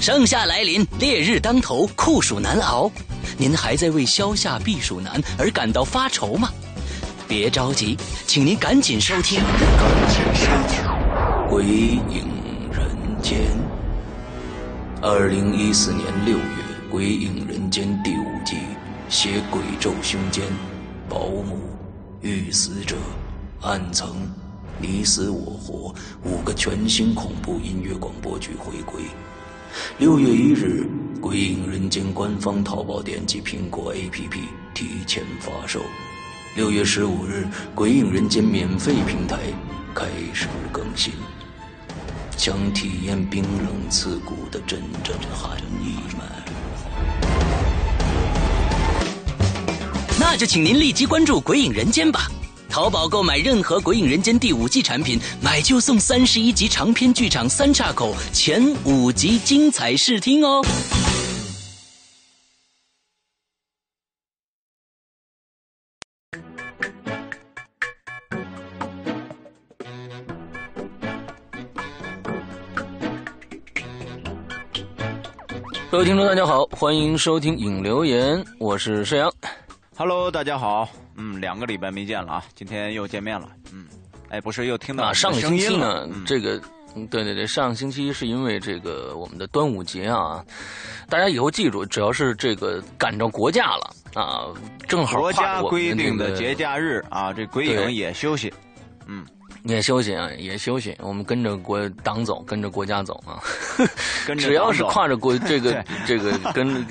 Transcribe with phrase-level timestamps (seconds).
[0.00, 2.90] 盛夏来临，烈日当头，酷暑难熬。
[3.38, 6.50] 您还在为消夏避暑难而感到发愁吗？
[7.26, 7.96] 别着急，
[8.26, 9.40] 请您赶紧收听
[11.48, 12.28] 《鬼影
[12.70, 12.86] 人
[13.20, 13.38] 间》。
[15.02, 16.44] 二零一四年六月，
[16.90, 18.56] 《鬼影人间》第五季，
[19.08, 20.44] 写鬼咒胸间，
[21.08, 21.58] 保姆
[22.20, 22.96] 遇死者，
[23.62, 24.14] 暗层。
[24.78, 29.02] 你死我活，五个全新恐怖音乐广播剧回归。
[29.98, 30.88] 六月一日，
[31.20, 34.38] 《鬼影人间》官方淘宝店及苹果 APP
[34.74, 35.80] 提前发售。
[36.54, 39.38] 六月十五日，《鬼影人间》免费平台
[39.94, 41.12] 开始更新。
[42.36, 46.24] 想体验冰冷刺骨的阵阵寒意吗？
[50.18, 52.28] 那就请您立即关注《鬼影人间》吧。
[52.68, 60.62] 淘宝购买任何《鬼影人间》第五季产品，买就送三十一集长篇剧场《三岔口》前五集精彩试听哦。
[75.90, 79.32] 各位听众，大家好，欢迎收听影留言，我是沈阳。
[79.96, 80.86] Hello，大家好。
[81.16, 83.48] 嗯，两个礼拜没见了啊，今天又见面了。
[83.72, 83.86] 嗯，
[84.28, 86.08] 哎，不是又听到上个星期呢？
[86.26, 86.60] 这个，
[87.10, 90.44] 对对对，上个星期是因为这个我们的端午节啊，
[91.08, 94.48] 大家以后记住，只要是这个赶着国假了啊，
[94.86, 98.52] 正好国家规定的节假日啊，这鬼影也休息。
[99.06, 99.24] 嗯，
[99.64, 100.94] 也休息啊，也休息。
[101.00, 103.40] 我们跟着国党走，跟着国家走啊，
[104.26, 106.84] 跟 只要是跨着国这个 这个跟。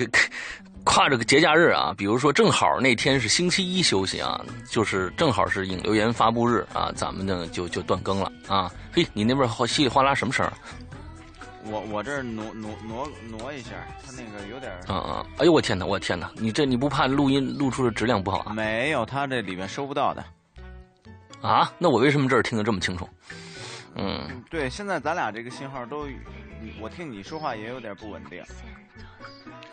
[0.86, 8.72] 跨着个节假日啊，比如说正好那天是星期一休息啊，就是正好是影留言发布日啊，咱们呢就就断更了啊。
[8.94, 10.50] 嘿，你那边稀里哗啦什么声？
[11.66, 13.72] 我我这挪挪挪挪一下，
[14.06, 14.72] 他那个有点。
[14.88, 15.26] 啊啊！
[15.40, 16.30] 哎呦我天哪，我天哪！
[16.36, 18.54] 你这你不怕录音录出的质量不好啊？
[18.54, 20.24] 没有，他这里面收不到的。
[21.42, 21.74] 啊？
[21.80, 23.10] 那我为什么这儿听得这么清楚？
[23.96, 26.08] 嗯，对，现在咱俩这个信号都，
[26.80, 28.44] 我听你说话也有点不稳定。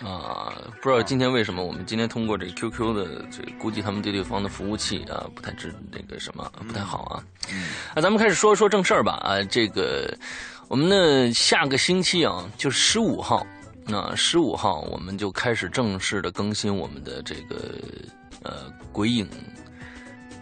[0.04, 7.24] 啊，不知道今天为什么我们今天通过这个 QQ 的这估计他们对对方的服务器啊不太知那个什么不太好啊。
[7.94, 10.12] 那咱们开始说说正事儿吧啊，这个
[10.68, 13.46] 我们呢下个星期啊就十五号，
[13.86, 17.56] 那十五号我们就开始正式的更新我们的这个
[18.42, 19.28] 呃鬼影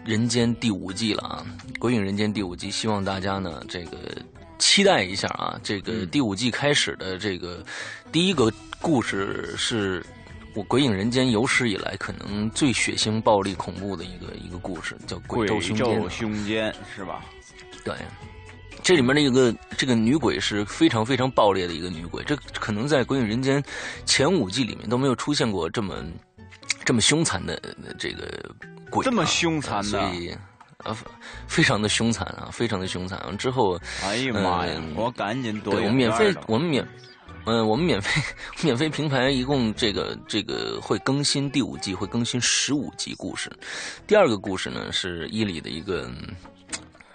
[0.03, 1.45] 人间第五季了啊，
[1.77, 3.97] 鬼影人间第五季，希望大家呢这个
[4.57, 7.63] 期待一下啊，这个第五季开始的这个
[8.11, 8.51] 第一个。
[8.83, 10.03] 故事是
[10.55, 16.01] 我《鬼影人间》有史以来可能最血腥、暴力、恐怖的一个一个故事，叫《鬼咒凶间》。
[16.09, 17.23] 胸间是吧？
[17.85, 17.93] 对，
[18.81, 23.61] 这里面的一个这个女鬼是非常非常暴烈的一个女鬼，这可能在《鬼影人间》
[24.03, 26.03] 前五季里面都没有出现过这么
[26.83, 27.61] 这么凶残的
[27.99, 28.27] 这个
[28.89, 30.35] 鬼，这么凶残的，所以
[30.79, 30.97] 啊，
[31.45, 33.37] 非常的凶残啊，非常的凶残。
[33.37, 35.75] 之后，哎呀妈呀，我赶紧躲。
[35.75, 36.83] 对，我们免费，我们免。
[37.45, 38.21] 嗯，我们免费
[38.61, 43.51] 免费平台一共这个这个会更新第五季，会更新十五集故事。
[44.05, 46.07] 第二个故事呢是伊里的一个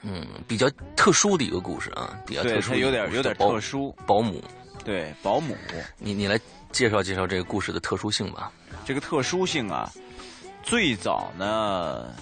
[0.02, 3.94] 嗯比较特殊的一个故事啊，比较特殊，有点有点特殊。
[4.04, 4.42] 保姆，
[4.84, 5.56] 对保姆，
[5.98, 6.38] 你你来
[6.72, 8.50] 介绍介绍这个故事的特殊性吧。
[8.84, 9.92] 这个特殊性啊，
[10.62, 12.12] 最早呢，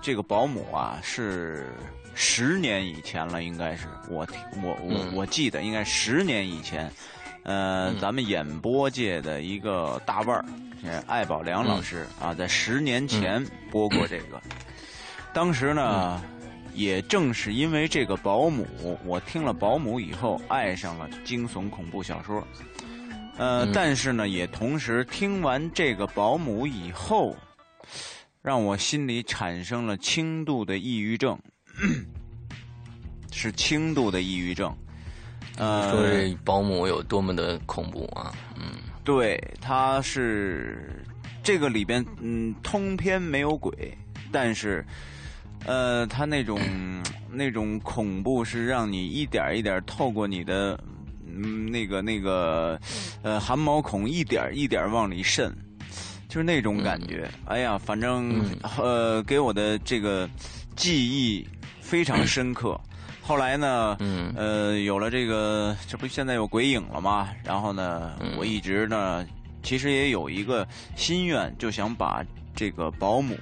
[0.00, 1.74] 这个保姆啊是
[2.14, 4.24] 十年以前了，应该是我
[4.62, 6.88] 我我我记得应该十年以前。
[7.44, 10.44] 呃，咱们演播界的一个大腕儿，
[11.06, 14.40] 艾宝良老师啊，在十年前播过这个。
[15.34, 16.22] 当时呢，
[16.72, 18.66] 也正是因为这个保姆，
[19.04, 22.46] 我听了保姆以后，爱上了惊悚恐怖小说。
[23.38, 27.34] 呃，但是呢，也同时听完这个保姆以后，
[28.40, 31.36] 让我心里产生了轻度的抑郁症，
[33.32, 34.76] 是轻度的抑郁症。
[35.58, 38.32] 呃，说这保姆有多么的恐怖啊！
[38.56, 38.62] 嗯，
[39.04, 41.02] 对，他是
[41.42, 43.96] 这个里边，嗯，通篇没有鬼，
[44.30, 44.84] 但是，
[45.66, 46.58] 呃，他那种
[47.30, 50.78] 那种恐怖是让你一点一点透过你的，
[51.26, 52.80] 嗯，那个那个，
[53.22, 55.54] 呃，汗毛孔一点一点往里渗，
[56.28, 57.30] 就是那种感觉。
[57.44, 58.42] 哎呀，反正
[58.78, 60.28] 呃，给我的这个
[60.74, 61.46] 记忆
[61.80, 62.80] 非常 深刻。
[63.22, 67.30] 后来呢，嗯，呃，有了这个，这不现在有鬼影了吗？
[67.44, 69.24] 然后呢，我一直呢，
[69.62, 70.66] 其实也有一个
[70.96, 72.24] 心愿，就想把
[72.54, 73.38] 这个保姆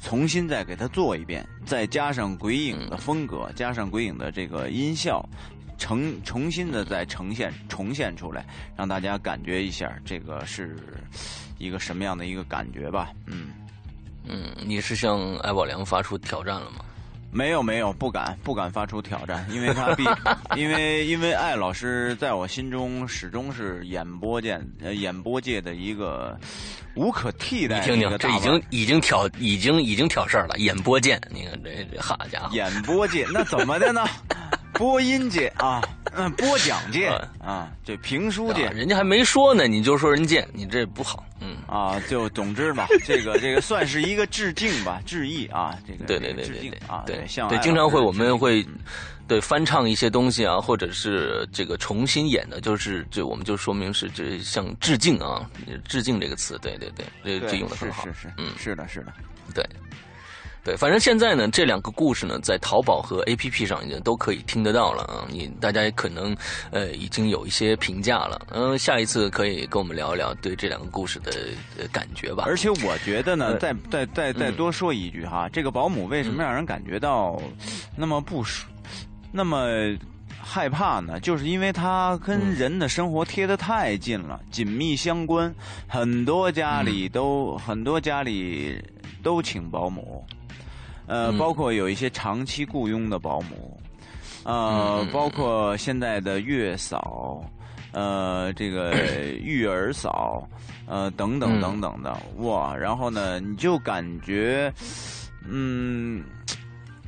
[0.00, 5.28] 重新再给他做一遍，再加上鬼影的风格，加上鬼影的这个音效，
[5.76, 8.46] 重重新的再呈现重现出来，
[8.76, 10.76] 让大家感觉一下这个是
[11.58, 13.10] 一个什么样的一个感觉吧。
[13.26, 13.48] 嗯
[14.26, 16.84] 嗯，你是向艾宝良发出挑战了吗？
[17.32, 20.04] 没有没有，不敢不敢发出挑战，因为他毕，
[20.56, 26.38] 因为因为艾老师在我心中始终是演播界呃演播界的一个
[26.94, 27.80] 无可替代。
[27.80, 34.04] 你听听，这已经已经挑已经已经挑事儿了，演播界，你看这这好家伙，演播界那怎么的呢？
[34.72, 35.82] 播音界啊，
[36.12, 37.08] 嗯， 播讲界
[37.38, 41.56] 啊，这评书界，人家还没说呢，你就说人贱，你这不好，嗯。
[41.66, 48.66] 啊，就总之吧，这个这个算是一个致敬吧，致意啊，这个对对对对啊，对，像对，经常会我们会
[49.28, 55.48] 对翻唱一些东西啊，或者是这个重新演的，就是这我们就说明是这像致敬啊，
[55.86, 59.12] 致敬这个词，对对对，这这用的很好，是是，嗯，是的，是的，
[59.54, 59.64] 对。
[60.62, 65.26] 对，反正现在呢，这两个故事呢，在淘宝和 A P P 上已经都可以听得到了啊。
[65.30, 66.36] 你大家也可能
[66.70, 71.32] 呃已经有一些评价了，嗯，下一次可以跟我们聊一聊对这两个故事的
[71.90, 72.44] 感觉吧。
[72.46, 77.40] 而且我觉得呢，再再再再多说一句哈，这个保姆为什么让人感觉到
[77.96, 78.66] 那么不舒、
[79.32, 79.66] 那么
[80.42, 81.18] 害怕呢？
[81.20, 85.54] 就是因为它跟人的生活贴得太近了，紧密相关，
[85.88, 88.78] 很多家里都很多家里
[89.22, 90.22] 都请保姆。
[91.10, 93.76] 呃，包括有一些长期雇佣的保姆，
[94.44, 97.42] 呃，包括现在的月嫂，
[97.90, 98.94] 呃，这个
[99.42, 100.48] 育儿嫂，
[100.86, 102.76] 呃，等等等等的，哇！
[102.76, 104.72] 然后呢，你就感觉，
[105.48, 106.22] 嗯，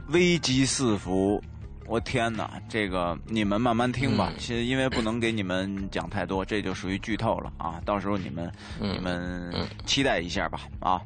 [0.08, 1.40] 危机四伏。
[1.86, 4.32] 我天哪，这个你们慢慢听吧。
[4.36, 7.80] 其实因为不能给你们讲太多，这就属于剧透了啊。
[7.84, 8.50] 到时候你们
[8.80, 9.52] 你们
[9.86, 11.00] 期待一下吧，啊。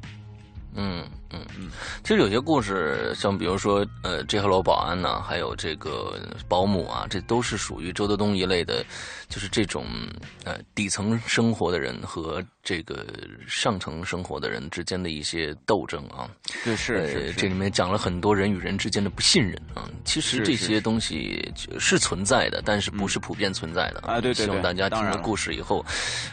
[0.79, 1.69] 嗯嗯嗯，
[2.03, 8.85] 其实有些故事，像比如说，呃，这号楼保安呢，还有这个保姆啊，这都是属于周德东一类的，
[9.29, 9.85] 就是这种
[10.43, 13.05] 呃底层生活的人和这个
[13.47, 16.29] 上层生活的人之间的一些斗争啊。
[16.63, 19.89] 对，是是，这里面讲了很多人与人之间的不信任啊。
[20.05, 24.21] 其实这些东西是存在的，但是不是普遍存在的啊。
[24.21, 25.85] 对对对，希望大家听了故事以后，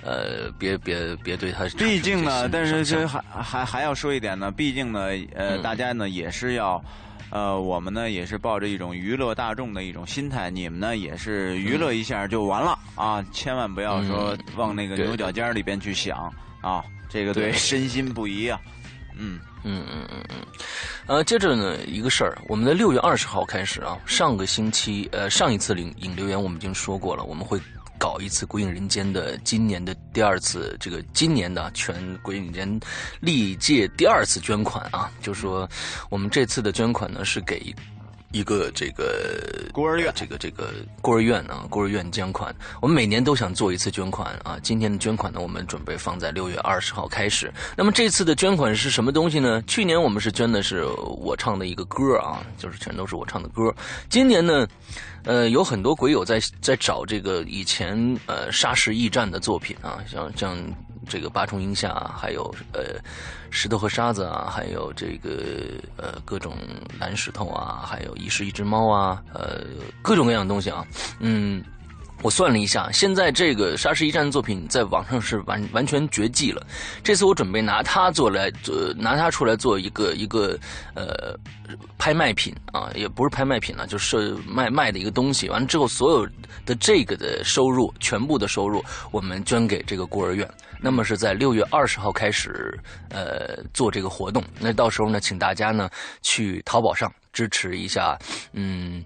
[0.02, 1.68] 呃，别别别对他。
[1.70, 4.38] 毕竟呢，但是这还还还要说一点。
[4.38, 6.82] 呢毕竟呢，呃，大家呢也是要，
[7.30, 18.60] 呃，我们呢也是抱着一种娱乐大众的一种心态，你们呢也是娱乐一下就完了啊，千万不要说往那个牛角尖里边去想啊，这个对身心不宜啊。
[19.16, 20.36] 嗯嗯嗯嗯嗯，
[21.06, 27.60] 呃，接着呢一个事儿，我们的六月二十号开始啊，上个星期呃上一次领引留言我们已经说过了，我们会。
[27.98, 32.80] 搞一次《鬼影人间》的今年的第二次，这个今年的全《鬼影人间》
[33.20, 35.68] 历届第二次捐款啊，就是说
[36.10, 37.74] 我们这次的捐款呢是给
[38.34, 42.52] 一个这个孤儿院，这个这个孤儿院啊，孤儿院捐款。
[42.82, 47.52] 我们每年都想做一次捐款啊，今天的捐款呢，我们准备放在六月二十号开始。
[47.76, 49.62] 那么这次的捐款是什么东西呢？
[49.68, 50.84] 去年我们是捐的是
[51.16, 53.72] 我唱的一个歌啊，就是全都是我唱的歌。
[54.10, 54.66] 今年呢？
[55.22, 57.96] 呃，有很多鬼友在在找这个以前
[58.26, 60.54] 呃沙石驿站的作品啊，像像
[61.08, 62.42] 这个八重鹰下，还有
[62.72, 63.00] 呃
[63.50, 65.30] 石头和沙子啊，还有这个
[65.96, 66.56] 呃各种
[66.98, 69.60] 蓝石头啊，还有一世一只猫啊，呃
[70.02, 70.84] 各种各样的东西啊，
[71.20, 71.62] 嗯。
[72.22, 76.66] 我算了一下，现在这个沙石一战的作品在网上是完完全绝迹了。
[77.02, 80.58] 这次我准备拿它做来做，拿它出来做一个一个
[80.94, 81.38] 呃
[81.98, 85.50] 拍卖品啊，也不是拍卖品了，就是卖卖的一个东西。
[85.50, 86.26] 完了之后，所有
[86.64, 90.48] 的这个的收入，全部的收入，我们捐给这个孤儿院。
[90.84, 94.44] 那么是在六月二十号开始呃做这个活动。
[94.60, 95.88] 那到时候呢，请大家呢
[96.20, 98.18] 去淘宝上支持一下，
[98.52, 99.02] 嗯，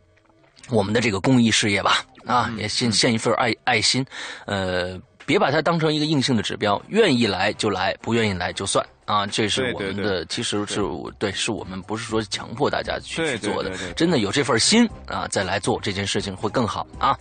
[0.70, 2.04] 我们的这个公益事业吧。
[2.26, 4.04] 啊，也献献一份爱爱心，
[4.44, 9.24] 呃，别把它当成一个硬性的指标，愿意来就来，不愿意来就算啊。
[9.24, 10.82] 这是我们的，其实是
[11.18, 17.16] 对，是我们不是说强迫大家去去做的，真的有这份心啊，再来做这件事情会更好啊。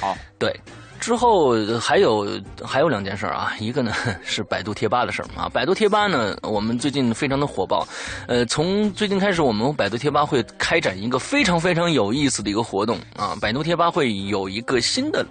[0.00, 0.54] 好，对。
[1.00, 2.26] 之后还有
[2.64, 3.92] 还有两件事啊，一个呢
[4.24, 5.48] 是百度贴吧的事儿啊。
[5.48, 7.86] 百度贴吧呢，我们最近非常的火爆。
[8.26, 13.36] 呃，从最近开始，我们百度贴吧会开展一个非常非常有意思的一个活动啊。
[13.40, 15.24] 百度贴吧会有一个新的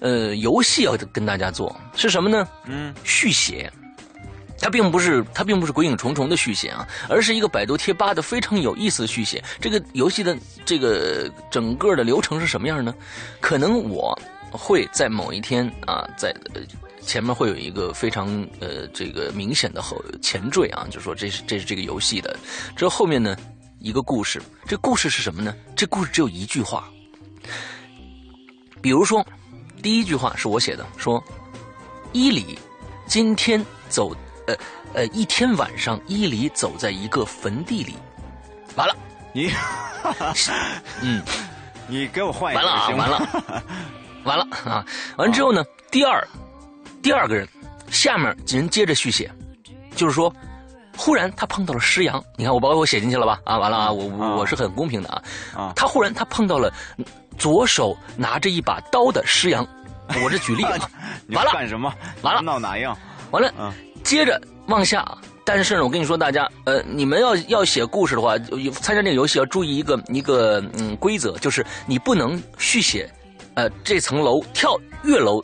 [0.00, 2.46] 呃游戏要跟大家做，是什么呢？
[2.66, 3.72] 嗯，续写。
[4.62, 9.42] 它并不是它并不是鬼影重重的续写啊，而是一个百度贴吧的非常有意思的续写。
[9.58, 12.92] 这个游戏的这个整个的流程是什么样呢？
[13.40, 14.18] 可能我。
[14.50, 16.34] 会在某一天啊，在
[17.00, 18.26] 前面会有一个非常
[18.60, 22.36] 呃这个明显的后前缀啊，就说这是这是这个游戏的，
[22.76, 23.36] 这后面呢
[23.78, 25.54] 一个故事，这故事是什么呢？
[25.74, 26.84] 这故事只有一句话：
[28.82, 29.26] 比如说，
[29.82, 31.22] 第一句话是我写的，说
[32.12, 32.58] 伊犁
[33.06, 34.14] 今天走，
[34.46, 34.54] 呃
[34.92, 37.94] 呃，一天晚上伊犁走在一个坟地里，
[38.76, 38.94] 完了，
[39.32, 39.50] 你，
[41.00, 41.22] 嗯，
[41.88, 43.64] 你给我换一个完了啊，完了，
[44.24, 44.84] 完了啊！
[45.16, 46.26] 完之后呢，第二，
[47.02, 47.48] 第二个人，
[47.90, 49.30] 下面人接着续写，
[49.94, 50.32] 就是说，
[50.96, 53.40] 忽然他碰到了施阳，你看我把我写进去了吧？
[53.44, 54.04] 啊，完了啊，我
[54.36, 55.22] 我是很公平的啊。
[55.56, 56.72] 啊他忽然他碰到了
[57.38, 59.66] 左手拿着一把刀的施阳，
[60.22, 60.76] 我这举例啊，
[61.26, 61.92] 你完了干什么？
[62.22, 62.96] 完了闹哪样？
[63.30, 63.72] 完了嗯，
[64.02, 65.06] 接着往下。
[65.42, 68.38] 但是呢，我跟你说，大家，呃，你们要要写故事的话，
[68.80, 73.10] 参加这个游戏要注意一个一个嗯规则，就是你不能续写，
[73.54, 75.42] 呃，这层楼跳跃楼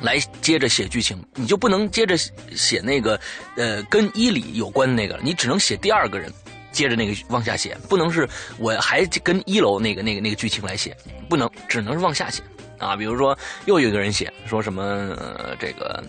[0.00, 2.16] 来接着写剧情，你就不能接着
[2.54, 3.18] 写那个
[3.56, 6.32] 呃跟伊里有关的那个，你只能写第二个人
[6.70, 8.28] 接着那个往下写，不能是
[8.58, 10.96] 我还跟一楼那个那个那个剧情来写，
[11.28, 12.42] 不能，只能是往下写
[12.78, 12.94] 啊。
[12.94, 16.04] 比如说又有一个人写说什么、呃、这个，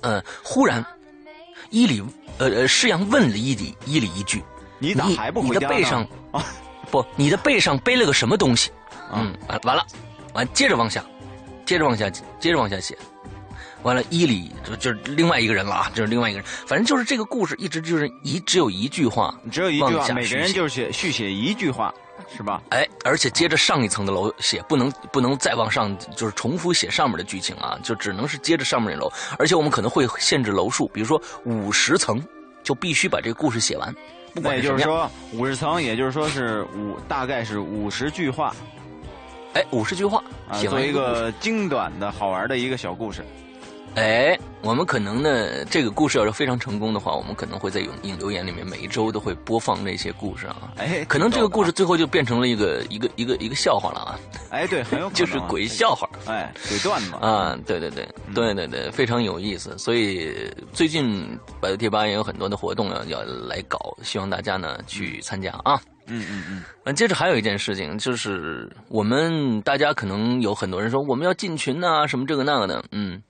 [0.00, 0.84] 呃，忽然
[1.70, 2.02] 伊里
[2.38, 4.42] 呃呃施阳问了伊里伊里一句，
[4.78, 5.68] 你咋还不你回家呢？
[5.68, 6.46] 的背上啊
[6.90, 8.70] 不，你的背上背了个什么东西？
[9.10, 9.86] 啊嗯，完完了，
[10.34, 11.02] 完接着往下，
[11.64, 12.96] 接着往下，接着往下写。
[13.82, 16.48] 完了，伊里就就是另外一个人了啊，就是另外一个人。
[16.66, 21.92] 反正就是这个故事一直就是一只有一句话，只有一句话，每个人就是写续写一句话，
[22.34, 22.62] 是吧？
[22.70, 29.12] 哎，而且接着上一层的楼写，不能不能再往上，就是重复写上面的剧情啊，就只能是接着上面那楼。
[29.38, 32.18] 而且我们可能会限制楼数，比如说五十层，
[32.62, 33.94] 就必须把这个故事写完，
[34.32, 34.62] 不管也。
[34.62, 38.56] 就是说，五十层，也就是说是五，大概是五十句话
[39.54, 43.24] 哎，五十句话啊，写做一个精短的好玩的一个小故事。
[43.94, 50.72] 哎，我们可能呢，这个故事要是非常成功的话，我们可能会在引引留言里面每一周都会播放那些故事啊。
[50.78, 54.18] 哎，可能这个故事最后就变成了一个一个一个一个笑话了啊，
[54.50, 59.78] 哎，对，很有可能啊 就是鬼，笑话哎，鬼段子啊，对对对嗯对对对，非常有意思。
[59.78, 60.34] 所以
[60.72, 65.80] 最近百度贴吧也有很多的活动要要来搞，希望大家呢去参加啊。
[66.06, 73.22] 嗯嗯嗯，那接着还有一件事情，就是我们大家可能有很多人说我们要进群呐、什么这个那个的，嗯，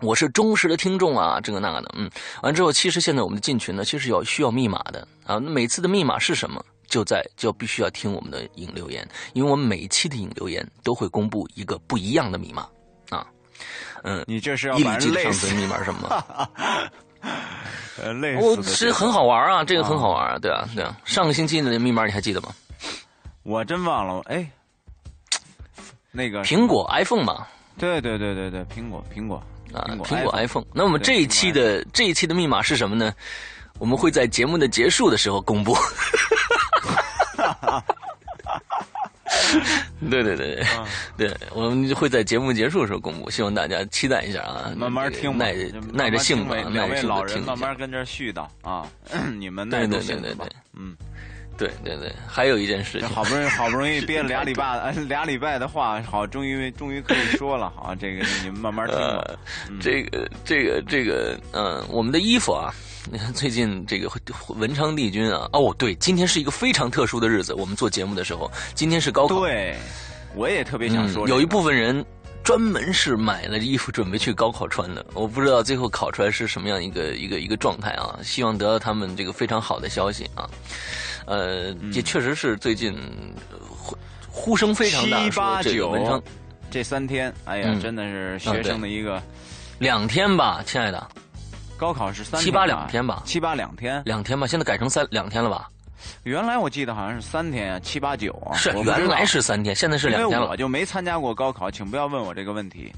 [0.00, 2.10] 我是忠实的听众啊，这个那个的，嗯，
[2.42, 6.64] 完之后，其实现在我们的进群呢，其实要需要密码的啊，那每次的密码是什么？
[6.88, 12.66] 就在就必须要听我们的引留言，因为我们每一期的引留言都会公布一个不一样的密码
[13.10, 13.24] 啊，
[14.02, 16.48] 嗯，你这是要伊把里记得上人累死次的密码是什么吗？
[17.98, 22.48] 呃，累我死的这种是很好玩啊，这个很好玩啊，对啊，对啊，上个星期的密码你还记得吗？
[23.42, 24.50] 我真忘了，哎，
[26.10, 27.46] 那个苹果 iPhone 嘛，
[27.78, 29.42] 对对对对对，苹果苹果
[29.72, 30.64] 啊，苹果 iPhone iPhone。
[30.72, 33.12] 那我们这一期的这一期的密码是什么呢？
[33.78, 35.74] 我们会在节目的结束的时候公布。
[40.10, 40.56] 对 对对。
[40.56, 47.58] 对，啊对，我们会在节目结束的时候公布，希望大家期待一下啊，慢慢听，耐就慢慢 耐着性子两位老人慢。
[47.58, 48.86] 慢跟这絮叨啊，
[49.38, 50.96] 你们耐住对对对性子吧对对，嗯，
[51.60, 59.38] 对对对，还有一件事情，好不容易好不容易 憋了俩礼拜，呃俩礼拜的话，好，终于终于可以说了，好，这个你们慢慢听吧呃，
[59.68, 59.78] 嗯。
[59.78, 62.72] 这个这个这个，嗯、我们的衣服啊，
[63.12, 64.10] 你 看最近这个
[64.48, 69.76] 文昌帝君啊，哦，对，今天是一个非常特殊的日子，我们做节目的时候，今天是高考，对，
[70.34, 72.02] 我也特别想说这嗯，有一部分人
[72.42, 80.48] 专门是买了衣服准备去高考穿的，我不知道最后考出来是什么样一个一个一个状态啊，希望得到他们这个非常好的消息啊，
[81.30, 81.92] 呃，嗯。
[81.92, 82.92] 也确实是最近
[83.50, 83.96] 呃呼
[84.28, 86.22] 呼声非常大，七八九
[86.70, 87.80] 这三天，哎呀，嗯。
[87.80, 89.22] 真的是学生的一个
[89.78, 91.08] 两天吧，亲爱的，
[91.76, 93.22] 高考是三七八两天吧。
[93.24, 95.70] 七八两天，两天吧，现在改成三两天了吧？
[96.24, 100.48] 原来我记得好像是三天啊，七八九啊，是原来是三天，现在是两天了。
[100.48, 102.92] 我就没参加过高考，请不要问我这个问题。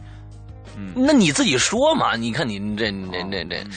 [0.76, 2.16] 嗯，那你自己说嘛？
[2.16, 3.62] 你看你这这这这。
[3.64, 3.70] 嗯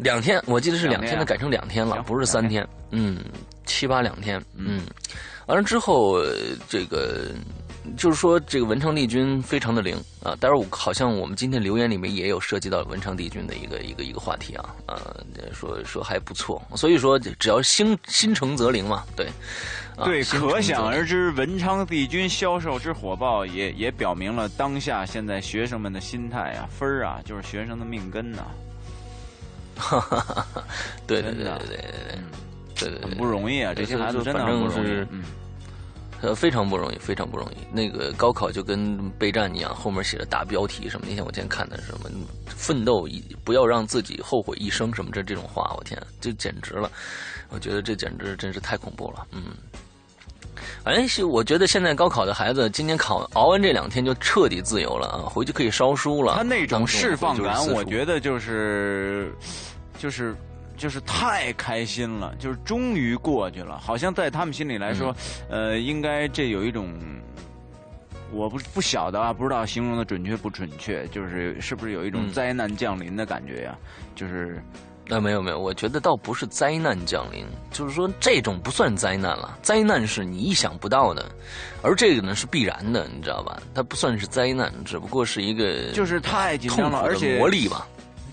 [0.00, 2.66] 两天，我记得是两天，两天啊的改成两天了，不是三天。
[2.90, 3.22] 嗯，
[3.70, 4.42] 七八两天。
[4.56, 4.82] 嗯，
[5.46, 6.34] 完了之后，呃
[6.68, 7.30] 这个
[7.96, 10.36] 就是说，这个文昌帝君非常的灵啊。
[10.40, 15.00] 待会儿我好像我们今天留言里面也有涉及到文昌帝君的一个一个一个话题啊啊，
[15.52, 16.60] 说说还不错。
[16.76, 19.26] 所以说，只要心心诚则灵嘛，对。
[19.96, 28.42] 啊对，可想而知，文昌帝君销售之火爆，也也表明了当下现在学生们的心态啊，分儿啊，就是学生的命根呐、
[31.06, 32.24] 对对对对对对对嗯，
[32.80, 35.06] 对对对，很不容易啊，这些孩子真的不容易
[36.22, 37.74] 呃，非常不容易，非常不容易。
[37.74, 41.06] 那个高考就跟备战一样，后面写着大标题什么。
[41.08, 42.10] 那天我今天看的什么
[42.44, 46.92] “奋斗一不要让自己后悔一生”什么这这种话，我天，这简直了！
[47.48, 49.26] 我觉得这简直真是太恐怖了。
[49.32, 49.44] 嗯，
[50.84, 56.34] 哎，是我觉得现在高考的孩子，今年考熬完这两天就彻底自由了啊，回去可以烧书了。
[56.34, 59.34] 他那种释放感，我觉得就是
[59.98, 60.36] 就是
[60.80, 65.14] 就是太开心了，就是终于过去了，好像在他们心里来说，
[65.50, 66.90] 呃，应该这有一种。
[68.32, 73.76] 我不不晓得啊，不知道形容的准确不准确，就是是不是有一种嗯灾难降临的感觉呀、
[74.14, 74.62] 就是
[75.08, 81.28] 呃，没有没有，我觉得倒不是灾难降临，就是说这种不算灾难了，灾难是你意想不到的，
[81.82, 83.60] 而这个呢是必然的，你知道吧？
[83.74, 87.84] 它不算是灾难，只不过是一个就是太紧张了，而的且磨砺吧。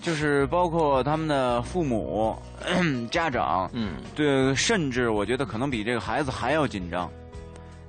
[0.08, 2.34] 就是包括他们的父母、
[3.12, 7.10] 家长，嗯，对，甚至我觉得可能比这个孩子还要紧张。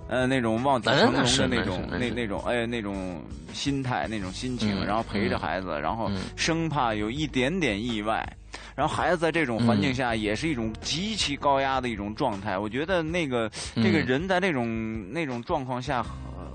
[0.09, 3.23] 呃，那种望子成龙的那种、那那那种哎那种
[3.53, 8.27] 心态、那种心情，嗯然后陪着嗯孩子，然后嗯生怕有一点点意外，
[8.75, 12.57] 然后孩子在这种环嗯境下也是一种极其高压的一种状态。
[12.57, 16.03] 我觉得那个这个嗯人在那种那种状况下，
[16.35, 16.45] 呃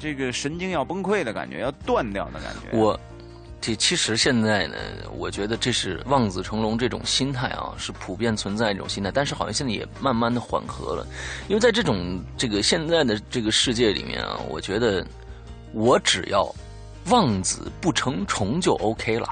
[0.00, 2.76] 这个神经要崩溃的感觉，要断掉的感觉。
[2.76, 2.98] 我
[3.60, 4.76] 这其实现在呢，
[5.16, 11.06] 我觉得这是望子成龙这种心态啊，是普遍存在这种心态，但是好像现在也慢慢的缓和了，
[11.48, 15.04] 因为在这种这个现在的这个世界里面啊，我觉得
[15.72, 16.54] 我只要
[17.06, 19.28] 望子不成虫就 OK 了。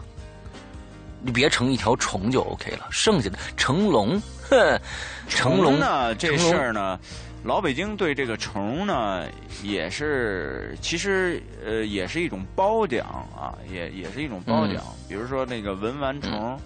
[1.22, 4.80] 你别成一条虫就 OK 了，剩下的成龙，哼，
[5.28, 7.00] 成龙呢这事儿呢，
[7.46, 9.24] 老北京对这个虫呢
[9.62, 14.82] 也是，其实呃也是一种褒奖啊，也也是一种褒奖。
[15.08, 16.58] 比如说那个文玩虫，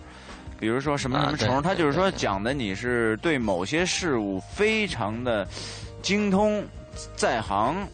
[0.58, 5.46] 比如说什么什么虫，它就是说讲的你是对某些事物非常的
[6.00, 6.64] 精通
[7.14, 7.86] 在行。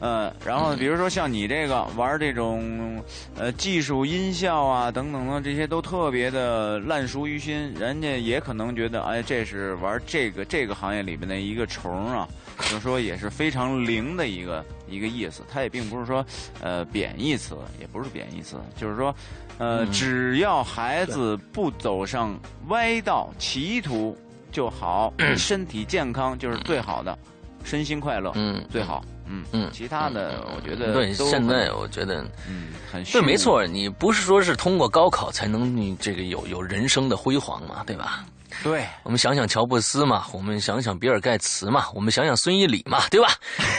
[0.00, 3.02] 呃，然后比如说像你这个玩这种
[3.36, 12.26] 呃技术音效啊等等的这些都特别的烂熟于心，人家也可能觉得哎这是玩这个这个行业里面的一个虫啊，
[12.60, 15.42] 就是说也是非常灵的一个一个意思。
[15.52, 16.24] 它也并不是说
[16.62, 19.14] 呃贬义词，也不是贬义词，就是说
[19.58, 22.34] 呃、嗯只要孩子不走上
[22.68, 24.16] 歪道歧途
[24.50, 27.18] 就好， 身体健康就是最好的，
[27.64, 29.04] 身心快乐嗯，最好。
[29.30, 33.36] 嗯嗯，其他的我觉得对，现在我觉得嗯很对，没。
[33.36, 38.24] 错，你不是说是通过高考才能你这个有有人生的辉煌嘛，对吧？
[38.64, 43.28] 对，我们想想乔布斯嘛，我们想想比尔盖茨嘛，我们想想孙一礼嘛，对吧？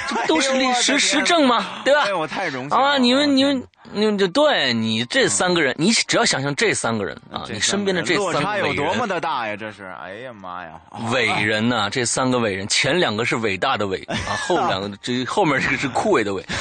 [0.08, 2.14] 这不都是历史实证嘛，对吧哎，？
[2.14, 3.62] 我太荣幸啊，你们你们
[3.94, 9.56] 你们就对你这三个人，你只要想象这三个人啊，这你身边的这落三差有多么的大呀！
[9.56, 10.80] 这是，哎呀妈呀，
[11.12, 16.46] 伟人呐、这三个伟人，前两个是伟大的伟啊，后两个这后面这个是枯萎的伟。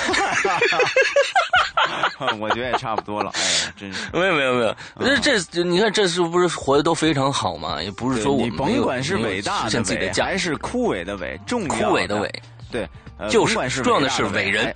[2.39, 3.31] 我觉得也差不多了。
[3.35, 4.09] 哎呀，真是。
[4.13, 4.77] 没有没有没有，
[5.23, 7.83] 这这你看这是不是活的都非常好嘛？
[7.83, 12.31] 也不是说我你们甭管是伟大的伟，还是枯萎的伟，重要枯萎的伟，
[12.71, 12.87] 对，
[13.19, 14.75] 呃就是重要的是伟人哎，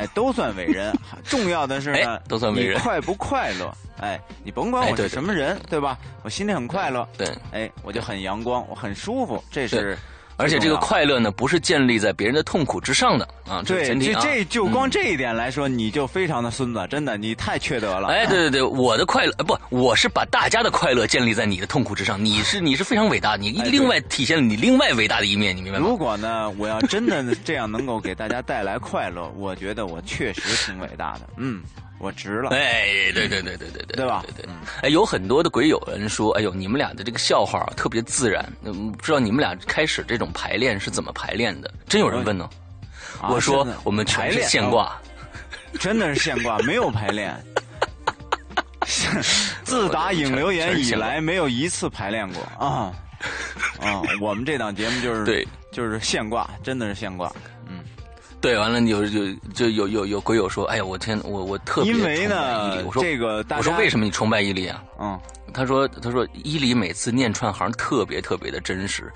[0.00, 0.92] 哎，都算伟人。
[1.24, 3.72] 重要的是呢哎，都算伟人你快不快乐？
[4.00, 5.98] 哎，你甭管我是哎对对什么人，对吧？
[6.22, 7.28] 我心里很快乐，对。
[7.52, 9.96] 哎，我就很阳光，我很舒服，这是。
[10.40, 14.20] 而且这个快乐呢，不是建立在别人的痛苦之上的啊，这是对，前提啊。
[14.22, 18.08] 这这就光这一点来说，你就非常的孙子，真的，你太缺德了。
[18.08, 22.22] 哎，对对对，我的快乐呃不，我是把大家的快乐建立在你的痛苦之上。
[22.24, 25.86] 你是你是非常伟大，你另外体现了你另外伟大的一面，你明白吗？
[25.86, 31.20] 如果呢，我要真的这样能够给大家带来快乐，我觉得我确实挺伟大的。
[31.36, 31.62] 嗯，
[32.00, 32.50] 我值了。
[32.50, 34.56] 哎，对对对对对对对吧对对嗯。
[34.82, 38.44] 哎，有很多的鬼友人说，哎呦，你们俩的这个笑话啊特别自然。
[38.62, 41.72] 嗯，不知道你们俩开始这种排练是怎么排练的？
[41.86, 42.48] 真有人问呢。
[43.20, 44.86] 啊我说我们全是排练现挂。
[44.86, 44.92] 哦
[45.78, 47.32] 真的是现挂，没有排练。
[49.62, 52.92] 自打影留言以来，没有一次排练过啊
[53.78, 54.02] 啊！
[54.20, 57.32] 我们这档节目就是对，就是现挂，真的是现挂。
[58.40, 62.82] 嗯，对，完了有有就有有有鬼友说，哎呀，我天，我我特别因为崇拜伊呢犁。
[62.84, 64.82] 我，说这个大我说为什么你崇拜伊犁啊？
[64.98, 65.20] 嗯，
[65.52, 69.12] 他说他说伊犁每次念串行特别特别的真实。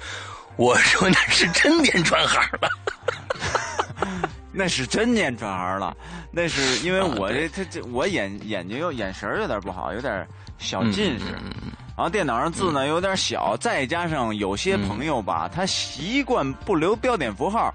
[0.56, 2.68] 我说那是真念串行了。
[4.56, 5.96] 那是真念转行了，
[6.30, 10.24] 那是因为我这他这这我眼眼睛又眼神有点不好，有点
[10.58, 17.74] 小近视，嗯嗯嗯然后电脑上字呢有点小，再加上有些朋友吧，他习惯不留标点符号，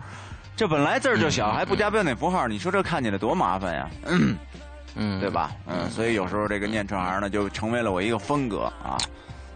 [0.60, 4.36] 这本来字儿就小，嗯还不加标点符号，你说这看起来多麻烦呀， 嗯，
[4.93, 5.30] 嗯，对？
[5.30, 5.52] 吧？
[5.65, 8.98] 嗯，所以有时候这个念串行呢，就成为了我一个风格啊，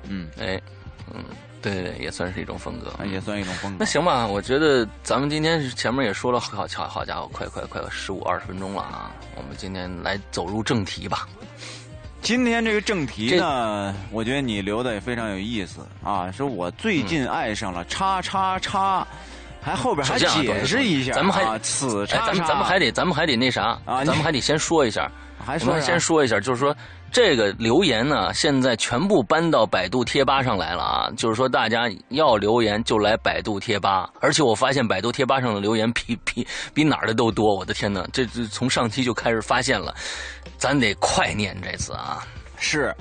[0.08, 0.58] 嗯，哎，
[1.14, 1.22] 嗯，
[1.62, 2.90] 对对对，也算是一种风格。
[3.04, 3.78] 也算一种风格。
[3.82, 9.12] 那行吧，我觉得咱们今天是前面也说了，好好好家伙，快快快十五二十分钟了啊！
[9.36, 11.28] 我们今天来走入正题吧。
[12.22, 16.32] 今天这个正题呢，我觉得你留的也非常有意思啊。
[16.32, 19.06] 说我最近爱上了叉叉叉，
[19.64, 21.44] 还后边还解释一下啊，咱们还
[22.46, 25.10] 咱们还得咱们还得那啥，啊咱们还得先说一下，
[25.48, 26.76] 我们先说一下，就是说
[27.12, 31.10] 这个留言呢，现在全部搬到百度贴吧上来了啊。
[31.16, 39.94] 就是说大家要留言就来百度贴吧，而且我发现百度贴吧上的留言比比比哪儿的都多，我的天呐，这这从上期就开始发现了，
[40.58, 42.26] 咱得快念这次啊。
[42.58, 42.96] 是，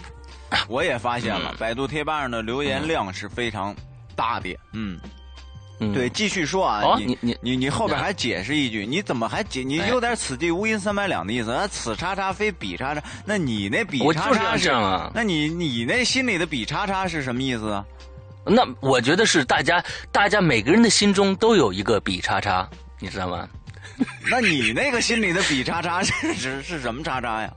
[0.68, 3.75] 我也发现了，嗯百度贴吧上的留言量是非常
[4.14, 4.51] 大的。
[4.72, 5.11] 嗯，嗯，
[5.93, 9.63] 对，继续说啊，哦你你你你你后边还解释一句，你怎么还解？
[9.63, 11.49] 你哎有点此地无银三百两的意思。
[11.49, 17.85] 那此叉叉非彼叉叉，那你那彼叉叉是这样啊那你你那心里的彼叉叉是什么意思啊？
[18.45, 19.83] 那我觉得是大家
[20.13, 22.69] 大家每个人的心中都有一个比叉叉，
[23.01, 23.49] 你知道吗？
[24.31, 27.53] 那你那个心里的彼叉叉是是是什么叉叉呀？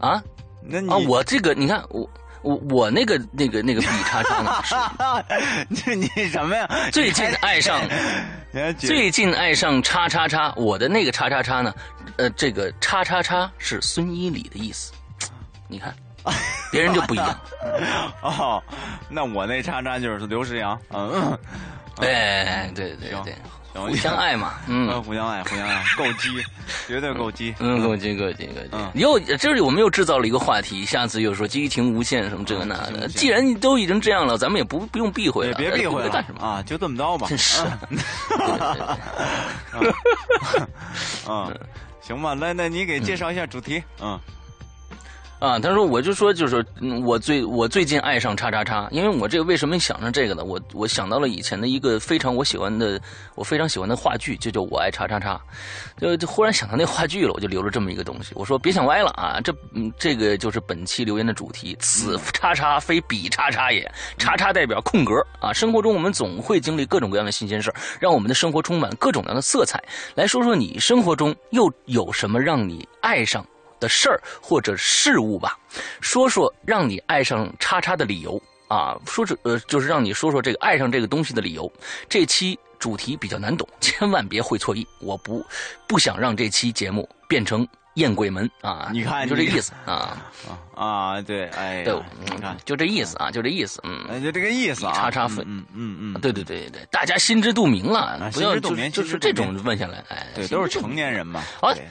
[0.00, 0.22] 啊
[0.62, 2.08] 那你啊，我这个你看我。
[2.42, 4.74] 我我那个那个那个比叉叉呢，是
[5.82, 6.68] 这你什么呀？
[6.92, 7.80] 最近爱上
[8.78, 11.74] 最近爱上叉叉叉，我的那个叉叉叉呢，
[12.16, 14.92] 呃，这个叉叉叉是孙一礼的意思，
[15.68, 15.94] 你看，
[16.70, 17.40] 别人就不一样，
[18.22, 18.62] 哦，
[19.08, 21.38] 那我那叉叉就是刘诗阳，嗯，
[22.00, 23.42] 哎，对对行对，行
[23.74, 24.88] 互相爱嘛， 嗯。
[24.90, 26.28] 嗯，互相爱，互相爱，够鸡，
[26.86, 36.40] 绝对够鸡， 嗯，够鸡够鸡够鸡嗯，又这里我们又制造了一个话题，下次又说激情无限什么这个那的，既然你都已经这样了，咱们也不不用避讳了，也别避讳了干什么？
[36.44, 37.62] 啊，就这么着吧，真是，
[41.28, 41.54] 嗯，
[42.00, 44.18] 行吧，那那你给介绍一下主题，嗯
[45.38, 46.64] 啊，他说我就说就是
[47.04, 50.42] 我最我最近爱上叉叉叉，因为我这个为什么想着这个呢？
[50.42, 53.00] 我我想到了以前的一个非常我喜欢的
[53.36, 55.40] 我非常喜欢的话剧，就叫我爱叉叉叉，
[55.96, 58.32] 就就忽然想到那话剧了，我就留了这么一个东西。
[58.34, 65.52] 我说别想歪了啊，这嗯这个就是本期留言的主题，此叉叉非彼叉叉也，叉叉代表空格啊。
[65.52, 69.80] 生活中我们总会经历各种各样的新鲜事，让我们的生活充满各种各样的色彩。
[70.16, 73.46] 来说说你生活中又有什么让你爱上？
[73.80, 75.58] 的事儿或者事物吧，
[76.00, 78.40] 说说让你爱上叉叉的理由。
[78.68, 81.72] 啊，说这呃，就是让你说说这个爱上这个东西的理由。
[82.06, 85.42] 这期主题比较难懂， 千万别会错意，我不
[85.86, 88.90] 不想让这期节目变成艳鬼门啊！
[88.92, 90.20] 你看就这意思啊，
[90.76, 90.84] 啊
[91.16, 92.54] 啊，对，哎对，，你看。
[92.54, 94.04] 嗯，，就这意思啊，就这意思，嗯。
[94.10, 95.38] 哎，就这个意思啊，叉叉粉。
[95.48, 101.82] 嗯嗯嗯嗯，对对对对，大家心知肚明了，不要就心知肚明就是这种问下来，哎，对，都是成年人嘛，好对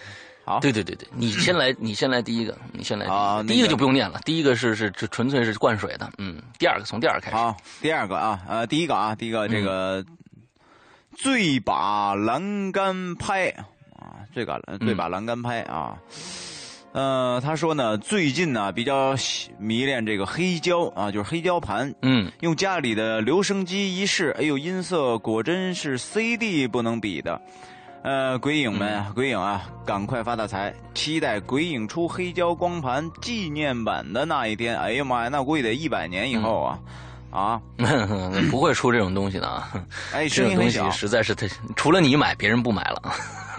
[0.48, 10.06] 好，对对对对，你先来，你先来第一个，你先来第一个，啊第一个就不用念了，第一个是是这纯粹是灌水的，嗯，第二个从第二个开始，好，第二个啊，呃，第一个啊，第一个这个
[11.18, 13.50] 醉把栏杆拍
[13.94, 15.98] 啊，醉把醉把栏杆拍啊。
[16.94, 19.14] 呃，他说呢，最近呢比较
[19.60, 22.32] 迷恋这个黑胶啊，就是黑胶盘，嗯。
[22.40, 27.40] 用家里的留声机一试，哎呦，音色果真是 CD 不能比的。
[28.08, 30.74] 呃，鬼影们，嗯鬼影啊，赶快发大财！
[30.94, 34.80] 期待鬼影出黑胶光盘纪念版的那一天。
[34.80, 36.80] 哎呀妈呀，那估计得一百年以后啊！
[37.30, 37.60] 啊，
[38.50, 39.70] 不会出这种东西的啊，
[40.14, 43.14] 哎，这种东西实在是太，除了你买，别人不买了。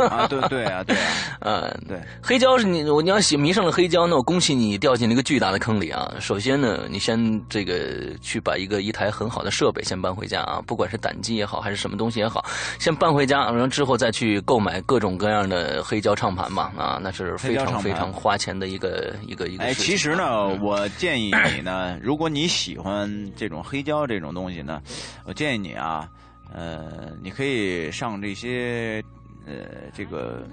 [0.09, 1.03] 啊，对对啊，对啊，
[1.43, 6.09] 嗯，对，黑胶是你，我你要喜迷上了黑胶，那我恭喜你掉进了一个巨大的坑里啊！
[6.21, 12.45] 首先呢，你先这个去把一个一台很好的设备先搬回家啊，不管是胆机也好，还是什么东西也好，
[12.79, 19.75] 先搬回家，然后之后再去购买各种各样的黑胶唱盘嘛啊，那是非常非常花钱的一个一个一个哎。
[19.75, 24.83] 其实呢，嗯我建议你呢，如果你喜欢这种黑胶这种东西呢，
[25.25, 26.09] 我建议你啊，
[26.53, 29.03] 呃，你可以上这些
[29.47, 29.55] 呃
[29.95, 30.47] 这个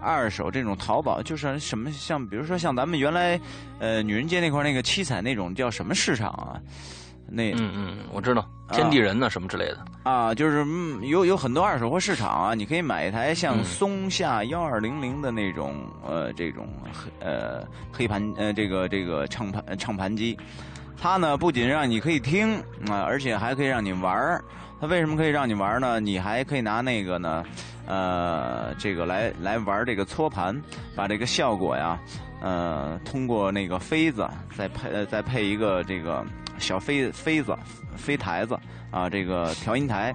[0.00, 3.40] 二手这种淘宝，就是什么像比如说像咱们原来
[3.78, 6.60] 呃女人街那块那个七彩那种叫什么市场啊？
[7.32, 9.84] 那嗯嗯，我知道天地人呢、什么之类的。
[10.02, 20.36] 啊，就是嗯，有有很多二手货市场啊，你可以买一台像嗯松下幺二零零的那种呃这种黑呃黑盘呃这个这个唱盘呃唱盘机，
[21.00, 22.58] 它呢不仅让你可以听
[22.88, 24.44] 啊、而且还可以让你玩儿。
[24.80, 25.98] 它为什么可以让你玩呢？
[25.98, 27.44] 你还可以拿那个呢，
[27.86, 30.58] 呃，这个来来玩这个搓盘，
[30.94, 31.98] 把这个效果呀，
[32.40, 36.24] 呃，通过那个飞子再配再配一个这个
[36.58, 37.56] 小飞飞子
[37.96, 38.58] 飞台子
[38.90, 40.14] 啊，这个调音台，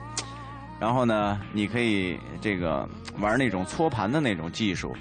[0.80, 2.88] 然后呢，你可以这个
[3.19, 4.95] 玩那种搓盘的那种技术。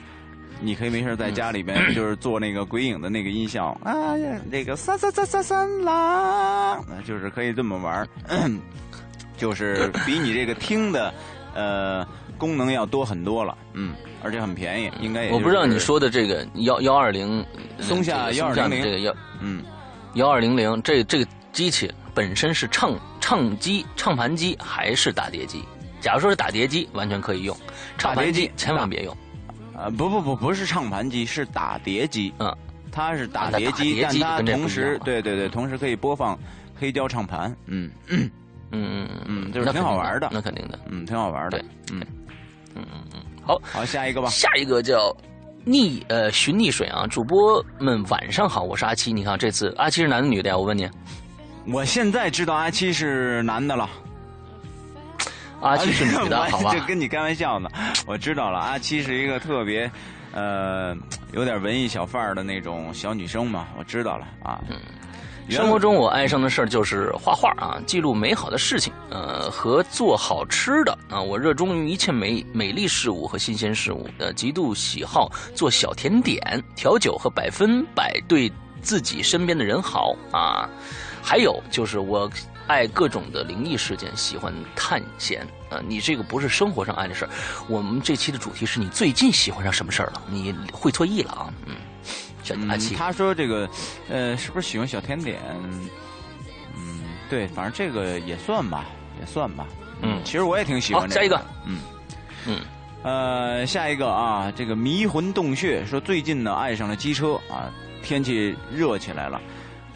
[0.61, 8.09] 你可以没事在家里边就是做那个鬼影的那个音效，啊呀，那个三三三三三啦，就是可以这么玩儿，
[9.37, 11.13] 就是比你这个听的，
[11.55, 12.07] 呃，
[12.39, 17.45] 功能要多很多了，嗯，而且很便宜，应该也、我不知道你，说的这个幺幺二零
[17.81, 19.63] 松下这个松下的1200这个幺嗯，
[20.15, 25.63] 幺二零零这这个机器本身是唱唱机唱盘机还是打碟机？
[26.01, 27.55] 假如说是打碟机，完全可以用；
[27.99, 29.17] 唱盘机千万别用。
[29.77, 32.33] 啊，不不不，不是唱盘机，是打碟机。
[32.39, 32.57] 嗯，
[32.93, 36.39] 它是打碟机，但它同时，对对对，同时可以播放
[36.79, 37.55] 黑胶唱盘。
[37.67, 38.31] 嗯嗯
[38.71, 40.29] 嗯嗯嗯，就是挺好玩的。
[40.33, 41.59] 那肯定的，嗯，挺好玩的。
[41.59, 41.61] 对，
[41.93, 42.07] 嗯
[42.75, 44.29] 嗯嗯嗯，好，好，下一个吧。
[44.29, 45.15] 下一个叫
[45.65, 49.13] 逆呃寻逆水啊，主播们晚上好，我是阿七。
[49.13, 50.57] 你看这次阿七是男的女的呀？
[50.57, 50.89] 我问你。
[51.67, 53.89] 我现在知道阿七是男的了。
[55.61, 56.75] 阿七是女的，好吧？
[56.75, 57.71] 就跟你开玩笑呢。
[58.07, 59.91] 我知道了，阿七是一个特别，
[60.33, 60.95] 呃，
[61.33, 63.67] 有点文艺小范儿的那种小女生嘛。
[63.79, 64.61] 我知道了啊。
[64.69, 64.77] 嗯。
[65.51, 71.21] 生活中我爱上的事儿就是画画啊，记录美好的事情，呃，和做好吃的啊。
[71.21, 76.41] 我热衷于一切美美丽事物和新鲜事物，呃，极度喜好做小甜点、
[76.75, 80.67] 调酒和百分百对自己身边的人好啊。
[81.23, 82.31] 还有就是我。
[82.67, 85.47] 爱各种的灵异事件，喜欢探险。
[85.71, 87.31] 呃，你这个不是生活上爱的事儿。
[87.69, 90.23] 我们这期的主题是你最近喜欢上什么事儿了？
[90.29, 91.53] 你会错意了啊。
[91.67, 91.77] 嗯，
[92.43, 92.55] 小
[92.97, 93.69] 他说这个，
[94.09, 95.41] 呃，是不是喜欢小甜点？
[96.77, 98.87] 嗯，对，反正这个也算吧，
[99.21, 99.67] 也算吧。
[100.03, 101.03] 嗯，其实我也挺喜欢。
[101.03, 101.41] 好，下一个。
[101.67, 101.79] 嗯
[102.47, 102.61] 嗯，
[103.03, 107.73] 呃，下一个啊，这个迷魂洞穴说最近呢爱上了机车啊，
[108.03, 109.41] 天气热起来了。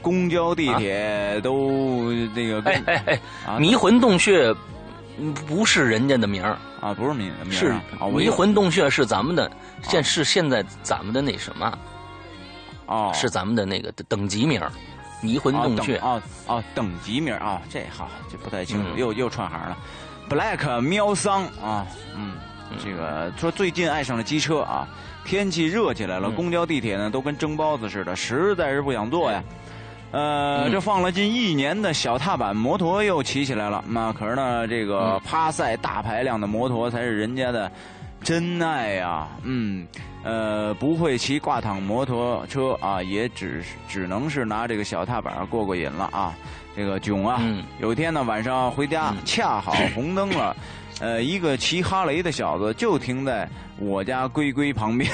[0.09, 4.55] 公交、地铁都那个哎哎哎，迷魂洞穴
[5.47, 6.57] 不是人家的名儿。
[6.81, 7.75] 啊，不是名名是
[8.11, 9.51] 迷魂洞穴是咱们的，
[9.83, 11.79] 现是现在咱们的那什么？
[12.87, 14.63] 哦，是咱们的那个等级名
[15.21, 15.99] 迷魂洞穴。
[15.99, 19.77] 啊啊，等级名啊，这好这不太清楚，又又串行了。
[20.31, 22.33] Black 喵桑啊，嗯，
[22.83, 24.89] 这个说最近爱上了机车啊，
[25.25, 29.45] 天气热起来了，公交、地铁呢都跟蒸包子似的，实在是不想坐呀。
[30.11, 33.85] 呃，这放了近一年的小踏板摩托又骑起来了。
[33.87, 37.71] 那可是呢，这个趴赛大排量的摩托才是人家的
[38.23, 39.29] 真爱呀。
[39.43, 39.87] 嗯，
[40.25, 46.35] 呃，不会骑挂躺摩托车啊，也只只能是拿这个小踏板过过瘾了啊。
[46.75, 47.43] 这个囧啊，
[47.81, 50.57] 有一天呢晚上回家，恰好红灯了，
[51.01, 53.47] 呃，一个骑哈雷的小子就停在
[53.79, 55.11] 我家龟龟旁边，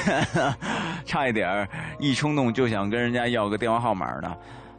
[1.05, 1.67] 差一点
[1.99, 4.31] 一冲动就想跟人家要个电话号码呢。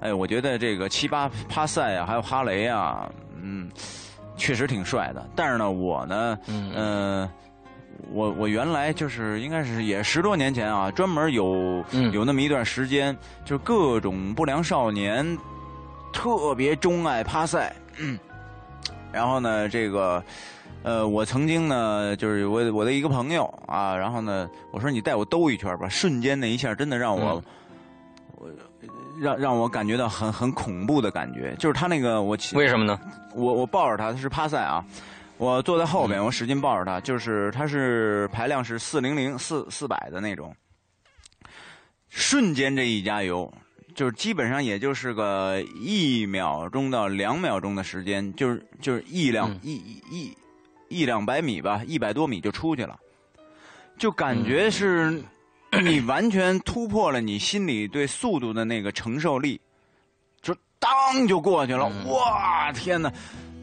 [0.07, 3.11] 哎，我觉得这个七八帕赛啊，还有哈雷啊，
[3.43, 3.69] 嗯，
[4.37, 5.29] 确实挺帅的。
[5.35, 7.29] 但是呢，我呢，嗯，
[8.13, 15.37] 我我原来就是应该是也十多年前啊，专门有有那么一段时间，就是各种不良少年
[16.13, 17.75] 特别钟爱帕赛。
[19.11, 20.23] 然后呢，这个
[20.85, 27.43] 呃，我曾经呢，就是我我的一个朋友啊，然后呢，我说你带我兜一圈吧，瞬间那一下真的让我
[28.37, 28.49] 我。
[29.19, 32.99] 让让我感觉到很很恐怖的感觉，就是他那个我为什么呢？
[33.35, 34.85] 我我抱着他，他是趴赛啊，
[35.39, 40.55] 我坐在后边，我使劲抱着他，就是他是排量是四零零四四百的那种，
[42.09, 43.53] 瞬间这一加油，
[43.95, 50.37] 就是基本上也就是个一秒钟到两秒钟的时间，就是就是一两一一一
[50.89, 52.99] 一两百米吧，一百多米就出去了，
[53.99, 55.23] 就感觉是。
[55.81, 59.61] 你完全突破了你心里对速度的那个承受力，
[60.43, 61.87] 就当就过去了。
[62.07, 63.13] 哇，天哪！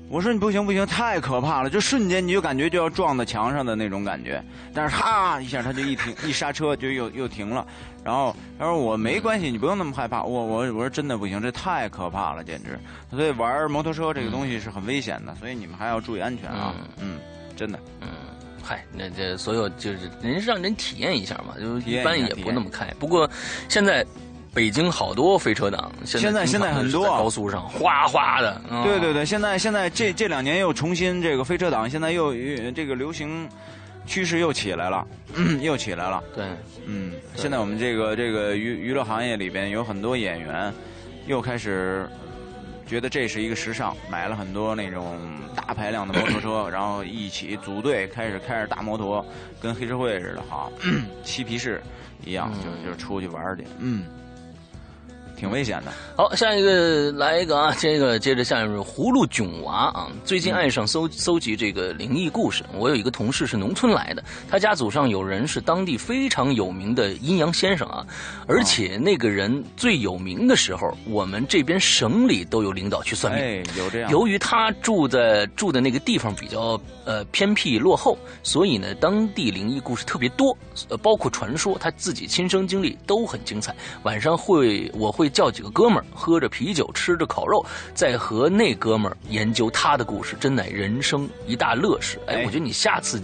[0.10, 1.70] 我说你不行不行，太可怕了！
[1.72, 4.44] 就瞬间你就感觉就要撞到墙上的那种感觉。
[4.72, 7.66] 但是哈一下他就一停 一刹车就又又停了。
[8.04, 10.22] 然后他说我没关系，你不用那么害怕。
[10.22, 12.78] 我我我说真的不行，这太可怕了，简直。
[13.10, 16.76] 所以玩摩托车这个东西是很危险的，所以你们还要注意安全啊。
[17.00, 17.18] 嗯，
[17.56, 17.80] 真的。
[18.02, 18.10] 嗯。
[18.66, 22.88] 嗨，那这所有就是人是让人体验一下嘛，就一般也不那么开。
[22.98, 23.30] 不过
[23.68, 24.06] 现在
[24.54, 28.62] 北京好多飞车党，现在现在很多高速上哗哗的。
[28.86, 32.34] 对对对，现在现在这这两年又重新这个飞车党，现在又
[32.72, 33.50] 这个流行
[34.06, 35.06] 趋势又起来了，
[35.62, 36.24] 又起来了。
[36.34, 36.46] 对，
[36.86, 40.74] 嗯，现在我们这个这个娱娱乐行业里边有很多演员
[41.28, 42.08] 又开始。
[42.86, 45.18] 觉得这是一个时尚，买了很多那种
[45.56, 49.26] 大排量的摩托车， 然后一起组队开始开着大摩托，
[49.62, 50.70] 跟黑社会似的哈，
[51.24, 51.82] 嬉皮士
[52.26, 52.52] 一样，
[52.84, 54.06] 就就出去玩去，嗯。
[55.44, 55.92] 挺危险的。
[56.16, 62.64] 好，下一个来一个啊，这个接着下一个葫芦囧娃啊，最近爱上搜搜集这个灵异故事。
[62.78, 68.08] 我有一个同事是农村来的，他家祖上有人是当地非常有名的阴阳先生啊，
[68.48, 73.44] 而且那个人最有名的时候，我们这边省里都有领导去算命。
[73.44, 74.10] 哎，有这样。
[74.10, 83.76] 由于他住在住的那个地方比较呃偏僻落后，所以呢，当地灵异故事特别多，呃，包括传说，他自己亲身经历都很精彩。
[84.04, 85.33] 晚上会我会。
[85.34, 92.20] 叫几个哥们儿，喝着啤酒，吃着烤肉，在和那哥们儿研究他的故事，真乃人生一大乐事。
[92.28, 93.22] 哎，我觉得你下次，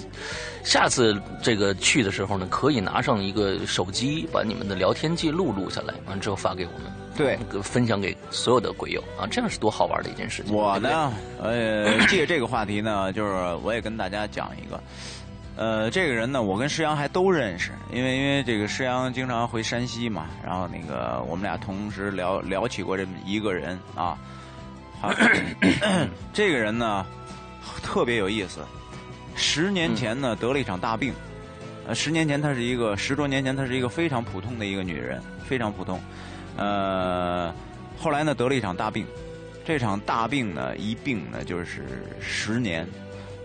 [0.64, 10.54] 下次这个去的时候呢，可以拿上一个手机，把你们的聊天记录录下来，完之后发给我们，对，分享给所有的鬼友啊，这样是多好玩的一件事情。
[10.54, 13.32] 我呢，呃，借这个话题呢，就是
[13.64, 14.82] 我也跟大家讲一个。
[15.60, 24.18] 呃，这个人呢，我跟施阳还都认识，因为因为这个施阳经常回山西嘛，然后那个我们俩同时聊聊起过这么一个人啊。
[25.02, 25.14] 好，
[26.32, 27.06] 这个人呢
[27.84, 28.62] 特别有意思，
[29.36, 31.14] 十年前呢得了一场大病，
[31.86, 36.00] 呃，十年前她是一个十多年前她是一个非常普通的一个女人，非常普通，
[36.56, 37.54] 呃，
[37.98, 39.06] 后来呢得了一场大病，
[39.66, 41.86] 这场大病呢一病呢就是
[42.22, 42.88] 十年，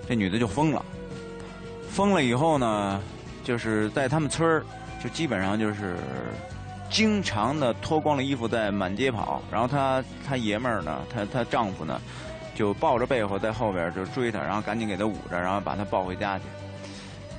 [0.09, 0.85] 这女的就疯了。
[1.94, 3.00] 疯了以后呢，
[3.44, 4.64] 就是在他们村儿，
[5.00, 5.96] 就基本上就是
[6.90, 9.40] 经常的脱光了衣服在满街跑。
[9.48, 12.00] 然后她她爷们儿呢，她她丈夫呢，
[12.52, 16.44] 就抱着被子在后边就追她，然后赶紧给她捂着，然后把她抱回家去。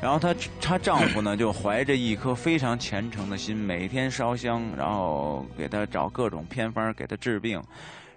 [0.01, 7.61] 然后她她丈夫呢，就怀着一颗非常虔诚的心，每天烧香，然后给她找各种偏方给她治病，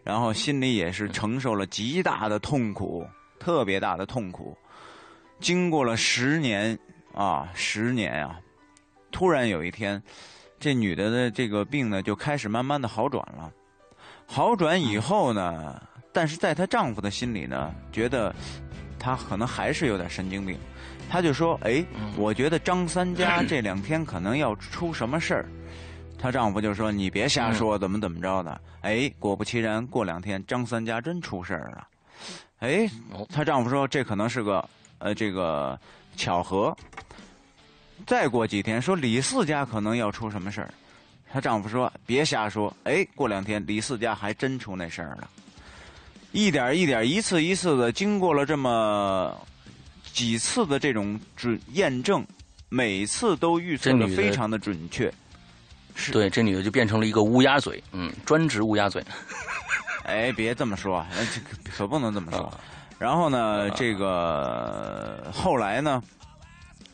[0.05, 3.05] 然后心里也是承受了极大的痛苦，
[3.41, 4.57] 特别大的痛苦。
[5.41, 6.79] 经过了十年
[7.15, 8.39] 啊，十年啊，
[9.11, 10.03] 突然有一天，
[10.59, 13.53] 这女的的这个病呢，就开始慢慢的好转了。
[14.27, 15.81] 好转以后呢，
[16.13, 18.35] 但是在她丈夫的心里呢，觉得
[18.99, 20.59] 她可能还是有点神经病。
[21.11, 21.83] 他就说：“哎，
[22.19, 25.49] 我觉得张三家 这两天可能要出什么事儿。”
[26.21, 31.89] 她丈夫就说：“你别瞎说，怎么怎么着的。”哎，果不其然，过两天张三家真出事儿了。
[32.59, 32.87] 哎，
[33.31, 34.63] 她丈夫说：“这可能是个。”
[34.99, 35.79] 呃，这个
[36.17, 36.77] 巧合。
[38.07, 40.73] 再过几天，说李四家可能要出什么事儿，
[41.31, 42.75] 她丈夫说别瞎说。
[42.85, 45.29] 哎，过两天李四家还真出那事儿了。
[46.33, 49.37] 一点一点，一次一次的，经过了这么
[50.13, 52.25] 几次的这种准验证，
[52.69, 55.13] 每次都预测的非常的准确。
[55.95, 59.05] 是对，这女的就变成了一个乌鸦嘴，嗯，专职乌鸦嘴。
[60.05, 61.05] 哎，别这么说，
[61.77, 62.53] 可不能这么说。
[62.99, 66.03] 然后呢，这个后来呢，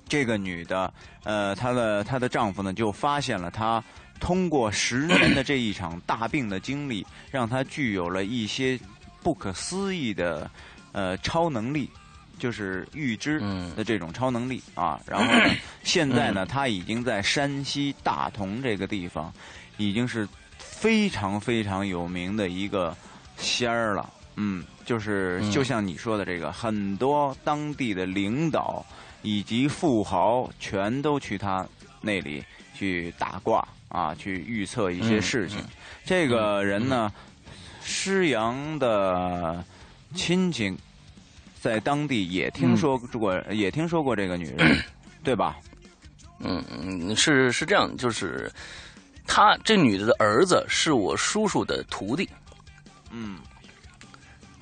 [0.08, 0.92] 这个女的，
[1.24, 3.82] 呃，她的她的丈夫呢，就发现了她
[4.20, 8.78] 通过十年的这一场大病的经历，让她具有了一些
[9.22, 10.50] 不可思议的
[10.92, 11.90] 呃超能力，
[12.38, 13.40] 就是预知
[13.74, 15.00] 的这种超能力啊。
[15.06, 19.32] 然后呢， 现在呢，她已经在山西大同这个地方，
[19.78, 22.94] 已经是非常非常有名的一个
[23.38, 24.10] 仙儿了。
[24.36, 28.84] 嗯，就是就像你说的这个，很多当地的领导
[29.22, 31.66] 以及富豪全都去他
[32.00, 32.44] 那里
[32.74, 35.58] 去打卦啊，去预测一些事情。
[36.04, 37.10] 这个人呢，
[37.82, 39.64] 施阳的
[40.14, 40.76] 亲戚
[41.60, 44.84] 在当地也听说过，也听说过这个女人，
[45.24, 45.56] 对吧？
[46.40, 48.52] 嗯嗯，是是这样，就是
[49.26, 52.28] 他这女的的儿子是我叔叔的徒弟。
[53.10, 53.38] 嗯。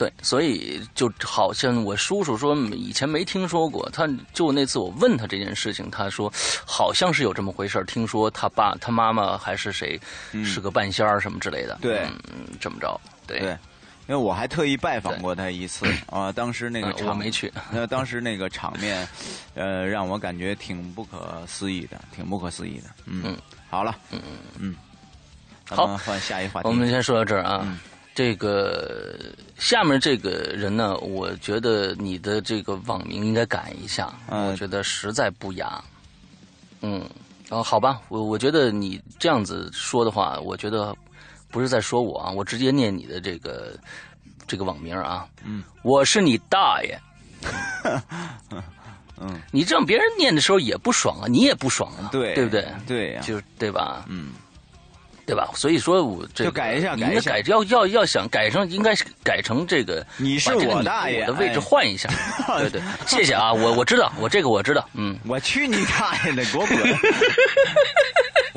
[0.02, 6.32] 对，所以就好像我叔叔说以前没听说过，他就那次我问他这件事情，他说
[6.66, 10.00] 好像是有这么回事听说他爸他妈妈还是谁
[10.44, 11.78] 是个半仙儿什么之类的。
[11.80, 12.00] 对，
[12.32, 13.00] 嗯，这么着。
[13.28, 19.06] 对，因为我还特意拜访过他一次啊，当时那个我没去，那当时那个场面，
[19.54, 22.90] 呃，让我感觉挺不可思议的，挺不可思议的。
[23.06, 23.36] 嗯，
[23.70, 26.66] 好了，嗯嗯嗯，好，换下一话题。
[26.66, 27.78] 我们先说到这儿啊。
[28.14, 29.18] 这个
[29.58, 35.82] 下面这个人呢，我觉得你的这个网名应该改一下，我觉得实在不雅。
[36.82, 37.08] 嗯，
[37.48, 40.94] 哦，好吧，我我觉得你这样子说的话，我觉得
[41.50, 43.74] 不是在说我啊，我直接念你的这个
[44.46, 45.26] 这个网名啊。
[45.44, 47.00] 嗯，我是你大爷。
[49.24, 52.66] 嗯，你这样别人念的时候也不爽啊，你也不爽啊，对对不对？
[52.86, 54.04] 对呀，就对吧？
[54.08, 54.32] 嗯。
[55.24, 55.48] 对吧？
[55.54, 60.04] 所以说，我这就改一下，改改要要要想改成，应该改成这个。
[60.16, 62.08] 你是我大爷，我的位置换一下。
[62.58, 65.18] 对对，谢谢啊，我我知道，我这个我知道，嗯。
[65.26, 66.78] 我去你大爷的，给我滚！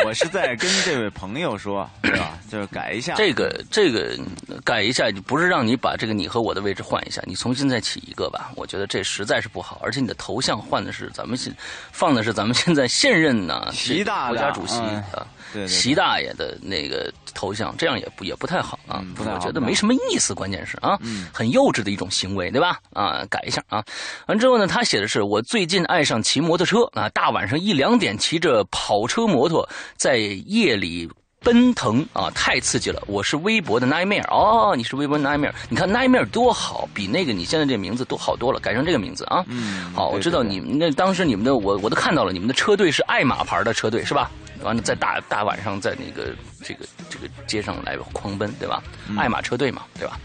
[0.06, 2.38] 我是在跟这位朋友说，对吧？
[2.52, 3.16] 就是改一下。
[3.16, 4.18] 这个这个
[4.64, 8.52] 改一下，不是让你把这个你和我的位置换一下，你重新再起一个吧。
[8.56, 11.54] 我觉得这实在是不好，而且你的头像换的是咱们现
[11.92, 15.26] 放的是咱们现在现任呢习大国家主席啊。
[15.68, 21.00] 习大爷的那个头像，这样也不也不太好啊，我觉得没什么意思，关键是啊，
[21.34, 22.80] 很幼稚的一种行为，对吧？
[22.92, 23.84] 啊，改一下啊。
[24.28, 31.10] 完之后呢，他写的是我最近爱上骑摩托车啊，大晚上一两点骑着跑车摩托，在夜里
[31.46, 33.00] 奔腾啊，太刺激了！
[33.06, 39.46] 我是微博的 Nightmare 哦，你是微博 Nightmare，你看 Nightmare 多好，比那个你现在这名字都好多了，改成这个名字啊。
[39.48, 44.32] 嗯，好，我知道你们那当时你们的我我都看到了，你们的车队是爱玛牌的车队是吧？
[44.64, 46.34] 完了在大大晚上在那个
[46.64, 48.82] 这个这个街上来狂奔对吧？
[49.16, 50.20] 爱玛车队嘛对吧？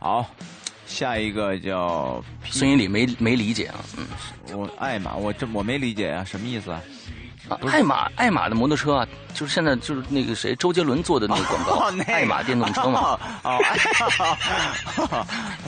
[0.00, 0.28] 好，
[0.88, 2.20] 下一个叫
[2.50, 6.80] 孙一礼没没理解啊，嗯，我爱玛，我这我没理解啊，什么意思啊？
[7.52, 12.12] 啊，爱玛爱玛的摩托车啊，就是现在就是那个谁周杰伦做的那个广告，哦那个。
[12.12, 13.58] 爱玛电动车嘛，哦，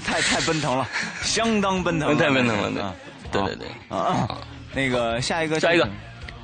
[0.05, 0.87] 太太奔腾了，
[1.23, 2.95] 相当奔腾，太奔腾了，啊
[3.33, 3.69] 对对对。
[3.89, 4.29] 对，啊，
[4.75, 5.89] 那个下一个下一个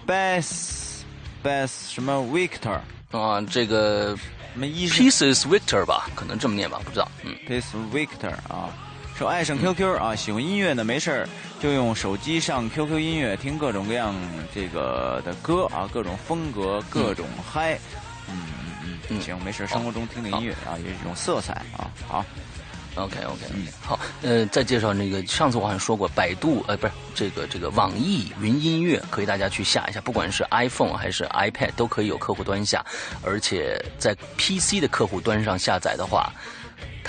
[0.07, 1.03] ，Beth
[1.43, 2.79] Beth 什么？Victor
[3.13, 4.17] 啊，这个
[4.55, 8.71] 什么 Pieces Victor 吧，可能这么念吧，不知道，嗯，，pieces Victor 啊，
[9.21, 11.29] 说爱上 QQ 啊，喜欢音乐呢，没事儿
[11.61, 14.15] 就用手机上 QQ 音乐听各种各样
[14.55, 17.75] 这个的歌啊，各种风格，各种嗨，
[18.31, 22.25] 嗯嗯嗯，嗯行，没事，生活中听听音乐啊，也是一种色彩啊，好。
[22.95, 23.67] OK OK，嗯。
[23.83, 32.83] 好，呃，再介绍那个，上次我好像说过，百度呃不是这个这个网易云音乐，可以大家去下一下，不管是 iPhone 还是 iPad 都可以有客户端下，
[33.23, 36.33] 而且在 PC 的客户端上下载的话，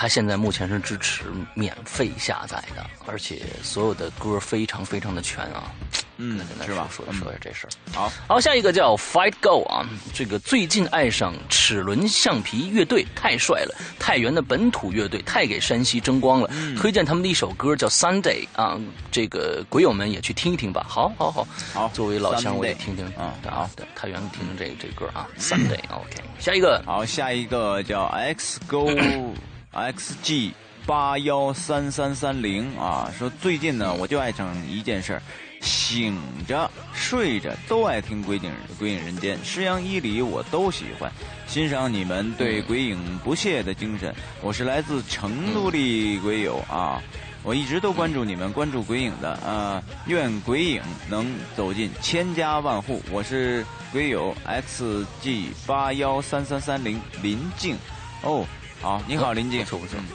[0.01, 5.71] 它现在目前是支持免费下载的，而且所有的歌非常非常的全啊。
[6.17, 6.87] 嗯跟大，家是吧？
[6.91, 7.69] 说说说一下这事儿。
[7.93, 13.75] 好，好，下一个叫 Fight Go 啊，这个最近爱上齿轮橡皮乐队，太帅了！
[13.99, 16.49] 太原的本土乐队，太给山西争光了。
[16.51, 18.79] 嗯推荐他们的一首歌叫 Sunday 啊，
[19.11, 20.83] 这个鬼友们也去听一听吧。
[20.89, 25.79] 好，好，好，好作为老乡，我也听听啊对好对，太原听听这这歌啊，Sunday。
[25.91, 28.89] OK，下一个好，下一个叫 X Go
[29.73, 30.51] XG
[30.85, 35.21] 八幺三三三零啊，说最近呢，我就爱上一件事儿，
[35.61, 41.09] 醒着睡着都爱听《鬼影鬼影人间》，诗阳一里我都喜欢，
[41.47, 44.13] 欣赏你们对鬼影不懈的精神。
[44.41, 47.01] 我是来自成都的鬼友啊。
[47.43, 53.01] 我一直都关注你们，关注鬼影的啊、愿鬼影能走进千家万户。
[53.09, 57.75] 我是鬼友 XG 八幺三三三零林静，
[58.21, 58.45] 哦，
[58.81, 59.97] 好，你好林静，不错不错。
[59.99, 60.05] 嗯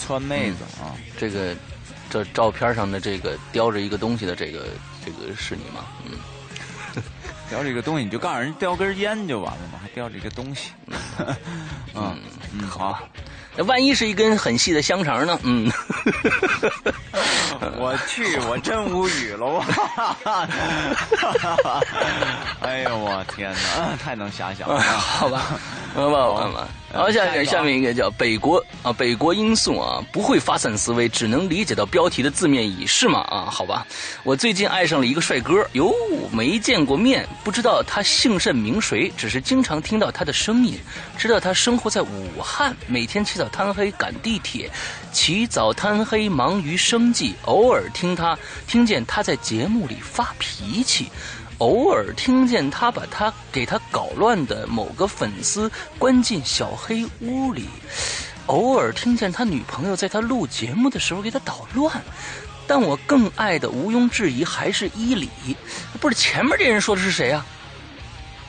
[0.00, 1.56] 川妹子啊，这个
[2.08, 4.66] 这照片上的这个叼着一个东西的这个
[5.04, 5.84] 这个是你吗？
[6.06, 7.02] 嗯，
[7.50, 10.70] 叼着一个东西你就告诉人叼根烟就完了嘛，还叼着一个东西，
[11.94, 12.16] 嗯。
[12.54, 13.00] 嗯，好，
[13.56, 15.38] 那万一是一根很细的香肠呢？
[15.42, 15.70] 嗯。
[17.78, 19.64] 我去，我真无语了，我，
[22.60, 24.80] 哎呦我天哪， 太能遐想了。
[24.80, 25.42] 好吧，
[25.94, 26.68] 好吧，好吧。
[26.92, 33.20] 然后下面下面一个叫北国啊，北国因素啊，不会发散思维，只能理解到标题的字面意是吗？
[33.28, 33.86] 啊，好吧。
[34.22, 35.92] 我最近爱上了一个帅哥，哟，
[36.32, 40.80] 没见过面，不知道他姓甚名谁，只是经常听到他的声音，
[41.18, 44.70] 知道他生活在武汉，每天起早贪黑赶地铁，
[45.18, 48.38] 起早贪黑忙于生计，偶尔听他
[48.68, 51.10] 听见他在节目里发脾气。
[51.58, 57.64] 偶尔听见他把他给他搞乱的某个粉丝关进小黑屋里，
[58.46, 62.00] 偶尔听见他女朋友在他录节目的时候给他捣乱，
[62.68, 65.28] 但我更爱的毋庸置疑还是伊里，
[66.00, 67.44] 不是前面这人说的是谁啊？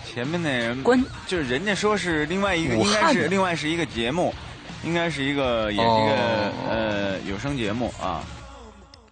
[0.06, 4.36] 前面那人关就是人家说是另外一个，武应该是另外是一个节目，
[4.84, 6.52] 应该是一个也是一个、哦。
[6.70, 8.24] 呃有声节目啊，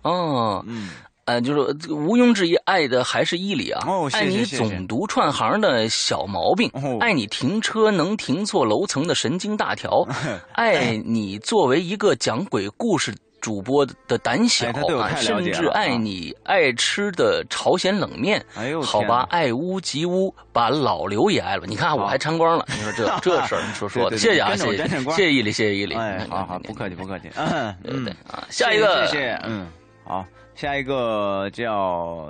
[0.01, 0.89] 哦，嗯，
[1.25, 1.59] 呃，就是
[1.91, 3.85] 毋庸置疑，爱的还是伊里啊。
[3.87, 6.97] 哦谢谢爱你总读串行的小毛病，哦。
[6.99, 10.07] 爱你停车能停错楼层的神经大条，
[10.53, 13.13] 爱你作为一个讲鬼故事。
[13.39, 14.67] 主播的胆小
[14.99, 21.65] 啊，甚至爱你爱吃的朝鲜冷面，哎呦好吧，爱屋及乌，把老刘也爱了。
[21.67, 25.95] 你看我还沾光了，你说这这事儿，你说说谢谢啊，谢谢谢谢伊犁，谢谢伊犁。
[25.95, 29.67] 哎，嗯好好，嗯不客气不客气，嗯对啊，下一个，谢谢，嗯，
[30.03, 30.25] 好，
[30.55, 32.29] 下一个叫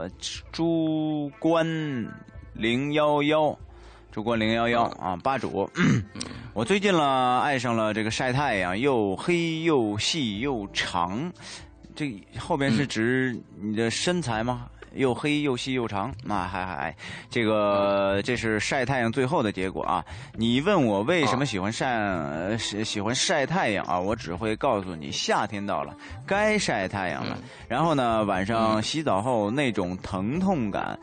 [0.51, 1.66] 朱关
[2.53, 3.58] 零幺幺，
[4.12, 5.70] 朱关零幺幺啊，吧主。
[6.53, 11.32] 我最近了，爱上了这个晒太阳，又黑又细又长。
[11.95, 14.68] 这后边是指你的身材吗？
[14.98, 16.95] 又黑又细又长，那还还
[17.30, 20.04] 这个这是晒太阳最后的结果啊！
[20.34, 24.00] 你问我为什么喜欢晒呃喜喜欢晒太阳啊？
[24.00, 25.95] 我只会告诉你，夏天到了，
[26.26, 27.38] 该晒太阳了。
[27.68, 31.00] 然后呢，晚上洗澡后那种疼痛感，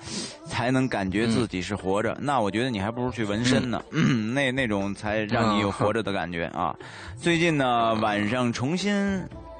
[0.47, 2.17] 才能感觉自己是活着。
[2.21, 3.83] 那我觉得你还不如去纹身呢，
[4.35, 6.77] 那那种才让你有活着的感觉啊！
[7.17, 8.95] 最近呢，晚上重新。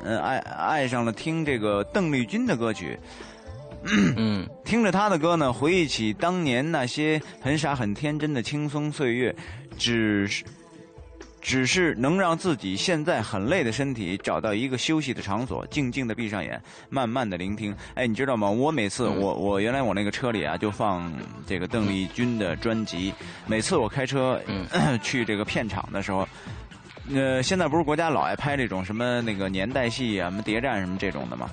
[0.07, 2.99] 嗯，爱爱上了听这个邓丽君的歌曲，
[4.16, 9.35] 嗯，听着他的歌呢，回忆起当年那些很傻很天真的轻松岁月，
[9.76, 10.45] 只是。
[11.47, 16.59] 只是能让自己现在很累的身体找到一个休息的场所，静静的闭上眼，
[16.89, 17.76] 慢慢的聆听。
[17.93, 18.49] 哎，你知道吗？
[18.51, 21.12] 我每次我我原来我那个车里啊，就放
[21.47, 23.12] 这个邓丽君的专辑。
[23.47, 24.41] 每次我开车
[25.05, 26.26] 去这个片场的时候，
[27.12, 31.51] 呃，现在不是国家老爱拍这种什么那个年代戏啊，什么谍战什么这种的吗？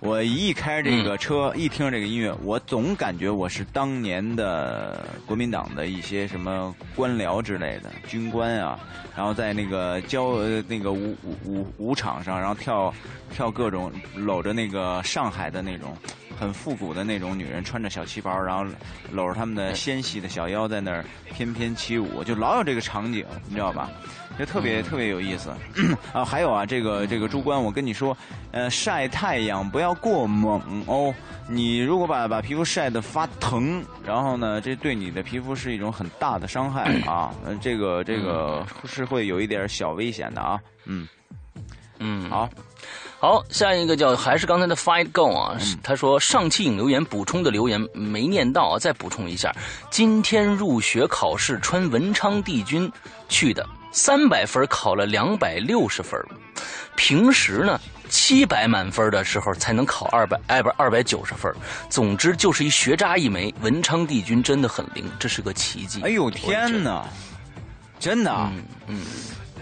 [0.00, 8.78] 我一开这个车，一听这个音乐，我总感觉我是当年的国民党的一些什么官僚之类的军官啊，
[9.16, 10.38] 然后在那个交
[10.68, 12.94] 那个舞舞舞舞场上，然后跳
[13.32, 15.96] 跳各种搂着那个上海的那种
[16.38, 18.64] 很复古的那种女人，穿着小旗袍，然后
[19.10, 23.90] 搂着他们的纤细的小腰在那儿翩翩起舞，就老有这个场景，你知道吧？
[24.38, 25.50] 就特别特别有意思
[26.12, 26.24] 啊！
[26.24, 28.16] 还有啊，这个这个朱官，我跟你说，
[28.52, 31.12] 呃，晒太阳不要过猛哦。
[31.50, 37.34] 你如果把把皮肤晒得发疼，然后呢，这对你的皮肤是一种很大的伤害 啊。
[37.44, 40.60] 呃，这个这个是会有一点小危险的啊。
[40.84, 41.08] 嗯
[41.98, 42.48] 嗯，好，
[43.18, 45.58] 好，下一个叫还是刚才的 Fight Go 啊。
[45.82, 49.52] 他说上期引留言补充的留言没念到啊，再补充一下，
[49.90, 52.92] 今天入学考试穿文昌帝君
[53.28, 53.66] 去的。
[53.90, 56.20] 三百分考了两百六十分，
[56.96, 61.52] 平时呢七百满分的时候才能考二百二百二百九十分。
[61.88, 66.00] 总之就是一学渣一枚，文昌帝君真的很灵，这是个奇迹。
[66.02, 67.06] 哎呦天哪，
[67.98, 69.00] 真的，嗯嗯，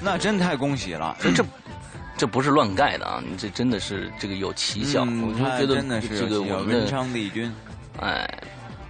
[0.00, 1.16] 那真太恭喜了。
[1.34, 1.44] 这
[2.16, 5.02] 这不是乱盖的啊，你这真的是这个有奇效。
[5.02, 7.52] 我就觉得真的是这个我们文昌帝君，
[8.00, 8.28] 哎。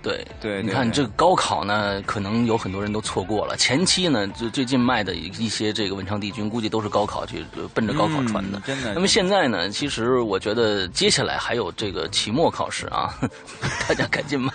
[0.07, 3.57] 对对，你看这个高考呢，可能有很多人都错过了。
[3.57, 7.45] 前期呢，就最近卖的一些这个文昌帝君，估计都是高考去
[7.75, 8.61] 奔着高考传的。
[8.61, 8.95] 真的。
[8.95, 13.13] 那么现在呢，其实我觉得接下来还有这个期末考试啊，
[13.89, 14.53] 大家赶紧买。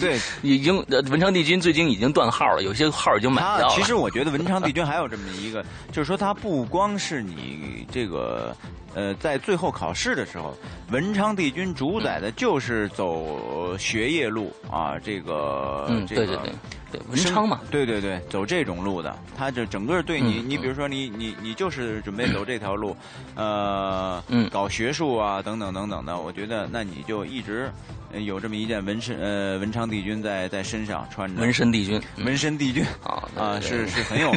[0.00, 3.74] 对，已经文昌帝君最近已经断号了，有些号已经买掉了。
[3.76, 8.56] 其实我觉得文昌帝君 还有这么一个，就是说它不光是你这个。
[8.94, 10.56] 呃，在最后考试的时候，
[10.90, 16.52] 文昌帝君主宰的就是走学业路啊，这个，嗯，对对对，
[16.92, 22.96] 对文昌嘛，对对对，走这种路的，他就整个对你，你比如说你你你就是准备走这条路，
[23.36, 27.70] 呃，搞学术啊等等等等的，我觉得那你就一直
[28.12, 34.32] 有这么一件纹身呃文昌帝君在在身上穿着，纹身帝君，纹身帝君啊啊是是很有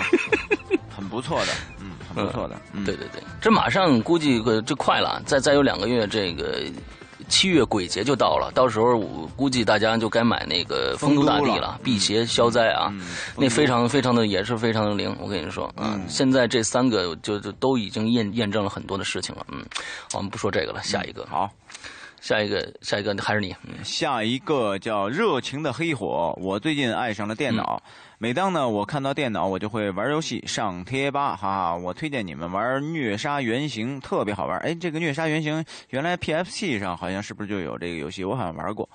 [0.95, 1.47] 很不错的。
[1.79, 6.61] 嗯，很不错的，对对对，这马上估计就快了，再再有两个月，这个
[7.27, 12.93] 七月鬼节就到了，到时候我估计大家就该买那个丰都大帝了，辟邪消灾啊，
[13.37, 19.63] 那非常非常的也是非常的灵，我跟你说啊，现在这三个就就都已经验验证了很多的事情了，嗯，
[20.13, 21.49] 我们不说这个了，下一个，好，
[22.23, 23.53] 下一个下一个还是你，
[23.83, 27.83] 下一个叫热情的黑火，我最近爱上了电脑。
[28.17, 31.75] 每当呢，我看到电脑，我就会玩游戏、上贴吧，哈哈！
[31.75, 34.57] 我推荐你们玩《虐杀原型》，特别好玩。
[34.59, 38.23] 哎，这个《虐杀原型》原来 PFC 上好像是不是就有这个游戏？
[38.23, 38.87] 我好像玩过。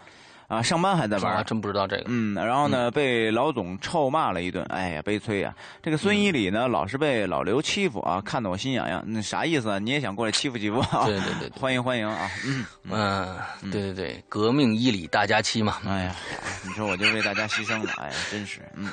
[0.49, 2.05] 啊，上班还在玩，真不知道这个。
[2.07, 5.55] 嗯，然后呢，被老总臭骂了一顿，哎呀，悲催呀！
[5.83, 9.05] 这个孙一礼呢，老是被老刘欺负啊，看得我心痒痒。
[9.07, 9.79] 那啥意思啊？
[9.79, 11.05] 你也想过来欺负欺负啊？
[11.05, 12.31] 对对对，欢迎欢迎啊！
[12.47, 13.37] 嗯嗯，
[13.71, 15.81] 对对对，革命一礼大家期嘛。
[15.87, 16.17] 哎呀，
[16.67, 18.63] 你说我就为大家牺牲了，哎呀，真是。
[18.75, 18.89] 嗯，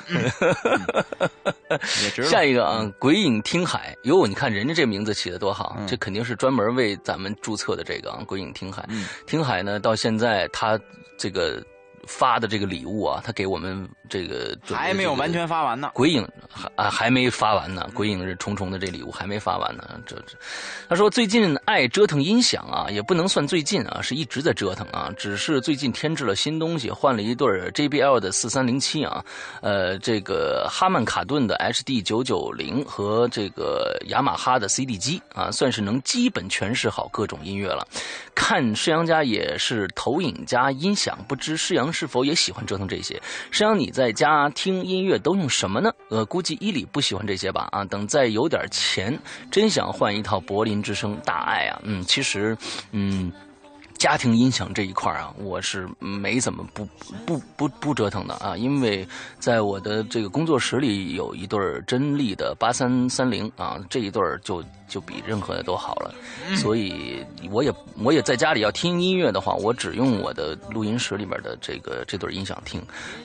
[2.02, 8.86] 也值下一个啊，鬼影听海哟，你看人家这名字起的多好，这肯定是专门为咱们注册的这个啊，鬼影听海。
[9.26, 10.78] 听海呢，到现在他。
[11.16, 11.64] 这个
[12.06, 13.88] 发的这个礼物啊，他给我们。
[14.08, 20.00] 这个还没有完全发完呢，鬼影还啊还没发完呢，鬼影是重重的这礼物还没发完呢。
[20.06, 20.38] 这这，
[20.88, 29.24] 他说最近爱折腾音响啊，也不能算最近啊，是一直在折腾啊，只是最近添置了新东西，换了一对 JBL 的四三零七啊，
[29.60, 37.84] 呃，这个哈曼卡顿的 HD 九九零和这个雅马哈的 CD 机啊，算是能基本诠释好各种音乐了。
[38.36, 43.14] 看施阳家也是投影加音响，不知施阳是否也喜欢折腾这些？
[43.50, 43.86] 实际上你。
[43.96, 45.90] 在家听音乐都用什么呢？
[46.10, 47.66] 呃，估计伊里不喜欢这些吧。
[47.72, 49.18] 啊，等再有点钱，
[49.50, 51.80] 真想换一套柏林之声大爱啊。
[51.82, 52.54] 嗯，其实，
[52.92, 53.32] 嗯，
[53.96, 56.86] 家庭音响这一块啊，我是没怎么不
[57.24, 58.54] 不不不折腾的啊。
[58.54, 66.14] 因为在我的这个工作室里有一对真力的八三三零啊，这一对就就比任何的都好了。
[66.56, 72.82] 所以我也我也在家里要听音乐的话，我只用我的录音室里边的这个这对音响听。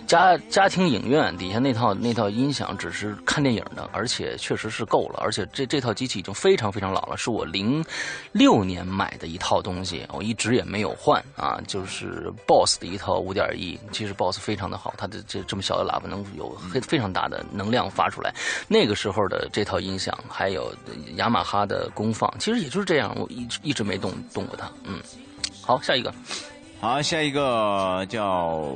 [0.08, 5.20] 家家庭影院底下那套那套音响只是看电影的，而且确实是够了。
[5.22, 7.84] 而且这这套机器已经非常非常老了，是我零
[8.32, 11.60] 六年买的一套东西，我一直也没有换啊。
[11.68, 18.34] 就是 BOSS 的一套五点一，其实 BOSS 非常的好，它的这这么小的喇叭能有非非常大的能量发出来。
[18.68, 20.74] 那个时候的这套音响，还有
[21.16, 24.72] 雅马哈的功放，其实也就是这样，我一直一直没动动过它。
[24.86, 25.00] 嗯，
[25.62, 26.14] 好，下一个，
[26.80, 28.74] 好，下一个叫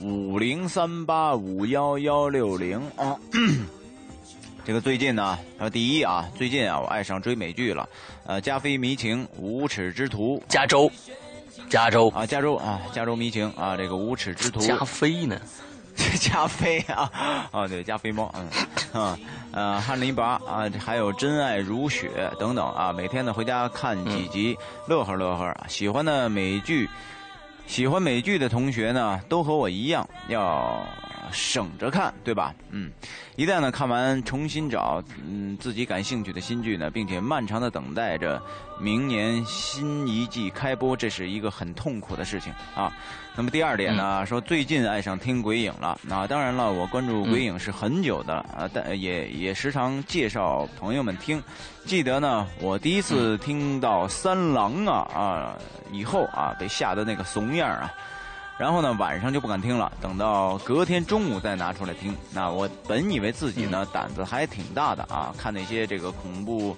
[0.00, 2.80] 五零三八五幺幺六零。
[2.96, 3.16] 啊。
[4.64, 7.88] 这个最近呢，他说第一啊，最近啊，我爱上追美剧了，
[8.24, 10.88] 呃，加菲迷情无耻之徒，加州，
[11.68, 12.08] 加州。
[12.10, 15.36] 啊，加州啊，加州迷情啊，这个无耻之徒，加菲呢？
[16.20, 17.10] 加菲啊，
[17.52, 18.48] 啊 对，加菲猫，嗯
[19.02, 19.18] 啊
[19.52, 25.54] 呃汉尼拔啊，还有真爱如雪等等啊，每天呢回家看几集，乐呵乐呵。
[25.68, 26.88] 喜欢的美剧，
[27.66, 30.84] 喜欢美剧的同学呢，都和我一样要。
[31.34, 32.54] 省着看，对吧？
[32.72, 32.92] 嗯，
[33.36, 38.38] 一旦呢看完，重新找嗯自己感兴趣的新剧呢，并且漫长的等待着
[38.78, 42.92] 明年新一季开播，这是一个很痛苦的事情啊。
[43.34, 45.98] 那么第二点呢，说最近爱上听鬼影了。
[46.02, 51.42] 那当然了，我关注鬼影是很久的啊，但也也时常介绍朋友们听。
[51.86, 55.58] 记得呢，我第一次听到三郎啊啊
[55.90, 57.90] 以后啊，被吓得那个怂样啊。
[58.58, 62.14] 然后呢，晚上就不敢听了，等到隔天中午再拿出来听。
[62.32, 66.76] 那我本以为自己呢胆子还挺大的啊，看那些这个恐怖、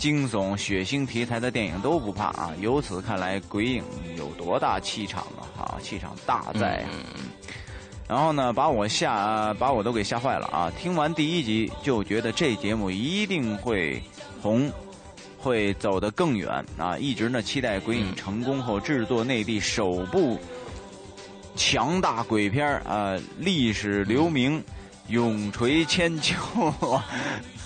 [0.00, 2.50] 惊悚、血腥题材的电影都不怕啊。
[2.58, 3.84] 由此看来，鬼影
[4.16, 5.44] 有多大气场啊？
[5.60, 6.84] 啊，气场大在。
[8.08, 10.72] 然后呢，把我吓，把我都给吓坏了啊！
[10.76, 14.02] 听完第一集就觉得这节目一定会
[14.42, 14.68] 红，
[15.38, 16.98] 会走得更远啊！
[16.98, 20.40] 一直呢期待鬼影成功后制作内地首部。
[21.54, 24.64] 强大鬼片啊，历史留名，
[25.08, 26.34] 永垂千秋。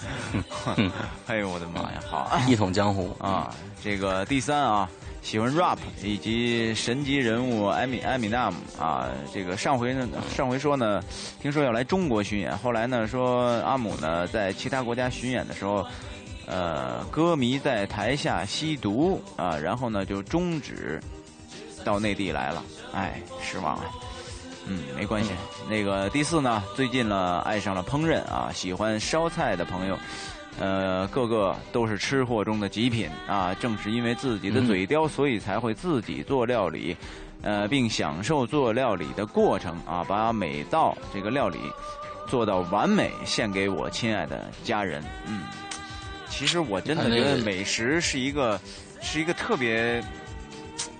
[1.26, 2.02] 哎呦我的妈呀！
[2.08, 3.54] 好，一统江湖啊！
[3.82, 4.88] 这个第三啊，
[5.22, 9.08] 喜欢 rap 以及神级人物艾米艾米纳姆啊。
[9.32, 11.02] 这个上回呢，上回说呢，
[11.40, 15.86] 听说要来中国巡演，后来呢说阿姆呢在其他国家巡演的时候，
[16.46, 21.00] 呃，歌迷在台下吸毒啊，然后呢就终止
[21.84, 22.62] 到内地来了。
[22.92, 23.84] 哎，失望啊！
[24.66, 25.30] 嗯，没关系。
[25.68, 29.98] 那个第四呢，最近呢爱上了烹饪啊，喜欢烧菜的朋友，
[30.58, 33.54] 呃，个个都是吃货中的极品啊。
[33.54, 36.96] 正是因为自己的嘴刁，所以才会自己做料理，
[37.42, 41.58] 呃，并享受做料理的过程啊，把每道这个料理
[42.26, 45.04] 做到完美，献给我亲爱的家人。
[45.26, 45.42] 嗯，
[46.30, 48.58] 其实我真的觉得美食是一个，
[49.02, 50.02] 是一个特别。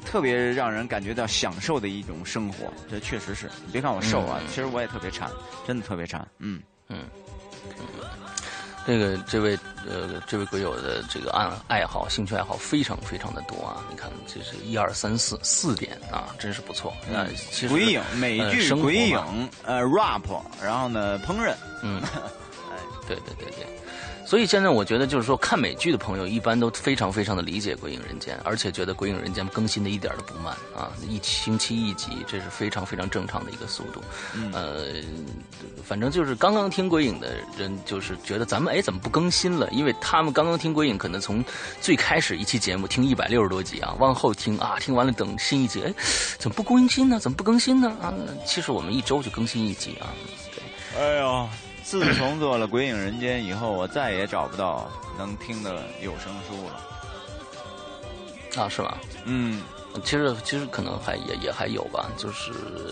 [0.05, 3.51] 特别让人感觉到享受的一种生活，这确实是。
[3.67, 5.31] 你别看我瘦啊，其实我也特别馋，
[5.67, 6.27] 真的特别馋。
[6.39, 7.05] 嗯嗯。
[8.87, 9.59] 这个这位
[9.89, 13.83] 呃这位鬼友的这个爱爱好兴趣爱好非常非常的多啊！
[13.91, 16.93] 你看这是一二三四四点啊，真是不错。
[17.11, 20.23] 那其实鬼影美剧鬼影呃 rap，
[20.63, 21.55] 然后呢烹饪。
[21.83, 22.03] 嗯。
[22.71, 22.77] 哎，
[23.09, 23.67] 对对对对。
[24.27, 34.03] 所以现在我觉得，就是说看美剧的朋友一般都非常非常的理解《鬼影人间》，而且觉得《鬼影人间》更新的一点都不慢啊，一星期一集，这是非常非常正常的一个速度。
[34.53, 34.95] 呃，
[35.85, 39.69] 反正就是刚刚听《鬼影》的人，就是觉得咱们哎怎么不更新了？
[39.71, 41.45] 因为他们刚刚听《鬼影》，可能从
[41.81, 45.95] 最开始一期节目听一百六十多集啊，往后听啊，听完了等新一集，哎，
[46.39, 47.19] 怎么不更新呢？
[47.21, 47.95] 怎么不更新呢？
[48.01, 48.13] 啊，
[48.47, 50.09] 其实我们一周就更新一集啊。
[50.55, 51.49] 对，哎呀。
[51.95, 58.61] 自从做了《鬼影人间》以后，我再也找不到能听的有声书了。
[58.61, 58.99] 啊，是吧？
[59.27, 59.63] 嗯，
[60.03, 62.51] 其实其实可能还也也还有吧，就是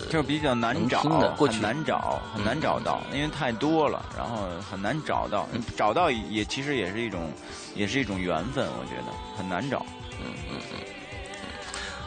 [0.09, 1.03] 就比较难找，
[1.35, 5.49] 过去难找，很难找到，因为太多了，然后很难找到。
[5.75, 7.29] 找到也其实也是一种，
[7.75, 9.85] 也是一种缘分，我觉得很难找。
[10.21, 10.79] 嗯嗯嗯。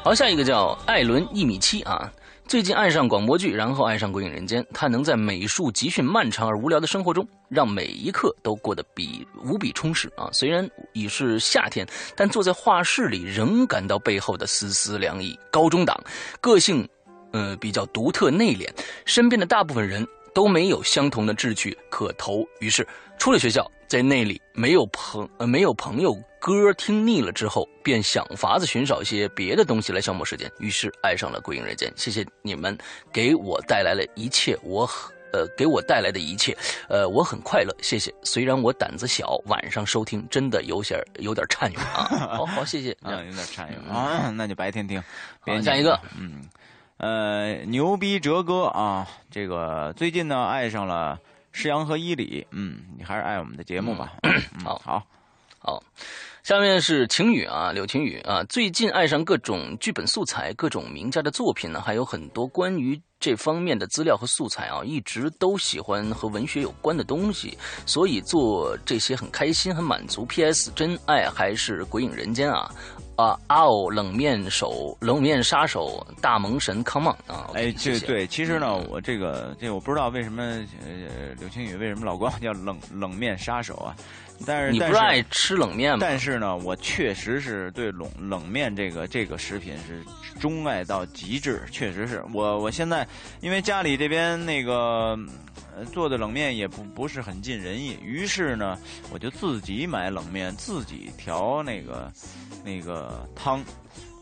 [0.02, 2.10] 好，下一个叫艾伦一米七啊。
[2.48, 4.62] 最近爱上广播剧，然后爱上《鬼影人间》。
[4.72, 10.30] 他能在美术集训漫长而无聊的生活中，让每一刻都过得比无比充实啊！
[10.32, 11.84] 虽然已是夏天，
[12.14, 15.36] 但坐在画室里仍感到背后的丝丝凉意。
[15.50, 16.00] 高中党，
[16.40, 16.88] 个性，
[17.32, 18.68] 呃，比较独特内敛，
[19.04, 22.86] 身边的大部分人都没有相同的志趣可投，于是
[23.18, 23.68] 出了学校。
[23.88, 26.16] 在那里没有朋呃没有朋友
[26.46, 31.90] 歌听腻了之后，便想法子寻找一些别的东西来消磨时间，于是爱上了《归影人间》。
[31.96, 32.78] 谢谢你们
[33.12, 34.88] 给我带来了一切我
[35.32, 36.56] 呃给我带来的一切，
[36.88, 38.14] 呃我很快乐，谢谢。
[38.22, 42.04] 虽然我胆子小，晚上收听真的有些有点颤悠啊。
[42.38, 45.02] 好好，谢谢 啊，有点颤悠 啊，那就白天听。
[45.40, 46.48] 好，下一个，嗯，
[46.98, 51.18] 呃，牛逼哲哥啊，这个最近呢爱上了
[51.50, 54.12] 施阳和伊里，嗯，你还是爱我们的节目吧。
[54.62, 55.02] 好好
[55.58, 55.82] 好。
[56.46, 70.24] 下面是晴雨啊，柳晴雨啊，最近爱上各种剧本素材，各种名家的作品呢，还有很多关于这方面的资料和素材啊，一直都喜欢和文学有关的东西，所以做这些很开心，很满足。
[70.24, 70.70] P.S.
[70.76, 72.70] 真爱还是鬼影人间啊
[73.16, 77.50] 啊啊哦，冷面手，冷面杀手，大萌神，Come on 啊！
[77.54, 80.44] 哎，这对，其实呢，我这个这我不知道为什么
[80.84, 83.96] 呃，柳晴雨为什么老管我叫冷冷面杀手啊？
[84.44, 85.98] 但是你不是爱吃冷面吗？
[86.00, 90.02] 但是呢，我确实是对冷冷面这个这个食品是
[90.38, 93.06] 钟爱到极致，确实是我我现在
[93.40, 95.18] 因为家里这边那个
[95.92, 98.76] 做的冷面也不不是很尽人意，于是呢，
[99.10, 102.12] 我就自己买冷面，自己调那个
[102.64, 103.64] 那个汤。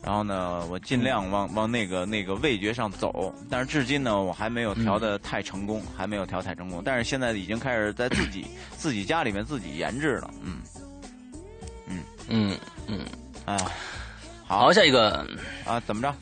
[0.05, 6.83] 然后呢，我尽量往往那个那个味觉上走，但是至今呢，我还没有调的太成功，还没有调太成功。
[6.85, 8.47] 但是现在已经开始在自己
[8.77, 10.59] 自己家里面自己研制了，嗯，
[11.89, 11.99] 嗯。
[12.29, 13.01] 嗯嗯，
[13.45, 13.57] 啊，
[14.47, 15.27] 好，下一个。
[15.65, 16.15] 啊，怎么着？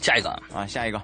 [0.00, 1.02] 下一个啊，下一个。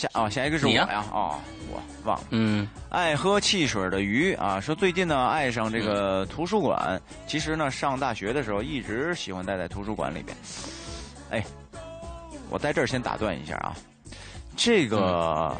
[0.00, 1.04] 下哦，下一个是我呀！
[1.12, 1.38] 哦，
[1.70, 2.24] 我忘了。
[2.30, 6.98] 嗯，爱喝汽水的鱼啊，说最近呢爱上这个图书馆。
[7.26, 10.34] 其实呢，上大学的时候一直喜欢待在图书馆里边。
[11.30, 11.44] 哎，
[12.48, 13.76] 我在这儿先打断一下啊，
[14.56, 15.54] 这个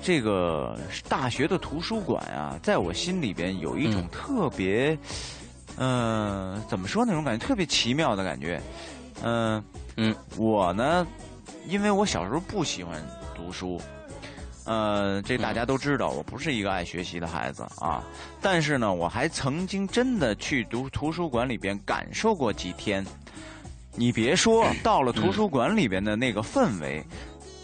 [0.00, 0.78] 这个
[1.08, 4.96] 大学的图书馆啊，在我心里边有一种特别，
[5.76, 7.44] 嗯，怎么说那种感觉？
[7.44, 8.62] 特别奇妙的感觉。
[9.24, 9.62] 嗯
[9.96, 11.04] 嗯，我呢，
[11.66, 13.02] 因为我小时候不喜欢。
[13.34, 13.80] 读书，
[14.64, 18.02] 呃，这大家都知道，我不是一个爱学习的孩子啊。
[18.40, 23.04] 但是呢，我还曾经真的去读图书馆里边感受过几天。
[23.94, 27.04] 你别说，到了图书馆里边的那个氛围，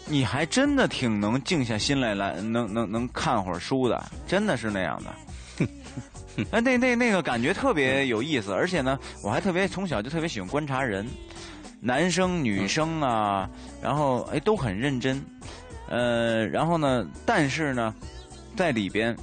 [0.05, 5.65] 你还真的挺能静下心来来，能能能看会儿书的，真的是那样的。
[6.51, 11.05] 哎，那那那个感觉特别有意思，而且呢，我还特别从小就特别喜欢观察人，
[11.81, 13.49] 男生女生啊，
[13.81, 15.19] 然后哎都很认真。
[15.89, 17.05] 呃，然后呢？
[17.25, 17.93] 但是呢，
[18.55, 19.15] 在里边，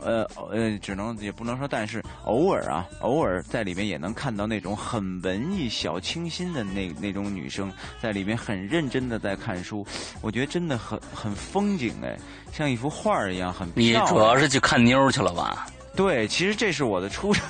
[0.00, 7.70] 呃呃，只能也不能说，但是偶尔啊，偶尔在里边也能看到那种很文艺、小清新的那那种女生，
[8.00, 9.86] 在里面很认真的在看书。
[10.22, 12.18] 我觉得真的很很风景哎，
[12.50, 14.04] 像一幅画一样，很漂亮。
[14.04, 15.66] 你主要是去看妞去了吧？
[15.98, 17.42] 对，其实这是我的初衷，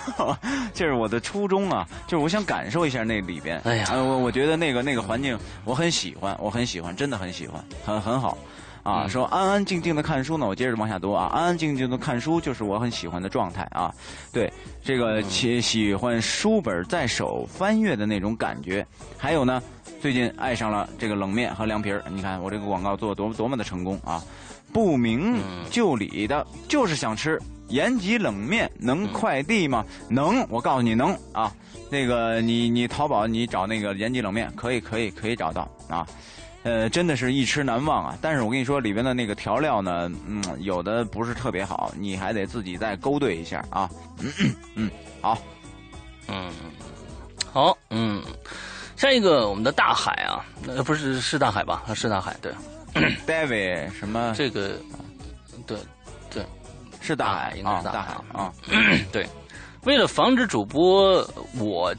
[0.72, 3.60] 这是我的初衷啊，就是我想感受一下那里边。
[3.64, 8.38] 哎呀，我我觉得那个那个环境我很喜欢，我很喜欢，真的很喜欢，很很好。
[8.82, 13.94] 啊，说安安静静的看书呢，我接着往下读啊，安安静静的看书就是我很喜欢的状态啊。
[14.32, 14.50] 对，
[14.82, 18.86] 这个喜喜欢书本在手翻阅的那种感觉。
[19.18, 19.62] 还有呢，
[20.00, 24.24] 最近爱上了这个冷面和凉皮儿，你看我这个广告做的多多么的成功啊！
[24.72, 25.36] 不明
[25.70, 27.38] 就里的，就是想吃。
[27.68, 29.84] 延吉冷面能快递吗？
[30.08, 31.52] 能，我告诉你能啊。
[31.90, 36.06] 那个你你淘宝你找那个延吉冷面可以可以可以找到啊。
[36.64, 38.18] 呃，真的是一吃难忘啊。
[38.20, 43.88] 但是我跟你说里边的那个调料呢，嗯，有的不是特别好，你还得自己再勾兑一下啊。
[44.74, 44.90] 嗯，
[45.22, 45.38] 好，
[46.26, 46.50] 嗯，
[47.50, 48.22] 好，嗯，
[48.96, 51.84] 下一个我们的大海啊，呃，不是是大海吧？
[51.94, 52.52] 是大海，对。
[53.26, 54.34] David 什么？
[54.36, 54.78] 这个，对。
[57.00, 58.52] 是大海，应该是大海啊！
[59.12, 59.26] 对，
[59.84, 61.26] 为了防止主播
[61.58, 61.94] 我，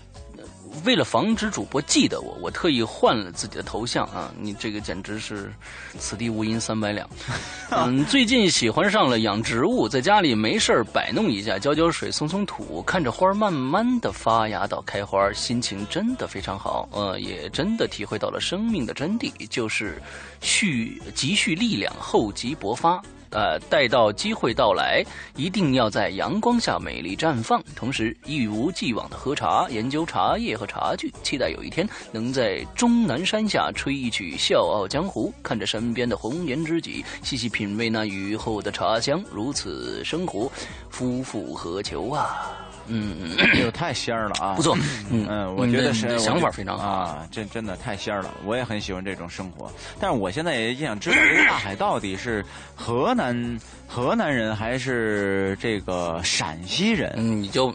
[0.86, 4.32] 为了防止主播记得我，我特意换了自己的头像啊！
[4.40, 5.52] 你这个简直是
[5.98, 7.10] 此地无银三百两。
[7.72, 16.88] 嗯，最近喜欢上了养植物，在家里没事摆弄一下，浇浇水，松松土，看着花慢慢的发芽到开花，心情真的非常好。
[16.92, 20.00] 呃，也真的体会到了生命的真谛，就是
[20.40, 23.02] 蓄积蓄力量，厚积薄发。
[23.32, 25.04] 呃，待到机会到来，
[25.36, 27.64] 一定要在阳光下美丽绽放。
[27.76, 39.24] 同时，一如既往的喝茶、研究茶叶和茶具，期待有一天能在终南山下吹一曲《笑傲江湖》，看着身边的红颜知己，细细品味那雨后的茶香。
[39.32, 40.52] 如此生活，
[40.90, 42.69] 夫复何求啊！
[42.90, 44.54] 嗯，哎呦，太仙儿了啊！
[44.56, 44.78] 不错，
[45.12, 49.72] 嗯，我觉得是想法非常好啊，真真的太仙儿了，我也很喜欢这种生活。
[50.00, 52.44] 但是我现在也想知道，这个大海到底是
[52.76, 57.14] 河南河南人还是这个陕西人？
[57.18, 57.74] 你就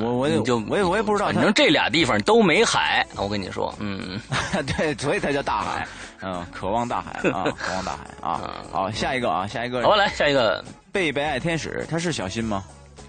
[0.00, 4.18] 我我也就我也我也不知道，反正这俩地方都没海，我跟你说，嗯，
[4.76, 5.86] 对，所以才叫大海，
[6.22, 8.40] 嗯，渴望大海啊， 渴望大海啊。
[8.72, 12.64] 好，下一个啊，下一个，好，来下一个，贝贝爱天使，他是小新吗？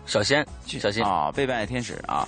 [0.05, 2.27] 小仙，小仙啊，贝贝爱天使啊。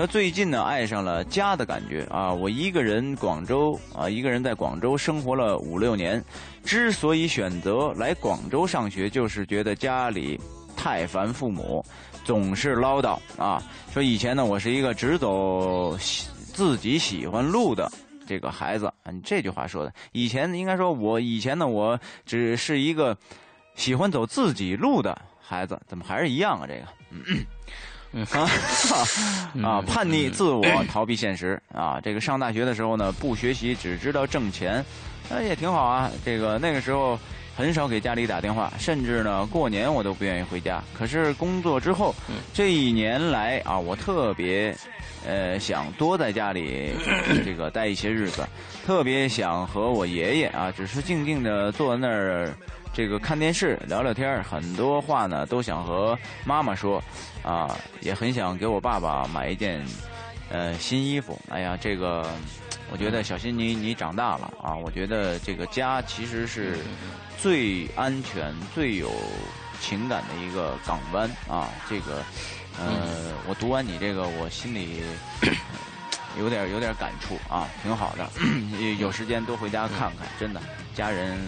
[0.00, 2.32] 那最近呢，爱上了家的感觉啊！
[2.32, 6.24] 我一个人广州啊，一个人在广州生活了五六年。
[6.62, 10.40] 之所以选择来广州上学，就是觉得家里
[10.76, 11.84] 太烦父母，
[12.24, 13.60] 总是唠叨啊。
[13.92, 15.98] 说以前呢，我是一个只走
[16.54, 17.90] 自己喜欢路的
[18.24, 18.92] 这个孩子。
[19.10, 23.18] 你，这句话说的，以前应该说我以前呢，我只是一个
[23.74, 25.76] 喜欢走自己路的孩子。
[25.88, 26.66] 怎么还是一样啊？
[26.68, 27.46] 这个，嗯。
[28.32, 28.48] 啊
[29.62, 29.82] 啊！
[29.86, 32.00] 叛逆自我，逃避现实啊！
[32.02, 34.82] 这个上大学的时候呢，不学习，只知道挣钱，
[35.28, 36.10] 那也挺好啊。
[36.24, 37.20] 这个那个时候
[37.54, 40.82] 很少给家里打电话，甚至呢过年我都不愿意回家。
[40.96, 42.14] 可是工作之后，
[42.54, 44.74] 这一年来啊，我特别
[45.26, 46.94] 呃想多在家里
[47.44, 48.42] 这个待一些日子，
[48.86, 52.54] 特别想和我爷爷啊，只是静静的坐在那儿。
[52.98, 57.00] 这个看电视聊聊天很多话呢都想和妈妈说，
[57.44, 59.80] 啊，也很想给我爸爸买一件，
[60.50, 61.38] 呃，新衣服。
[61.48, 62.28] 哎呀，这个，
[62.90, 66.78] 我觉得小新你你长大了啊，我觉得这个家其实是
[67.40, 69.12] 最安全、最有
[69.80, 71.68] 情感的一个港湾啊。
[71.88, 72.24] 这个，
[72.80, 75.04] 呃，我读完你这个，我心里
[76.36, 78.28] 有点有点感触啊，挺好的。
[78.98, 80.60] 有时间多回家看看，真的，
[80.96, 81.38] 家人。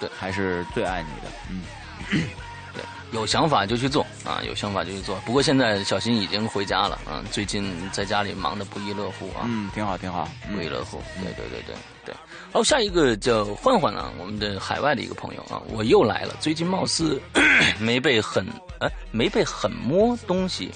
[0.00, 1.62] 对，还是最爱你的，嗯，
[2.74, 2.82] 对，
[3.12, 5.16] 有想法就去做啊，有想法就去做。
[5.26, 11.02] 不过现在小新已经回家了，嗯，最近在家里忙得不亦乐乎啊，嗯，挺好，挺好，不亦乐乎。
[11.22, 11.74] 对，对，对，对，
[12.06, 12.14] 对。
[12.52, 16.34] 好，下一个叫焕焕啊，我们的海外的一个朋友啊，我又来了。
[16.40, 17.20] 最近貌似
[17.78, 18.44] 没被很
[18.80, 20.72] 哎，没被很摸东西，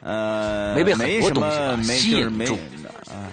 [0.00, 2.54] 呃，没被很多东西吸引住，
[3.10, 3.28] 啊。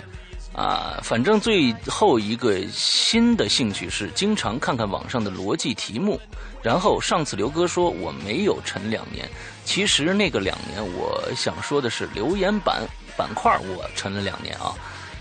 [0.55, 6.19] 啊，反正最后一个新的兴趣是经常看看网上的逻辑题目。
[6.63, 9.29] 然后上次刘哥说我没有沉两年，
[9.65, 12.81] 其实那个两年我想说的是留言板
[13.17, 14.73] 板块我沉了两年啊。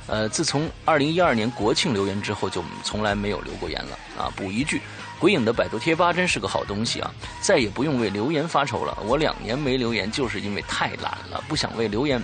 [0.07, 4.33] 呃，自从二零一二年国庆留言之后，就从来没有留过言了啊。
[4.37, 4.81] 补一句，
[5.19, 7.11] 鬼影的百度贴吧真是个好东西啊，
[7.41, 8.97] 再也不用为留言发愁了。
[9.07, 12.23] 我两年没留言，就是因为太懒了，不想为留言。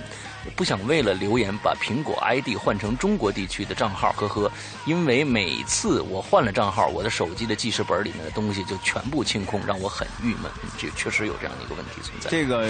[0.57, 4.51] 不想为了留言把苹果 ID 换成中国地区的账号，呵呵，
[4.86, 10.51] 因为每次我换了账号，我的手机的记事本里面的东西就全部清空，让我很郁闷。
[10.78, 12.30] 这确实有这样的一个问题存在。
[12.30, 12.68] 这个，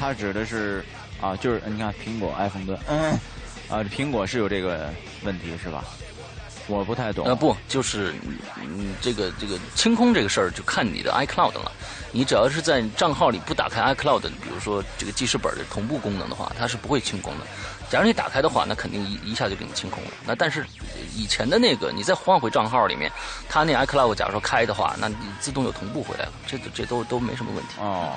[0.00, 0.84] 它指的是
[1.20, 3.12] 啊，就是你看苹果 iPhone 的，嗯，
[3.68, 4.92] 啊，苹果是有这个
[5.22, 5.84] 问题是吧？
[6.66, 7.26] 我不太懂。
[7.26, 8.14] 呃，不，就是
[8.60, 11.72] 嗯，这个这个清空这个事儿就看你的 iCloud 了。
[12.14, 17.46] 你只要是在账号里不打开 iCloud，比如说这个记事本的同步功能的话，它是不会清空的。
[17.90, 20.10] 假如你打开的话，那肯定一一下就给你清空了。
[20.26, 20.64] 那但是
[21.14, 23.10] 以前的那个，你再换回账号里面，
[23.48, 27.74] 它那 iCloud 假如说开的话，那你自动又同步回来了，这这都都没什么问题。
[27.80, 28.12] 哦，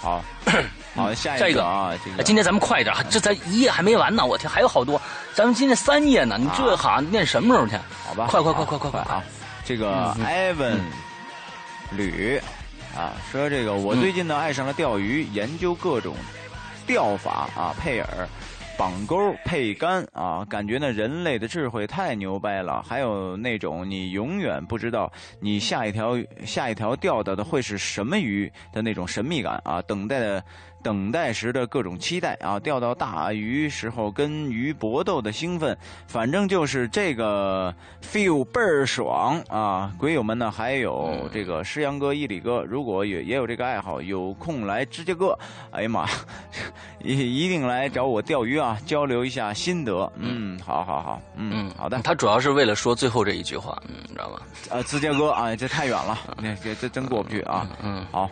[0.00, 0.22] 好，
[0.94, 5.00] 好，下一个啊，这个今天咱们快一点，这才一页还没完呢，我天，还有好多，
[5.38, 7.76] 咱们今天三页呢，你这哈念什么时候去？
[8.04, 9.22] 好吧，快快快快快快啊！
[9.64, 10.80] 这个 Evan
[11.92, 12.40] 吕。
[12.92, 16.16] 啊，说这个，我最近呢爱上了钓鱼，研究各种
[16.88, 18.06] 钓法啊，配饵、
[18.76, 22.82] 绑钩、配竿啊，感觉呢人类的智慧太牛掰了。
[22.82, 25.08] 还有那种你永远不知道
[25.38, 30.42] 你下一条下一条钓到的会是什么鱼的那种神秘感啊，等待的。
[30.82, 35.76] 等待时的各种期待啊，钓到大鱼时候跟鱼搏斗的兴奋，
[36.06, 39.92] 反正就是这个 feel 倍儿爽啊！
[39.98, 45.38] 鬼友们呢，还有这个诗阳哥、伊里哥，如果也也有这个爱好，有空来芝加哥，
[45.72, 46.06] 哎呀妈，
[47.02, 50.10] 一一定来找我钓鱼啊，交流一下心得。
[50.16, 52.00] 嗯，好好好，嗯，好的。
[52.02, 54.42] 他主要是为了说最后这一句话，嗯，知道吧？
[54.70, 57.68] 呃，芝加哥啊，这太远了，那这这真过不去啊。
[57.82, 58.30] 嗯，好。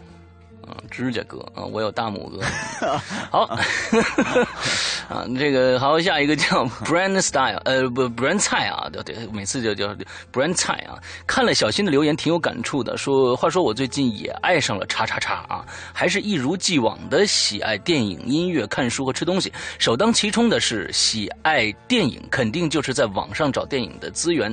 [0.66, 2.40] 啊，指甲哥啊，我有大拇哥。
[3.30, 3.42] 好，
[5.08, 9.94] 啊，这个好，下一个叫 Brand Style，呃，不，Brand 菜啊，对对，每次就叫
[10.32, 10.98] Brand 菜啊。
[11.26, 12.96] 看了小新的留言，挺有感触的。
[12.96, 19.52] 说话说我最近也爱上了叉叉叉啊，还是一如既往的喜爱电影、音乐、看书和吃东西。
[19.78, 24.52] 首当其冲的是喜爱电影，肯定就是在网上找电影的资源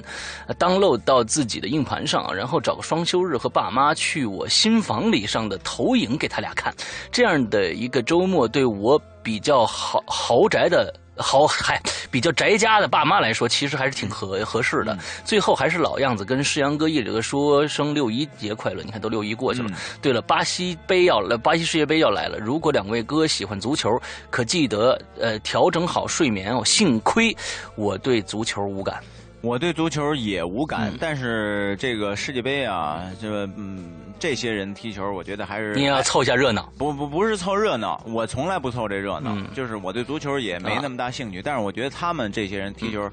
[0.60, 6.03] ，download 到自己的硬盘上，然后找个双休日和爸妈去我新房里上的投影。
[6.04, 6.74] 影给他俩看，
[7.12, 11.82] 这样的一个周末，对我比较豪豪宅的豪嗨，
[12.12, 14.98] 比较宅家的爸妈来说，其实还是挺合合适的。
[15.24, 18.82] 最后还是老样子，跟世阳哥一直说声六一节快乐。
[18.84, 19.70] 你看都六一过去了。
[20.02, 22.38] 对了，巴西杯要来，巴西世界杯要来了。
[22.40, 23.90] 如果两位哥喜欢足球，
[24.30, 26.66] 可记得呃调整好睡眠哦。
[26.66, 27.36] 幸亏
[27.76, 29.02] 我对足球无感。
[29.44, 36.72] 我对足球也无感，但是这个世界杯啊，这嗯，这些人踢球，我觉得还是你要凑一下热闹。
[36.78, 41.42] 不不不是凑热闹，我从来不凑这热闹，就是我对足球也没那么大兴趣。
[41.42, 43.12] 但是我觉得他们这些人踢球，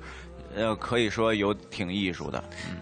[0.54, 2.76] 呃，可以说有挺艺术的，嗯。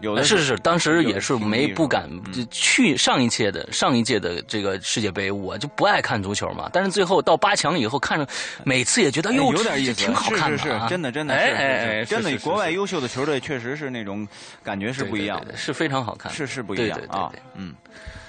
[0.00, 2.08] 有的是是是，当时也是没不敢
[2.50, 6.68] 去上一届的上一届的这个世界杯，我就不爱看足球嘛。
[6.72, 8.26] 但是最后到八强以后，看着
[8.62, 14.26] 每次也觉得哟，有点意思，挺好看的，是是真的真的，哎哎哎，真的国外优秀的球队确实是那种
[14.62, 17.32] 感觉是不一样，是非常好看，是是不一样啊。
[17.54, 17.74] 嗯，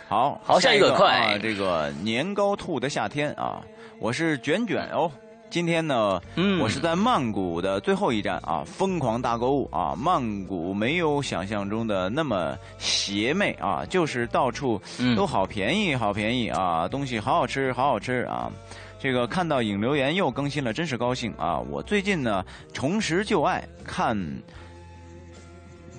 [0.07, 3.61] 好好下一个快，这个年糕兔的夏天啊，
[3.99, 5.11] 我是卷卷哦。
[5.50, 9.95] 今天呢，嗯，我是在曼谷的最后一站啊，疯狂大购物啊！
[9.95, 14.80] 曼谷没有想象中的那么邪魅啊，就是到处
[15.16, 18.52] 都好便宜，好便宜啊，东西好好吃，好好吃啊！
[19.00, 21.58] 这个看到影留言又更新了，真是高兴啊！
[21.60, 24.18] 我最近呢重拾旧爱，看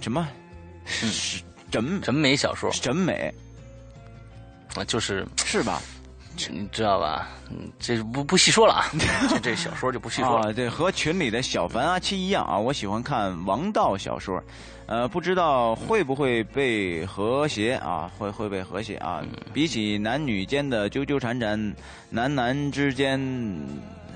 [0.01, 0.29] 什么？
[0.85, 1.43] 是
[1.73, 2.71] 审审美小说？
[2.71, 3.33] 审美
[4.75, 5.81] 啊，就是是吧？
[6.51, 7.29] 你知道吧？
[7.51, 8.85] 嗯，这不不细说了啊，
[9.29, 10.53] 这这小说就不细说了。
[10.55, 14.43] 对，和群里的小凡阿七一样啊，我喜欢看王道小说，
[14.87, 18.11] 呃，不知道会不会被和谐啊？
[18.19, 19.23] 会会被和谐啊？
[19.53, 21.75] 比起男女间的纠纠缠缠，
[22.11, 23.21] 男男之间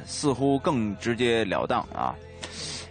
[0.07, 2.14] 似乎更直截了当啊。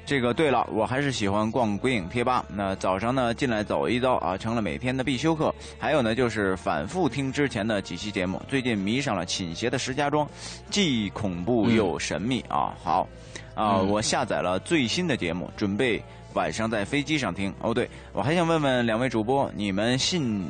[0.05, 2.43] 这个对了，我还是喜欢逛鬼影贴吧。
[2.49, 5.53] 那早上呢进来走一遭啊，成了每天的必修课。
[5.79, 8.41] 还有呢，就是反复听之前的几期节目。
[8.47, 10.27] 最近迷上了倾斜的石家庄，
[10.69, 12.75] 既恐怖又神秘啊。
[12.83, 13.07] 好，
[13.55, 17.53] 啊，我下载了最新的节目，准备晚上在飞机上听。
[17.61, 20.45] 哦，对，我还想问问两位主播，你们信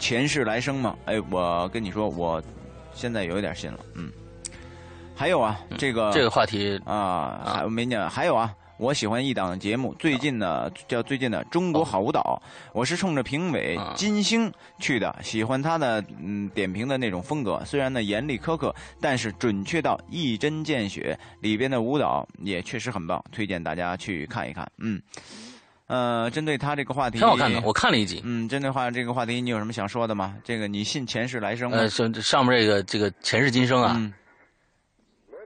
[0.00, 0.96] 前世来生吗？
[1.04, 2.42] 哎，我跟你说，我
[2.92, 4.10] 现在有一点信了，嗯。
[5.22, 8.10] 还有啊，这个这个话题啊，还没讲。
[8.10, 12.42] 还有啊，我喜欢一档节目，最近呢叫最近的《中国好舞蹈》，
[12.72, 24.68] 我是冲着评委金星去的，喜欢他的嗯点评的那种风格，虽然呢严厉苛刻，但是准确到一针见血，里边的舞蹈也确实很棒，推荐大家去看一看。
[24.78, 25.00] 嗯，
[25.86, 28.20] 呃，针对他这个话题，挺好看的，我看了一集。
[28.24, 30.34] 嗯，针对话这个话题，你有什么想说的吗？
[30.42, 31.76] 这个你信前世来生吗？
[31.76, 34.12] 呃，上上面这个这个前世今生啊。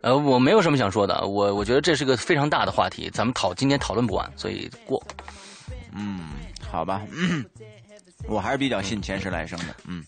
[0.06, 5.02] 呃，我没有什么想说的，我我觉得这是个非常大的话题，咱们讨今天讨论不完，所以过。
[5.92, 6.28] 嗯，
[6.70, 7.02] 好吧，
[8.28, 9.64] 我还是比较信前世来生的。
[9.84, 10.04] 嗯，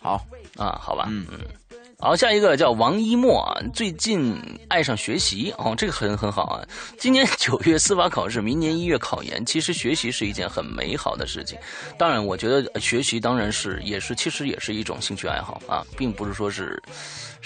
[0.00, 0.20] 好
[0.56, 1.38] 啊，好吧，嗯嗯。
[1.98, 4.36] 好，下一个叫王一墨啊，最近
[4.68, 6.66] 爱上学习哦，这个很很好啊。
[6.98, 11.56] 今年 九月司法考试，明年一月考研，其实学习是一件很美好的事情。
[11.96, 16.82] 当然，我觉得学习当然是也是其实也是一种兴趣爱好啊，并不是说是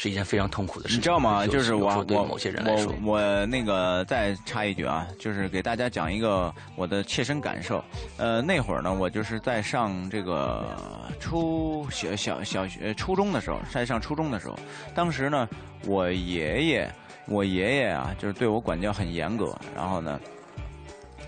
[0.01, 0.99] 是一件非常痛苦的事情。
[0.99, 1.47] 你知道吗？
[1.47, 7.85] 就是我对某些人来说，我那个再插一句啊，就是给大家讲一个我的切身感受。
[8.17, 10.75] 呃，那会儿呢，我就是在上这个
[11.19, 14.41] 初小小小学初中的时候，在上初中的。
[14.41, 14.59] 时候，
[14.95, 15.47] 当时呢，
[15.85, 16.91] 我爷爷，
[17.27, 19.55] 我爷爷啊，就是对我管教很严格。
[19.77, 20.19] 然后呢，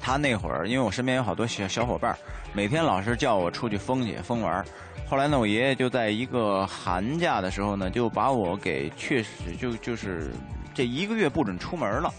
[0.01, 2.17] 他那会儿，因为我身边有好多小小伙伴，
[2.55, 4.65] 每天老是叫我出去疯去疯玩。
[5.13, 10.33] 后来呢，我爷爷就在一个寒假的时候呢，就把我给确实就就是
[10.73, 12.11] 这一个月不准出门了，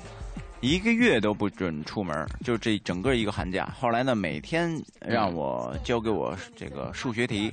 [0.62, 2.16] 一个月都不准出门，
[2.46, 3.68] 就这整个一个寒假。
[3.80, 7.52] 后来呢，每天让我教给我这个数学题。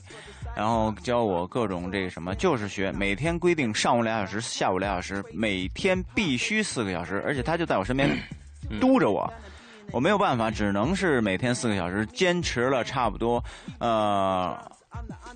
[0.54, 8.10] 然后教我各种这个什么，就是学，每天规定上午俩小时，下午俩小时，每天必须四个小时，而且他就在我身边
[8.78, 9.32] 督着我，
[9.90, 13.42] 我没有办法，只能是每天四个小时，坚持了差不多
[13.78, 14.69] 呃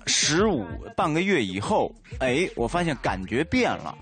[0.05, 3.95] 十五半个月以后，哎，我发现感觉变了，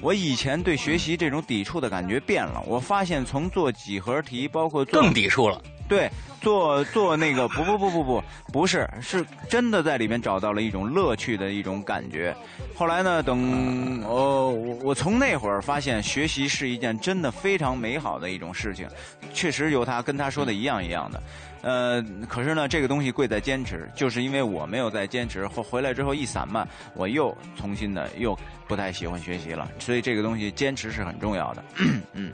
[0.00, 6.10] 我以前对学习这种抵触的感觉变了，我发现从做几何题，包括更抵触了，对。
[6.42, 12.36] 做做那个 不不不不不不是是真的在里面找到了一种乐趣的一种感觉。
[12.72, 18.88] 后来呢，等哦我我从那会儿发现学习是一件真的非常美好的一种事情，
[19.34, 21.20] 确实有他跟他说的一样一样的。
[21.66, 26.64] 呃，可是呢，这个东西贵在坚持，就是因为我没有在坚持，回回来之后一散漫，
[26.94, 28.38] 我又重新的又
[28.68, 29.68] 不太喜欢学习了。
[29.80, 31.64] 所以这个东西坚持是很重要的。
[32.14, 32.32] 嗯，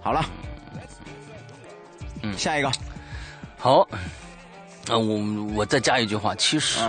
[0.00, 0.24] 好了，
[2.22, 2.68] 嗯，下一个。
[3.56, 3.82] 好，
[4.88, 6.80] 啊，我我再加一句话，其实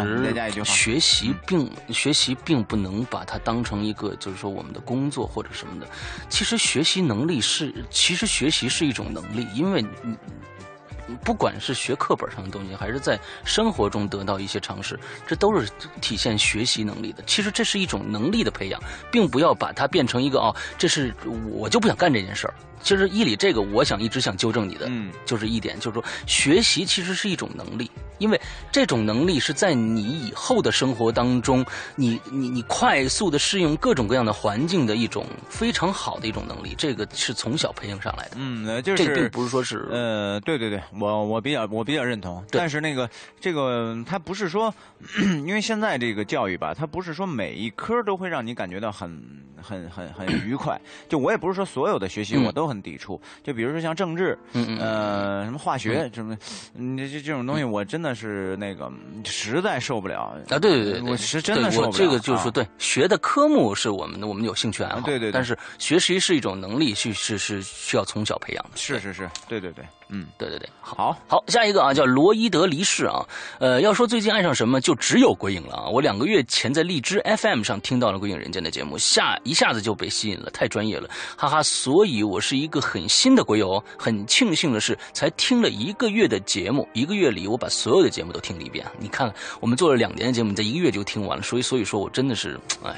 [0.64, 5.86] 学习并学习并不能把它当成一个就是说我们的工作或者什么的。
[6.28, 10.18] 其实学习能力是，其实学习是一种能力，因为你。
[11.24, 15.70] 不管是学课本上的东西，还是在生活中得到一些常识，这都是
[16.02, 17.24] 体现学习能力的。
[17.28, 18.82] 其实这是一种能力的培养，
[19.12, 21.14] 并不要把它变成一个哦，这是
[21.52, 22.54] 我就不想干这件事儿。
[22.82, 28.40] 其实伊里这个，我想一直想纠正你的，嗯，就是一点，就是说学习其实是一种能力，因为
[28.72, 38.38] 这种能力是在你以后的生活当中，你你你快速的适应各种各样的环境的一种非常好的一种能力，这个是从小培养上来的。
[38.38, 43.10] 嗯，就是这并不是说是呃，对对对，我我比较我比较认同，但是那个
[43.42, 44.74] 这个它不是说，
[45.46, 49.22] 因为现在这个教育吧，它不是说每一科都会让你感觉到很
[49.62, 52.76] 很很很愉快， 就我也不是说所有的学习我都很。
[52.86, 56.38] 抵触，就比如说像政治，嗯呃，什么化学，什么，
[56.96, 58.92] 这这这种东西，我真的是那个
[59.24, 60.60] 实在受不了啊！
[60.60, 61.94] 对对对，我是真的受不了。
[61.94, 65.32] 这个就是说，对学的科目是我们的，我们有兴趣爱好，对对。
[65.32, 68.72] 但是学习是一种能力，是是是需要从小培养的。
[68.76, 69.86] 是是是，对对对。
[70.10, 73.26] 嗯，对对对，好，好，下一个啊，叫罗伊德离世啊，
[73.60, 75.88] 呃，要说最近爱上什么，就只有鬼影了啊。
[75.88, 81.64] 我两个月前在荔枝 FM 上听到了《鬼影人间》的节目，下一下子就被吸引了，太专业了，哈哈。
[81.64, 88.86] 所以我是一个很新的鬼友，很庆幸的是，才听了一个月的节目，一个月里我把所有的节目都听了一遍。
[89.00, 92.96] 你看，我们做了两年的节目，你在一个月就听完了，所以所以说我真的是，哎，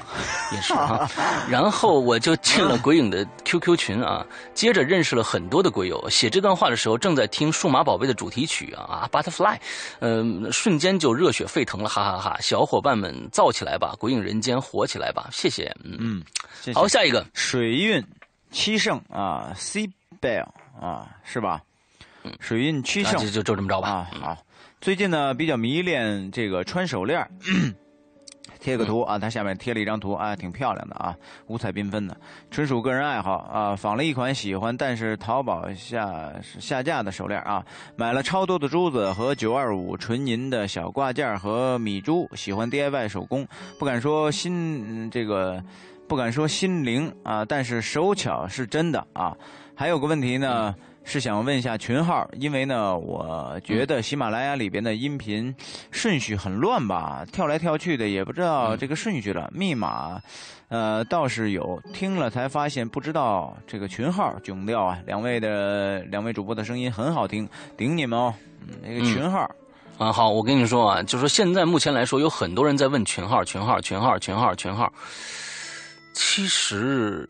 [0.54, 1.10] 也是啊。
[1.50, 6.10] 然后我就进了鬼影的 QQ 群啊，接着认识了很多的鬼友。
[6.10, 6.98] 写这段话的时候。
[7.08, 9.58] 正在听《数码宝贝》的主题曲啊啊，Butterfly，
[10.00, 12.38] 嗯，瞬间就热血沸腾了，哈哈哈！
[12.42, 15.96] 小伙伴们造起来吧，《鬼影人间》火起来吧，谢谢，嗯
[16.66, 18.04] 嗯，好，下一个水运
[18.52, 19.88] 七圣啊，C
[20.20, 20.48] Bell
[20.82, 21.62] 啊，是吧？
[22.42, 24.38] 水运七圣就就这么着吧啊，好，
[24.82, 27.26] 最近呢比较迷恋这个穿手链。
[28.60, 31.16] 贴个图啊，它下面贴了一张图啊，挺漂亮的啊，
[31.48, 32.16] 五彩缤纷的，
[32.50, 33.76] 纯属个人爱好啊。
[33.76, 37.64] 仿了一款喜欢，但是淘宝下下架的手链啊，
[37.96, 42.28] 买了超多的珠子和九二五纯银的小挂件和米珠。
[42.36, 43.48] 喜欢 DIY 手工，
[43.80, 45.64] 不敢说心这个，
[46.08, 49.36] 不敢说心灵啊，但是手巧是真的啊。
[49.76, 50.76] 还有个问题呢。
[51.10, 55.56] 是想问一下群号，因为呢，我觉得喜马拉雅里边的音频
[55.90, 59.50] 顺序很乱吧，跳来跳去的，也不知道这个顺序了。
[59.54, 60.22] 密码，
[60.68, 65.00] 呃，倒是有，听了才发现不知道这个群号，囧掉啊！
[65.06, 67.48] 两位的两位主播的声音很好听，
[67.78, 68.34] 顶你们哦。
[68.84, 69.50] 那个群号，
[69.98, 74.92] 啊，好，我跟你说啊，就说现在目前来说，有很多人在问群号，群号，群号，群号，群号。
[76.12, 77.26] 其实。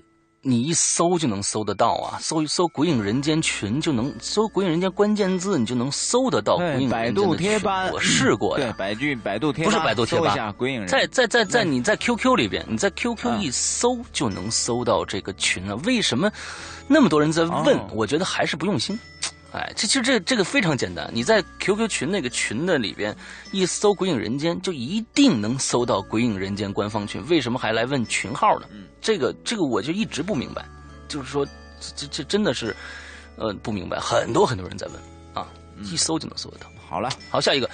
[0.47, 2.17] 你一搜就能搜得到啊！
[2.21, 7.61] 搜一搜“鬼影人间”群就能搜“鬼影人间”关键字，你就能搜得到“鬼影人间”的群。
[7.91, 10.53] 我试过呀，百度百度贴吧不是百度贴吧？
[10.57, 15.75] 鬼影人在在在在你在 QQ 里边，你在 QQ 一搜就能搜到这个群了。
[15.77, 16.31] 为什么
[16.87, 17.77] 那么多人在问？
[17.93, 18.97] 我觉得还是不用心。
[19.53, 23.15] 哎，这其实这这个非常简单，你在 QQ 群那个群的里边
[23.51, 27.25] 一搜“鬼影人间”，就一定能搜到“鬼影人间”官方群。
[27.27, 28.67] 为什么还来问群号呢？
[29.01, 30.65] 这个这个我就一直不明白，
[31.07, 31.47] 就是说
[31.95, 32.75] 这这真的是
[33.37, 34.95] 呃不明白，很多很多人在问
[35.33, 35.47] 啊，
[35.81, 36.67] 一搜就能搜得到。
[36.89, 37.69] 好了，好下一个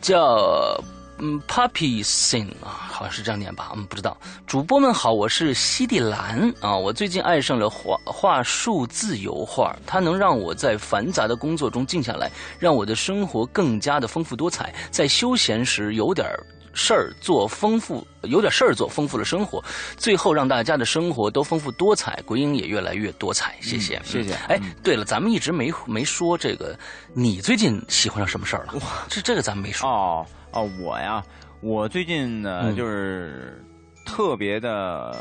[0.00, 0.78] 叫。
[1.18, 3.72] 嗯，Puppy Sing 啊，好像是这样念吧？
[3.76, 4.16] 嗯，不知道。
[4.46, 6.76] 主播们好，我是西地兰啊。
[6.76, 14.74] 我最近爱上了画画数字油画，它能让我在繁杂的工作中静下来，让我的生活更加的丰富多彩。
[14.90, 16.28] 在休闲时有点
[16.72, 19.62] 事儿做，丰富有点事儿做，丰富了生活。
[19.96, 23.54] 最后让大家的生活都丰富多彩，鬼影也越来越多彩。
[23.60, 24.34] 谢谢，谢谢。
[24.48, 26.76] 哎，对了，咱们一直没没说这个，
[27.12, 28.72] 你最近喜欢上什么事儿了？
[28.80, 30.26] 哇，这这个咱们没说哦。
[30.54, 31.22] 哦，我呀，
[31.60, 33.60] 我最近呢就是
[34.06, 35.16] 特别的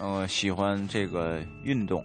[0.00, 2.04] 呃喜欢这个运动。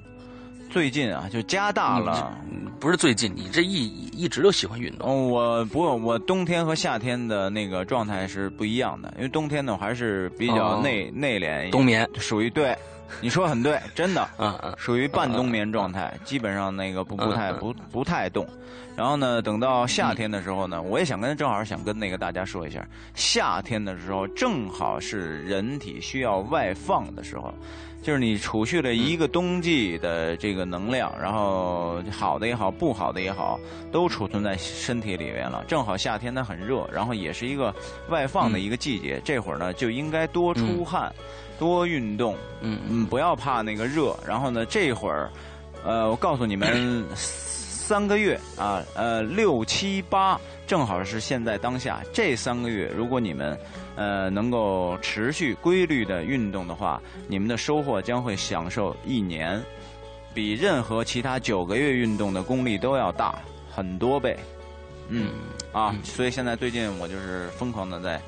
[0.70, 2.36] 最近啊，就加大了，
[2.80, 5.30] 不是最近，你这一一直都喜欢运动。
[5.30, 12.76] 我不，我冬天和夏天的那个状态是不一样的，因为冬天呢我还是比较内内敛，冬眠属于对。
[13.22, 18.48] 你说很对，真的， 嗯嗯，属于半冬眠状态，基本上那个不不太不不太动。
[18.96, 22.86] 然后呢，等到夏天的时候呢，我也想跟正好想跟那个大家说一下，
[23.16, 27.52] 夏天的时候正好是人体需要外放的时候，
[28.04, 33.60] 就是你储蓄了一个冬季的这个能量，然后好的也好，不好的也好，
[33.92, 35.64] 都储存在身体里面了。
[35.68, 37.74] 正好夏天它很热，然后也是一个
[38.10, 41.12] 外放的一个季节，这会儿呢就应该多出汗。
[41.60, 44.18] 多运动，嗯嗯，不要怕那个热。
[44.28, 45.30] 然后呢，这会儿，
[45.86, 53.58] 呃，我告诉你们 三个月啊，呃，六七八，正好是现在当下这三个月，如果你们
[53.96, 59.62] 呃能够持续规律的运动的话，你们的收获将会享受一年，
[60.34, 63.38] 比任何其他九个月运动的功力都要大
[63.72, 64.38] 很多倍。
[65.10, 65.32] 嗯
[65.72, 68.20] 啊，所以现在最近我就是疯狂的在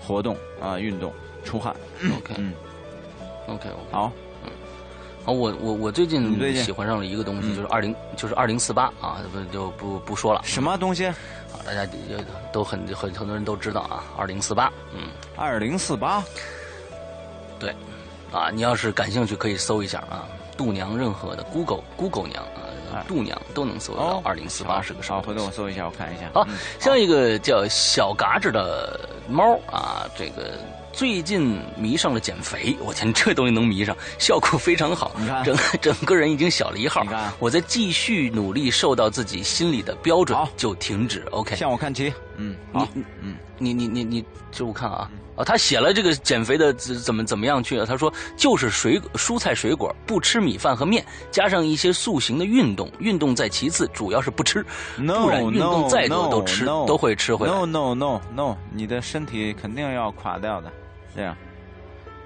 [0.00, 1.12] 活动啊，运动
[1.44, 1.74] 出汗。
[2.16, 2.52] OK，嗯
[3.46, 4.12] ，OK，好，
[5.24, 6.18] 好，我我我最近？
[6.56, 7.56] 喜欢上了一个东西，嗯。
[7.56, 10.40] 就是二零就是二零四八啊，不就不不说了。
[10.44, 11.10] 什么东西？
[11.68, 12.16] 啊，大家也
[12.52, 16.24] 都很很很多人都知道啊，二零四八，嗯，二零四八。
[17.58, 17.74] 对，
[18.32, 20.26] 啊，你要是感兴趣可以搜一下啊，
[20.56, 26.30] 度娘任何的 Google Google 娘哎啊，度娘都能搜到二零四八是个什好，么回头我搜一下，我看一下。
[26.32, 30.52] 好嗯，像一个叫小嘎吱的猫啊，这个
[30.92, 32.76] 最近迷上了减肥。
[32.80, 37.32] 我天，这东西能迷上， 效果非常好你看，整 整个人已经小了一号你看。
[37.38, 41.24] 我在继续努力瘦到自己心里的标准就停止。
[41.30, 42.12] OK，向我看齐。
[42.36, 47.86] 嗯，嗯，你你你你，这我看啊啊，他写了这个减肥的怎怎么怎么样去啊？
[47.86, 54.66] 他说就是水蔬菜水果，不吃米饭和面，加上一些塑形的运动，运动在其次，主要是不吃
[54.96, 57.52] ，No 不然运动再多都吃 no 都会吃回来。
[57.52, 60.72] No no no no，你的身体肯定要垮掉的，
[61.14, 61.36] 这样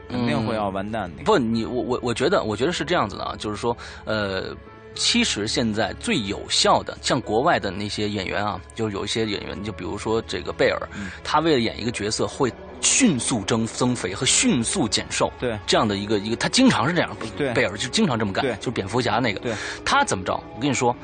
[0.08, 1.22] 肯定会要完蛋的。
[1.24, 3.76] 不，你我我我觉得，我觉得是这样子的啊，就是说，
[4.06, 4.56] 呃，
[4.94, 12.50] 其实现在最有效的，像国外的那些演员啊，就是有一些演员，就比如说这个贝尔，嗯他为了演一个角色会。
[12.82, 15.58] 迅速增增肥和迅速减瘦，对。
[15.66, 17.52] 这样的一个一个，他经常是这样，对。
[17.54, 19.54] 贝尔就经常这么干对，就是蝙蝠侠那个，对，
[19.84, 20.34] 他怎么着？
[20.54, 20.94] 我跟你说，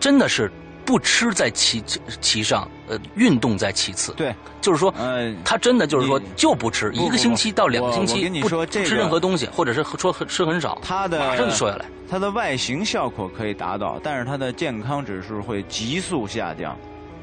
[0.00, 0.50] 真的是
[0.84, 1.82] 不吃在其
[2.20, 11.84] 其上，呃，运动在其次，对，就是说，呃，他真的就是说就不吃，一个星期到两个星期不不吃说这个任何东西，或者是说吃很少，他的马上就瘦下来。
[12.08, 16.78] 他的外形效果可以达到，但是他的健康指数会急速下降。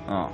[0.10, 0.30] 嗯，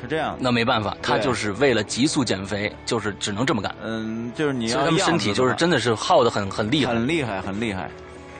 [0.00, 0.36] 是这样。
[0.40, 3.74] 那没办法，他就是为了急速减肥，就是只能这么干。
[3.82, 6.94] 嗯，就是你要所以他们身体就是真的是耗的很很厉害。
[6.94, 7.90] 很厉害，很厉害。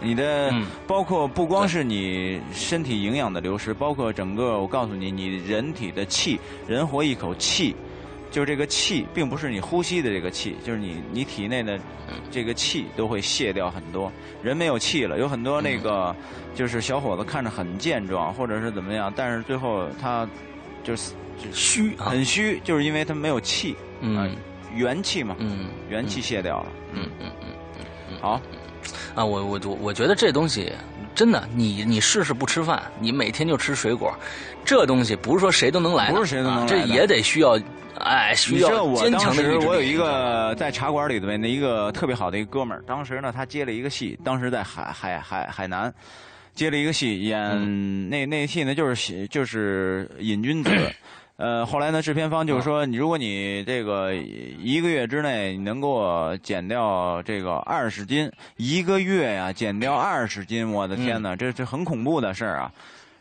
[0.00, 7.74] 你的、嗯包括不光是你身体营养的流失，包括整个，我告诉你，你人体的气，人活一口气，
[8.30, 11.76] 就是这个气，并不是你呼吸的这个气，就是你你体内的
[12.30, 14.10] 这个气都会卸掉很多。
[14.40, 16.14] 人没有气了，有很多那个、
[16.54, 20.26] 就是小伙子看着很健壮，或者是怎么样，但是最后他
[20.84, 21.10] 就是
[21.52, 24.34] 虚啊，很虚，就是因为他没有气，嗯
[24.74, 26.66] 元气嘛，嗯元气泄掉了。
[26.92, 28.40] 嗯嗯嗯好，
[29.14, 30.72] 啊，我我我我觉得这东西
[31.14, 34.12] 真的，你你试试不吃饭，你每天就吃水果，
[34.64, 37.58] 这东西不是说谁都能来的，不是谁都能啊来的这也得需要，
[38.00, 39.42] 哎，需要坚强的。
[39.42, 45.92] 时我有一个在茶馆里头的一个特别好的一个哥们儿，当时呢他接了一个戏，当时在海海海海南
[46.54, 50.70] 接了一个戏，演、嗯那那戏呢就是就是瘾君子。
[51.38, 62.72] 呃，后来呢，制片方就是说，你如果你这个一个月之内你能给我减掉这个二十斤，一个月呀、减掉二十斤，我的天哪，这这很恐怖的事儿啊！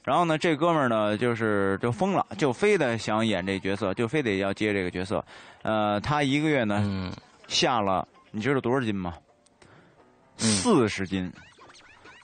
[0.03, 5.23] 然后呢，这哥们儿呢，就是就疯了，就非得想演这角色，就非得要接这个角色。
[5.61, 7.13] 呃，他一个月呢嗯
[7.47, 9.13] 下了，你知道多少斤吗？
[10.39, 11.31] 嗯四十斤，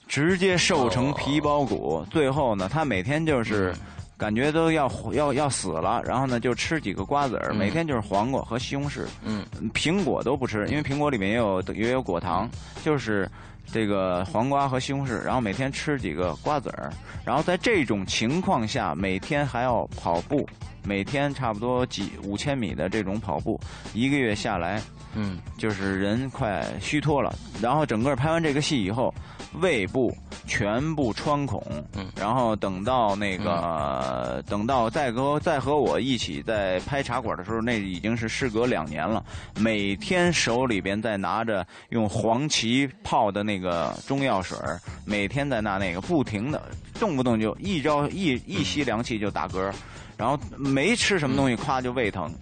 [0.08, 2.04] 直接瘦成哦皮包骨。
[2.10, 3.78] 最后呢，他每天就是嗯
[4.24, 7.58] 感觉都要要要死了，然后呢就吃几个瓜子儿，嗯。
[7.58, 9.44] 每天就是黄瓜和西红柿，嗯。
[9.74, 12.48] 苹果都不吃，因为苹果里面也有也有果糖，
[12.82, 13.30] 就是
[13.70, 16.90] 这个黄瓜和西红柿，然后每天吃几个瓜子儿，
[17.22, 20.48] 然后在这种情况下，每天还要跑步，
[20.82, 23.60] 每天差不多几五千米的这种跑步，
[23.92, 24.80] 一个月下来
[25.14, 25.36] 嗯。
[25.58, 27.36] 就是人快虚脱了。
[27.60, 29.14] 然后整个拍完这个戏以后，
[29.60, 30.16] 胃部
[30.46, 31.62] 全部穿孔，
[31.94, 39.24] 嗯然后等到那个、等到再和再和我一起在拍茶馆的时候，那已经是事隔两年了。
[39.56, 46.60] 每天手里边在拿着用黄芪泡的那个中药水儿每天在拿那个，不停的，
[46.98, 49.72] 动不动就一招一一吸凉气就打嗝，
[50.16, 52.32] 然后没吃什么东西，咵就胃疼。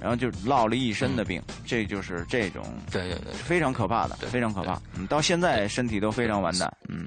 [0.00, 4.80] 然后就落了一身的病，这就是这种对对对非常可怕的，非常可怕。
[4.96, 6.72] 嗯，到现在身体都非常完蛋。
[6.88, 7.06] 嗯，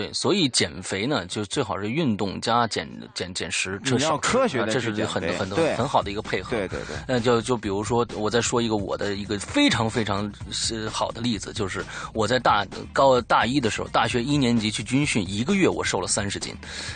[0.00, 6.50] 对，所以减肥呢，就最好是运动加减减减食，这是要科学的啊这是很很对很好的一个配合。
[6.50, 16.54] 对对对，那就就比如说，我再说一个我的一个非常非常是好的例子，就是我在大高大一的时候，大学一年级去军训，一个月我瘦了三十斤，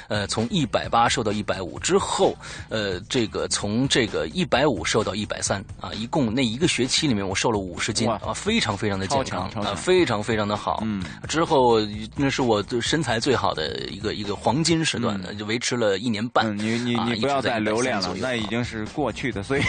[0.09, 2.35] 呃，从一百八瘦到一百五之后，
[2.71, 10.83] 呃，这个从这个一百五瘦到一百三啊，一共那一个学期里面我瘦了五十斤啊，非常非常的健康啊，非常非常的好。
[10.85, 11.81] 嗯，之后
[12.17, 16.57] 那是我身身材最好的一个一个黄金时段，就维持了一年半。
[16.57, 19.65] 你你你不要再留恋了，那已经是过去的岁月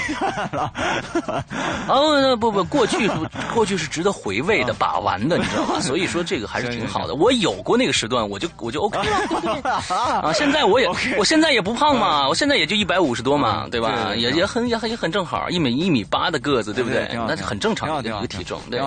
[0.52, 0.72] 了。
[1.88, 3.10] 哦，不不，过去
[3.52, 5.80] 过去是值得回味的、把玩的，你知道吗？
[5.82, 7.16] 所以说这个还是挺好的。
[7.16, 9.82] 我有过那个时段，我就我就 OK 了
[10.22, 10.32] 啊。
[10.32, 10.88] 现在我也
[11.18, 14.14] 我现在也不胖嘛，我现在也就一百五十多嘛，对吧？
[14.16, 17.10] 也也很也很也很正好，一米一米八的个子，对不对？
[17.28, 18.62] 那是很正常的一个体重。
[18.70, 18.80] 对，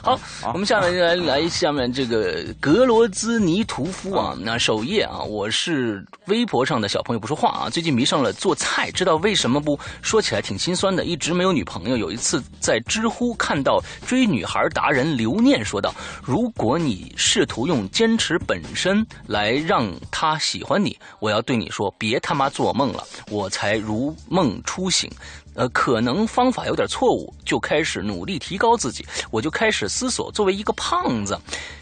[0.00, 0.16] 好，
[0.54, 9.78] 我们下面来来下面这个格罗兹尼屠夫啊，那首页啊，我是微博上的小朋友不说话啊，最近迷上了做菜，知道为什么不？
[10.02, 11.96] 说起来挺心酸的，一直没有女朋友。
[11.96, 25.08] 有一次在知乎看到追女孩达人刘念说道：“如果你试图用坚持本身来让她喜欢你，我要对你说，别他妈做梦了，我才如梦初醒。”
[25.54, 29.04] 呃，可能方法有点错误，就开始努力提高自己。
[29.32, 31.36] 我就开始思索，作为一个胖子，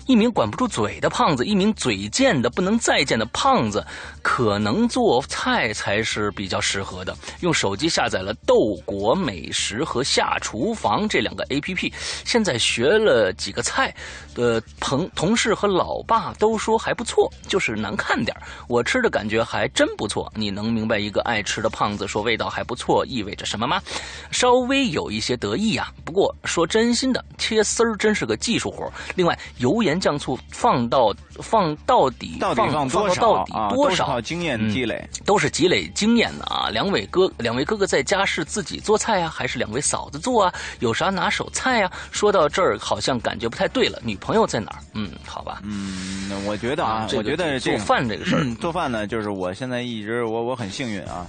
[0.09, 3.87] 一名管不住嘴的胖子，一名嘴贱的不能再贱的胖子，
[4.23, 7.15] 可能做菜才是比较适合的。
[7.41, 11.93] 用手机下载了豆果美食和下厨房这两个 A P P，
[12.25, 13.95] 现在学了几个菜，
[14.35, 18.35] 呃，朋同事和老爸都说还不错，就是难看点
[18.67, 20.33] 我吃的感觉还真不错。
[20.35, 23.67] 你能明白一个爱吃的胖子说味道还不错意味着什么？
[23.67, 23.83] 吗，
[24.31, 25.93] 稍微有一些得意呀。
[26.03, 28.91] 不过说真心的，切丝儿真是个技术活。
[29.15, 33.21] 另外，油盐酱醋放到放到底，到底放多少？
[33.21, 34.07] 到底多少？
[34.07, 36.69] 靠经验积累，都是积累经验的啊。
[36.71, 40.55] 两位哥，两位哥哥在家是自己做菜啊，还是两位嫂子做啊？
[40.81, 41.91] 有啥拿手菜呀？
[42.11, 43.99] 说到这儿，好像感觉不太对了。
[44.05, 44.79] 女朋友在哪儿？
[44.95, 45.61] 嗯，好吧。
[45.65, 51.27] 嗯，我觉得啊，我觉得做饭这个事儿， 做饭呢，就是我现在一直我我很幸运啊。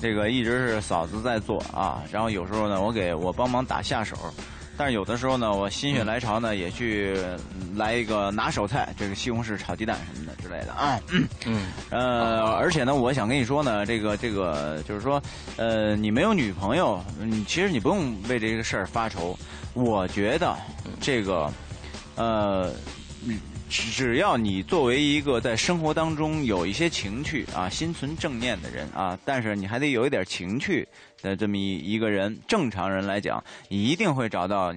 [0.00, 4.16] 这个一直是嫂子在做啊，然后有时候呢，我给我帮忙打下手，
[4.76, 7.16] 但是有的时候呢，我心血来潮呢，也去
[7.76, 11.00] 来一个拿手菜，这个西红柿炒鸡蛋什么的之类的啊。
[11.46, 15.22] 嗯，呃，而且呢，我想跟你说呢，这个这个就是说，
[15.56, 19.38] 呃，你没有女朋友，你其实你不用为这个事儿发愁。
[19.74, 20.56] 我觉得
[21.00, 21.52] 这个，
[22.16, 22.72] 呃。
[23.74, 30.86] 只要你作为一个在生活当中有一些情趣啊，心存正念的人啊，但是你还得有一点情趣
[31.22, 34.74] 的这么一一个人，正常人来讲，一定会找到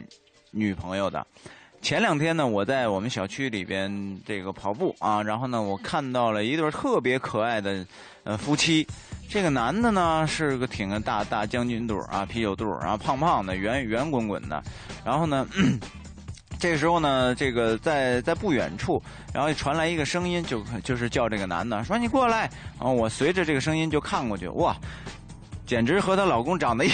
[0.52, 1.26] 女朋友的。
[1.82, 7.86] 前两天呢，我在我们小区里边这个跑步啊，然后呢，我看到了一对特别可爱的
[8.24, 8.88] 呃夫妻。
[9.28, 14.64] 这个男的呢是个挺个大大将军肚啊，啤酒肚，然后胖胖的，圆圆滚滚的，
[15.04, 15.48] 然后呢。
[16.58, 19.00] 这时候呢，这个在在不远处，
[19.34, 22.50] 然后传来一个声音，就就是叫这个男的说：“你过来。”
[22.80, 24.76] 然后我随着这个声音就看过去，哇，
[25.66, 26.90] 简直和她老公长得一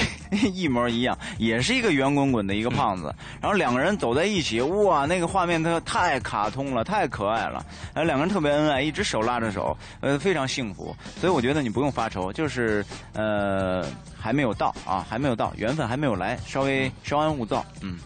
[0.63, 3.13] 一模一样，也是一个圆滚滚的一个胖子。
[3.41, 7.65] 然后两个人走在一起，哇，那个画面它太卡通了，太可爱了。
[7.93, 10.95] 然后两个人特别恩爱，一直手拉着手，呃，非常幸福。
[11.19, 13.85] 所以我觉得你不用发愁，就是呃
[14.19, 17.97] 还没有到啊，还没有到，缘分还没有来，稍微稍安勿躁，嗯。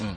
[0.00, 0.14] 嗯，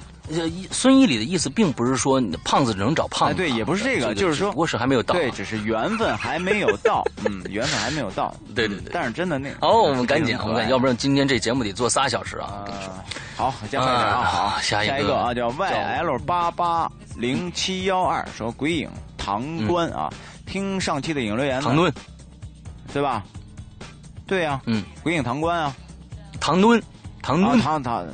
[0.72, 8.92] 孙一礼的意思并不是说胖子只能找胖子，对，也不是这个，就是说，不过是还没有到，对，只是缘分还没有到， 嗯，缘分还没有到， 对对对。
[8.94, 12.66] 但是真的那，哦，我们赶紧，我们要不然今天这节目得做仨小时啊。
[13.36, 20.10] 好，加快点啊，好，下一个啊，叫 YL 八八零七幺二，说鬼影唐官啊，
[20.46, 21.92] 听上期的影留言，唐敦，
[22.94, 23.24] 对吧？
[24.28, 25.76] 对呀，嗯，鬼影唐官啊，
[26.40, 26.82] 唐敦，
[27.22, 28.06] 唐敦，唐唐。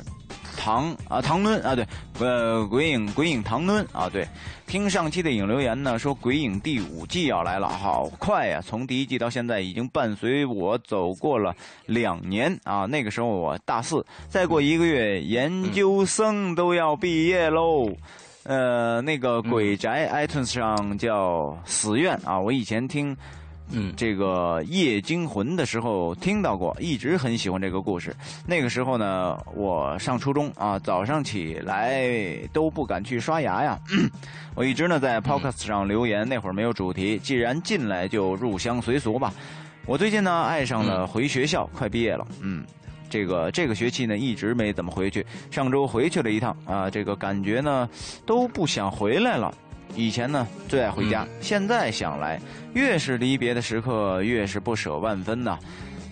[0.58, 1.86] 唐啊，唐敦啊，对，
[2.18, 4.26] 呃，鬼影鬼影唐敦啊，对，
[4.66, 8.60] 听上期的影留言呢，说鬼影第五季要来了，好快呀！
[8.60, 11.54] 从第一季到现在，已经伴随我走过了
[11.86, 12.86] 两年啊。
[12.86, 17.88] 那个时候我大四，再过一个月，研究生都要毕业喽。
[18.42, 23.16] 呃，那个鬼宅 iTunes 上叫死愿啊，我以前听。
[23.70, 28.14] 嗯，这个夜惊魂的时候听到过，一直很喜欢这个故事。
[28.46, 33.78] 那个时候呢，我上初中啊，早上起来都不敢去刷牙呀。
[34.56, 39.32] 我一直呢在 Podcast 上留言，那会儿没有主题，既然进来就入乡随俗吧。
[39.86, 42.26] 我最近呢爱上了回学校，快毕业了。
[42.40, 42.64] 嗯，
[43.08, 47.88] 这个这个学期呢一直没怎么回去，上周回去了一趟啊，这个感觉呢
[48.26, 49.54] 都不想回来了。
[49.94, 52.40] 以前呢最爱回家，现在想来，
[52.74, 55.58] 越是离别的时刻，越是不舍万分呐。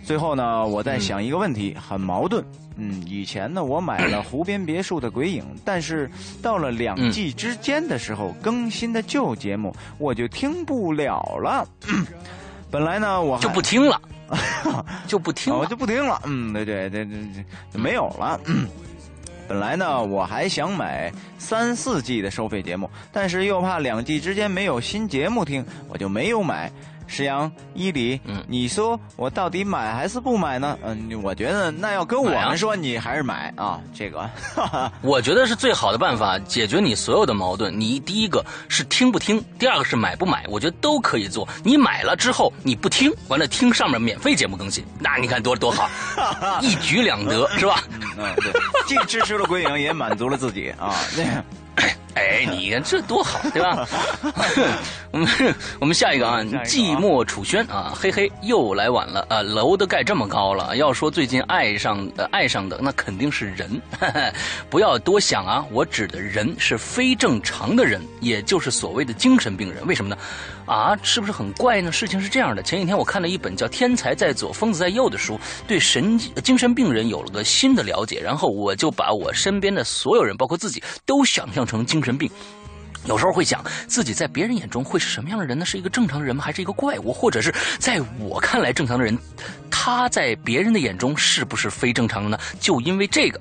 [0.04, 2.44] 最后呢，我在想一个问题，很矛盾。
[2.76, 6.10] 嗯，以前呢我买了湖边别墅的鬼影，但是
[6.42, 11.66] 到了两季之间的时候更新的旧节目，我就听不了了。
[12.70, 14.00] 本来呢我就不听了，
[15.08, 16.20] 就不听了，我就不听了。
[16.24, 18.38] 嗯，对对对对，就没有了。
[19.48, 26.70] 本来呢，我还想买三四季的收费节目，但是又怕两季之间没有新节目听，我就没有买。
[27.06, 30.78] 石阳、伊犁，嗯你说我到底买还是不买呢？
[30.84, 33.80] 嗯，我觉得那要跟我们说，你还是买啊。
[33.94, 34.28] 这个，
[35.02, 37.78] 我觉得是最好的办法，解决你所有的矛盾。
[37.78, 41.48] 你第一个是听不听，第二个是买不买，我觉得都可以做。
[41.64, 45.88] 你买了之后你不听，完了听上面免费节目更新，那你看多多好，
[46.60, 47.82] 一举两得，是吧？
[48.18, 48.52] 嗯，对，
[48.86, 50.94] 既支持了归营，也满足了自己啊。
[51.16, 51.44] 那个，
[52.14, 53.86] 哎， 你看这多好，对吧？
[55.12, 55.28] 我们
[55.80, 63.80] 我们下一个啊，寂寞楚轩啊，嘿嘿，又来晚了啊，楼都盖这么高了，要说最近爱上呃爱上的那肯定是人，
[64.70, 70.16] 不要多想啊，我指的人是非正常的人，也就是所谓的精神病人，为什么呢？
[70.66, 71.92] 啊，是不是很怪呢？
[71.92, 82.28] 事情是这样的，前几天我看了一本叫《天才在左，疯子在右》的书，对神经精神病人有了个新的了解，然后我就把我身边的所有人，包括自己，都想象成精神病。
[83.04, 85.64] 有时候会想，自己在别人眼中会是什么样的人呢？
[85.64, 86.42] 是一个正常人吗？
[86.42, 87.12] 还是一个怪物？
[87.12, 89.16] 或者是在我看来正常的人，
[89.70, 92.38] 他在别人的眼中是不是非正常的呢？
[92.58, 93.40] 就因为这个，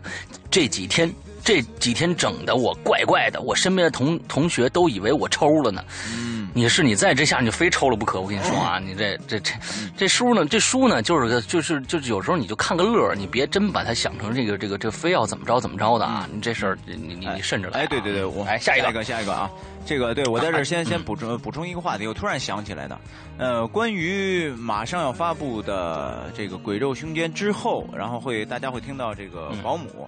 [0.52, 1.12] 这几天
[1.44, 5.84] 这几天整的我怪怪的，我身边的同同学都以为我抽了呢。
[6.14, 9.54] 嗯，你是你再这下你就非抽了不可，我跟你说啊，你这这这
[9.98, 18.86] 这书呢，这书呢就是个就是就是有时候你就看个乐，你别真把它想成这个这个这非要怎么着怎么着的啊，你这事儿你你你慎着来啊、哎，对对对，我哎下一个。
[18.86, 19.52] 下一个，下一个啊，
[19.86, 22.98] 这个对我在这儿先先补充补充一个话题，我突然想起来的，
[23.38, 29.62] 呃，关于马上要发布的这个《鬼咒凶间》之后，然后会大家会听到这个嗯。
[29.62, 30.08] 保姆，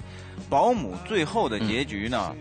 [0.49, 2.33] 保姆最后的结局呢，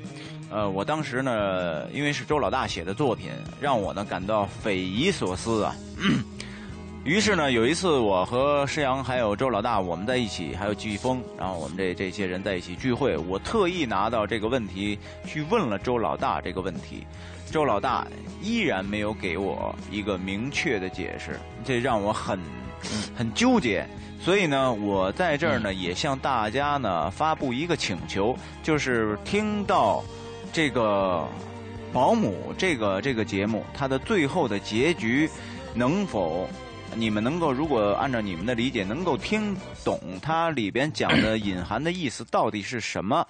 [0.51, 5.75] 呃，我当时呢，因为是周老大写的作品，让我呢感到匪夷所思啊。
[7.05, 17.07] 于是呢，有一次我和施阳还有周老大我们在一起，还有季风，然后我们这这些人在一起聚会，我特意拿到这个问题去问了周老大这个问题，
[17.51, 18.07] 周老大
[18.43, 22.41] 依然没有给我一个明确的解释，这让我很
[23.17, 23.87] 很纠结。
[24.21, 30.03] 所以呢，我在这儿呢也向大家呢发布一个请求，就是听到
[30.57, 31.29] 这个
[31.93, 35.29] 保姆这个这个节目它的最后的结局
[35.75, 36.49] 能否
[36.95, 39.55] 你们能够如果按照你们的理解能够听
[39.85, 43.23] 懂它里边讲的隐含的意思到底是什么？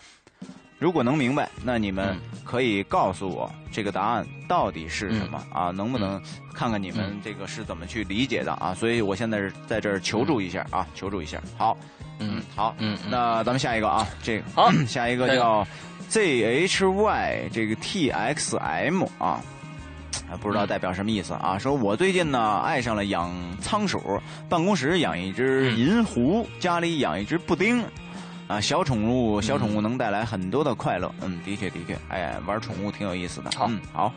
[0.79, 5.73] 如果能明白，那你们嗯可以告诉我这个答案到底是什么、啊？
[5.75, 6.23] 能不能
[6.55, 8.73] 看看你们嗯这个是怎么去理解的啊？
[8.73, 11.43] 所以我现在是在这儿求助一下啊，求助一下。
[11.59, 11.77] 好，
[12.21, 15.67] 嗯好，嗯嗯那咱们下一个啊，这个好 下一个叫
[16.17, 19.43] ZHY 这个 TXM 啊。
[20.29, 21.59] 啊，不知道代表什么意思啊？
[21.59, 23.31] 说我最近呢爱上了养
[23.61, 24.01] 仓鼠，
[24.49, 27.85] 办公室养一只嗯银狐，家里养一只布丁。
[28.49, 31.15] 啊，小宠物，小宠物能带来很多的快乐。
[31.21, 33.51] 嗯，的确的确，哎，玩宠物挺有意思的。
[33.55, 34.11] 好嗯，好，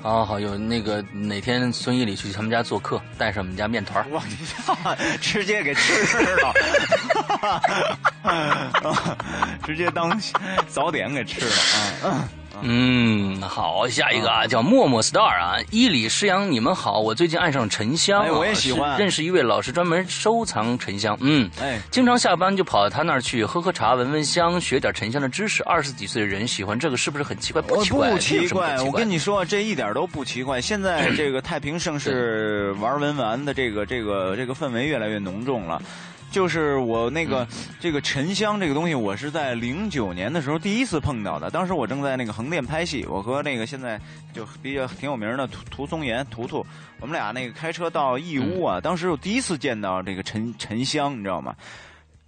[0.00, 4.08] 好好有那个哪天孙一里去他们家做客，带上我们家面团儿。
[4.10, 4.22] 哇，
[5.20, 5.92] 直接给吃
[6.40, 6.54] 了，
[9.66, 10.18] 直接当
[10.68, 11.52] 早点给吃了
[12.10, 12.28] 啊！
[12.62, 25.62] 嗯，好，下一个啊，叫默默 star 啊，伊里诗阳，你们好，我最近爱上沉香、啊，哎我也喜欢认识一位老师，专门收藏沉香，嗯，哎，经常下班就跑到他那儿去喝喝茶、闻闻香，学点沉香的知识。
[25.64, 27.60] 二十几岁的人喜欢这个，是不是很奇怪？
[27.60, 30.60] 不奇怪，不奇怪，我跟你你说，这一点都不奇怪。
[30.60, 35.82] 现在这个太平盛世玩文玩的这个这个这个氛围越来越浓重了。
[36.30, 37.46] 就是我那个、
[37.80, 41.50] 这个沉香这个东西，我是在零九年的时候第一次碰到的。
[41.50, 44.00] 当时我正在那个横店拍戏，我和那个现在
[44.32, 46.64] 就比较挺有名的涂涂松岩图图，
[47.00, 51.54] 我们俩那个开车到义乌啊，当时我第一次见到这个沉沉香，你知道吗？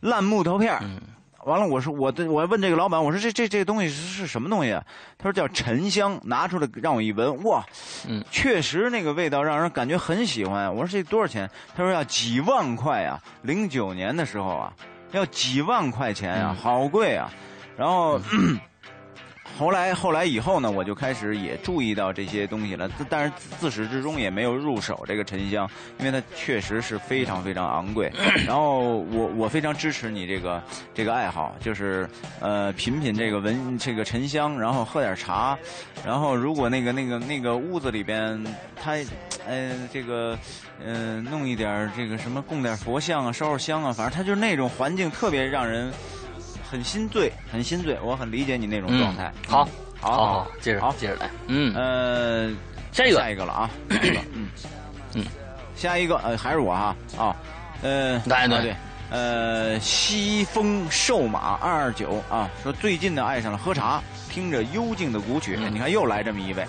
[0.00, 0.98] 烂木头片儿嗯
[1.44, 4.84] 完了，我说我的我问这个老板，我说这这这东西是是什么东西啊？
[5.18, 7.64] 他说叫沉香，拿出来让我一闻，哇，
[8.08, 10.74] 嗯，确实那个味道让人感觉很喜欢。
[10.74, 11.50] 我说这多少钱？
[11.76, 14.72] 他说要几万块啊，零九年的时候啊，
[15.12, 17.30] 要几万块钱呀、嗯好贵啊。
[17.76, 18.20] 然后。
[19.60, 25.68] 后来，后来以后呢，我就开始也注意到这些东西了，但是自自始至终也没有入手这个沉香，
[25.98, 28.10] 因为它确实是非常非常昂贵。
[28.46, 30.62] 然后我我非常支持你这个
[30.94, 32.08] 这个爱好，就是
[32.40, 35.58] 呃品品这个闻这个沉香，然后喝点茶，
[36.06, 38.42] 然后如果那个那个那个屋子里边
[38.82, 38.92] 它
[39.46, 40.38] 呃这个
[40.82, 45.92] 呃弄一点这个什么供点佛像啊，烧烧香啊，反正它就是那种环境特别让人
[46.70, 47.98] 很心醉，很心醉。
[48.00, 49.32] 我很理解你那种状态。
[49.48, 49.68] 嗯好，
[50.00, 52.50] 好好好，接着好接着来，嗯，呃，
[52.92, 54.48] 下一个下一个了啊，下一个，嗯
[55.14, 55.24] 嗯，
[55.74, 57.36] 下一个呃还是我哈啊，
[57.82, 58.76] 呃，来来啊对，
[59.10, 66.64] 呃，西风瘦马二二九啊，说最近呢爱上了喝茶，听着幽静的古曲，你看又来这么一位，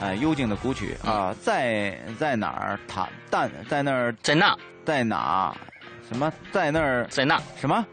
[0.00, 2.80] 呃，幽静的古曲啊，在在哪儿？
[2.88, 5.54] 塔但在那儿，在那，在哪？
[6.08, 7.06] 什么在那儿？
[7.10, 7.86] 在那什么？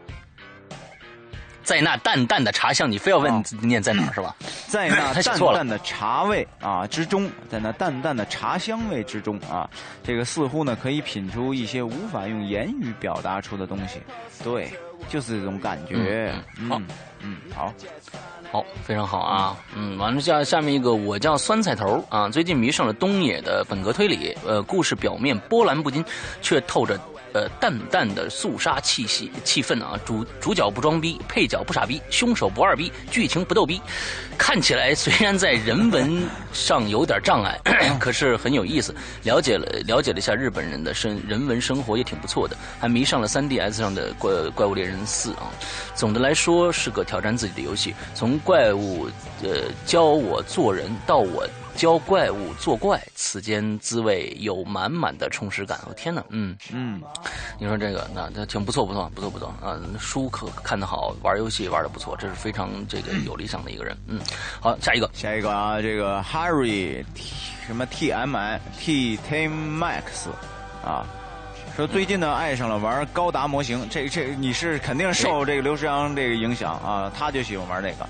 [1.70, 4.34] 在那淡淡的茶香，你非要问念在哪儿 是吧？
[4.66, 9.70] 在那淡淡的茶味啊之中，在那淡淡的茶香味之中啊，
[10.02, 14.00] 这个似乎呢可以品出一些无法用言语表达出的东西。
[14.42, 14.68] 对，
[15.08, 16.34] 就是这种感觉。
[16.68, 16.82] 好，
[17.20, 17.72] 嗯，好，
[18.50, 19.56] 好，非常好啊。
[19.76, 24.36] 嗯，完了下下面一个，我叫酸菜头啊，最近迷上了东野的本格推理。
[24.44, 26.04] 呃，故事表面波澜不惊，
[26.42, 26.98] 却透着。
[27.32, 33.80] 呃，淡淡的肃杀气息气氛啊，主主角不装逼，配角不傻逼，凶手不二逼，剧情不逗逼，
[34.36, 37.60] 看起来虽然在人文上有点障碍，
[38.00, 38.94] 可是很有意思。
[39.22, 45.50] 了解了了解了一下日本人的生人文生活也挺不错的，还迷上了 3DS 上的怪怪物猎人四啊。
[45.94, 49.08] 总的来说是个挑战自己的游戏，从怪物
[49.42, 51.46] 呃教我做人到我。
[51.76, 55.78] 教怪物作怪，此间滋味有满满的充实感。
[55.88, 57.00] 我天哪，嗯嗯，
[57.58, 59.78] 你说这个那那挺不错，不错，不错，不错啊！
[59.98, 63.96] 书可看得好，玩游戏玩的不错，这是非常这个有理想的一个人。
[64.06, 64.20] 嗯，
[64.60, 67.04] 好，下一个，下一个啊，这个 Harry
[67.66, 70.28] 什么 T M I T T Max
[70.84, 71.06] 啊，
[71.76, 78.06] 说最近呢爱上了玩高达模型，这这你是肯定受这个刘诗阳这个影响啊，他就喜欢玩那个。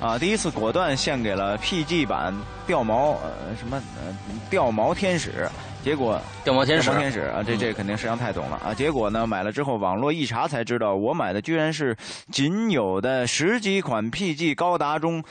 [0.00, 0.18] 啊！
[0.18, 2.34] 第一次果断献给了 PG 版
[2.66, 4.16] 掉毛呃什么呃
[4.50, 5.48] 掉毛天使，
[5.84, 8.74] 结果掉毛天使天使啊，这这肯定实际上太懂了啊！
[8.74, 11.96] 结果呢买了之后网络一查才知道，我买的居然是
[12.30, 15.22] 仅有的十几款 PG 高达中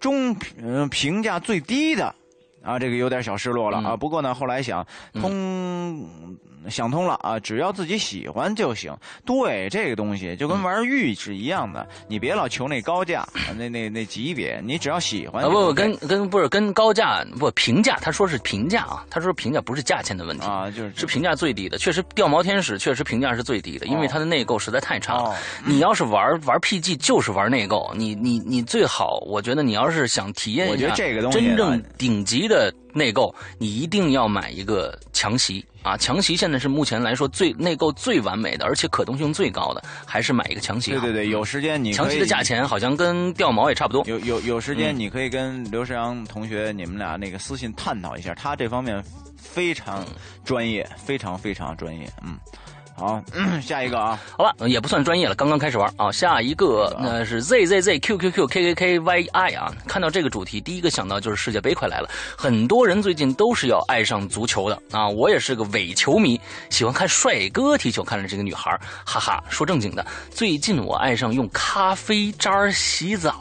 [0.00, 2.14] 中嗯评价最低的
[2.62, 3.96] 啊，这个有点小失落了啊！
[3.96, 6.08] 不过呢后来想通。
[6.68, 8.94] 想通了啊，只要自己喜欢就行。
[9.24, 13.26] 对这个东西就跟玩玉是一样的，你别老求那高价，
[13.56, 15.44] 那那那级别，你只要喜欢。
[15.44, 21.78] 不不，跟跟不是跟高价不评价，他说是评价啊，他说评价不是价钱的问题啊，就是是评价最低的。
[21.78, 25.34] 确实，掉毛天使确实评价是最低的，因为它的内购实在太差了。
[25.64, 27.92] 你要是玩玩 PG，就是玩内购。
[27.94, 30.94] 你你你最好，我觉得你要是想体验一下
[31.30, 32.72] 真正顶级的。
[32.92, 35.96] 内购，你一定要买一个强袭啊！
[35.96, 40.90] 强袭现在是目前来说最内购最完美的，而且可动性最高的，还是买一个强袭。
[40.92, 44.04] 对对对，有时间你强袭的价钱好像跟掉毛也差不多。
[44.06, 49.02] 有有有时间你可以跟刘世阳同学你们俩那个私信探讨一下，他这方面
[49.36, 50.04] 非常
[50.44, 52.38] 专业，非常非常专业，嗯。
[53.00, 53.18] 好，
[53.62, 56.12] 下一个啊，好吧，也不算专业了，刚刚开始玩啊。
[56.12, 59.72] 下一个那是 Z Z Z Q Q Q K K K Y I 啊。
[59.86, 65.08] 看到这个主题，第一个想到就是世界杯快来了，很多人最近都是要爱上足球的啊。
[65.08, 68.04] 我也是个伪球迷，喜欢看帅哥踢球。
[68.04, 68.70] 看着这个女孩，
[69.06, 73.32] 哈哈，说正经的，最近我爱上用咖啡渣洗澡，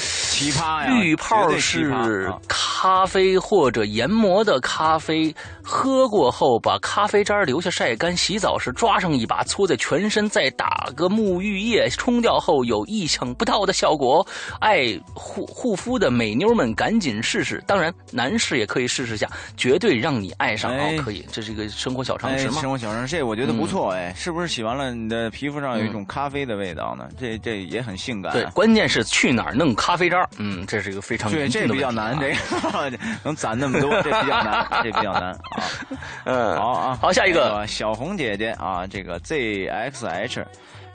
[0.00, 0.90] 奇葩呀！
[0.94, 5.32] 浴泡是咖啡或者研磨的咖啡，
[5.70, 8.72] 喝过后把咖啡渣留下晒干，洗澡时。
[8.72, 14.26] 抓上一把，搓在全身，再打个沐浴液，冲掉后有意想不到的效果。
[14.58, 20.76] 爱护护肤的美妞们赶紧试试，当然男士也可以试试下，绝对让你爱上。
[20.76, 22.60] 哦，可以，这是一个生活小常识吗？
[22.60, 23.92] 生活小常识，这我觉得不错。
[23.92, 27.08] 哎，是不是洗完了你的皮肤上有一种咖啡的味道呢？
[27.16, 28.32] 这这也很性感。
[28.32, 30.28] 对，关键是去哪儿弄咖啡渣？
[30.38, 32.18] 嗯，这是一个非常对，这比较难。
[32.18, 35.66] 这个 能攒那么多，这比较难，这比较难啊。
[36.24, 38.70] 嗯，好啊，好，下一个小红姐姐啊。
[38.70, 40.44] 啊，这个 ZXH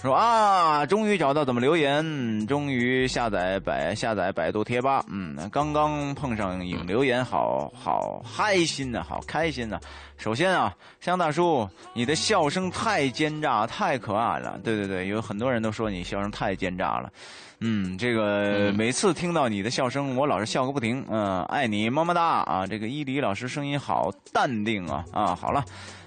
[0.02, 9.80] 说啊，终于找到怎么留言，终于下载百下载百度贴吧，嗯，刚刚碰上影留言，好好开心呐，好开心呐。
[10.18, 14.60] 首先啊，香大叔，你的笑声太奸诈，太可爱了。
[14.64, 17.12] 对对对，有很多人都说你笑声太奸诈了。
[17.60, 21.06] 嗯，这个每次听到你的笑声，我老是笑个不停。
[21.10, 22.68] 嗯，爱你么么哒啊！
[22.68, 25.64] 这个伊犁老师声音好淡定啊啊，好了。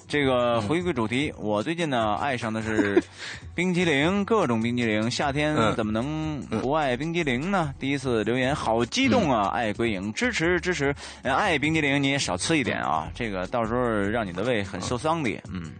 [0.07, 3.03] 这个回归主题，我最近呢爱上的是
[3.55, 5.11] 冰激凌，各种冰激凌。
[5.11, 7.75] 夏天怎么能不爱冰激凌呢？
[7.79, 9.49] 第一次留言好激动啊！
[9.49, 15.31] 爱归影支持支持，爱冰激凌你也少吃一点啊，这个到时候让你的胃很受伤的。
[15.53, 15.73] 嗯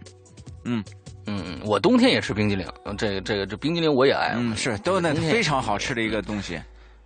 [0.65, 0.83] 嗯
[1.25, 2.67] 嗯，我冬天也吃冰激凌，
[2.97, 4.33] 这个这个这冰激凌我也爱。
[4.35, 6.59] 嗯，是都那非常好吃的一个东西，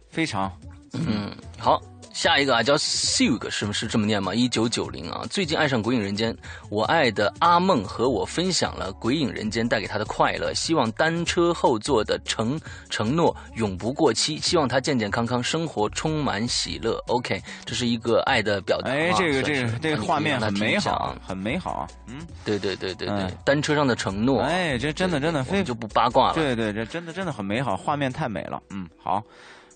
[0.10, 0.52] 非常
[0.94, 1.82] 嗯好。
[2.14, 4.36] 下一个啊，叫 Sug，是不是这么念吗？
[4.36, 6.32] 一九九零啊，最近爱上《鬼影人间》，
[6.70, 12.58] 我爱的阿梦和我分享了《鬼影人间》带给他的快乐，希望单车后座的承
[12.88, 17.04] 承诺永不过期，希望他健健康康，生活充满喜乐。
[17.08, 18.92] OK，这是一个爱的表达。
[18.92, 21.88] 哎，这个这个这个画面很美好，很美好。
[22.08, 24.40] 嗯，对对对对对，单车上的承诺。
[24.44, 26.36] 哎，这真的真的非就不八卦了。
[26.36, 28.62] 对对，这真的真的很美好，画面太美了。
[28.70, 29.20] 嗯，好，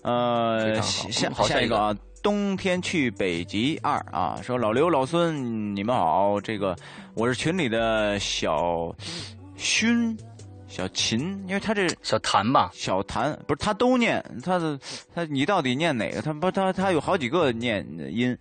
[0.02, 1.92] 呃，下下一个啊。
[2.22, 6.76] 冬天去北极二啊，说老刘老孙你们好，这个
[7.14, 8.94] 我是群里的小
[9.56, 10.16] 勋
[10.66, 14.78] 小秦，因为他这小谭吧，小谭不是他都念他的
[15.14, 16.20] 他你到底念哪个？
[16.20, 18.36] 他不他他有好几个念音，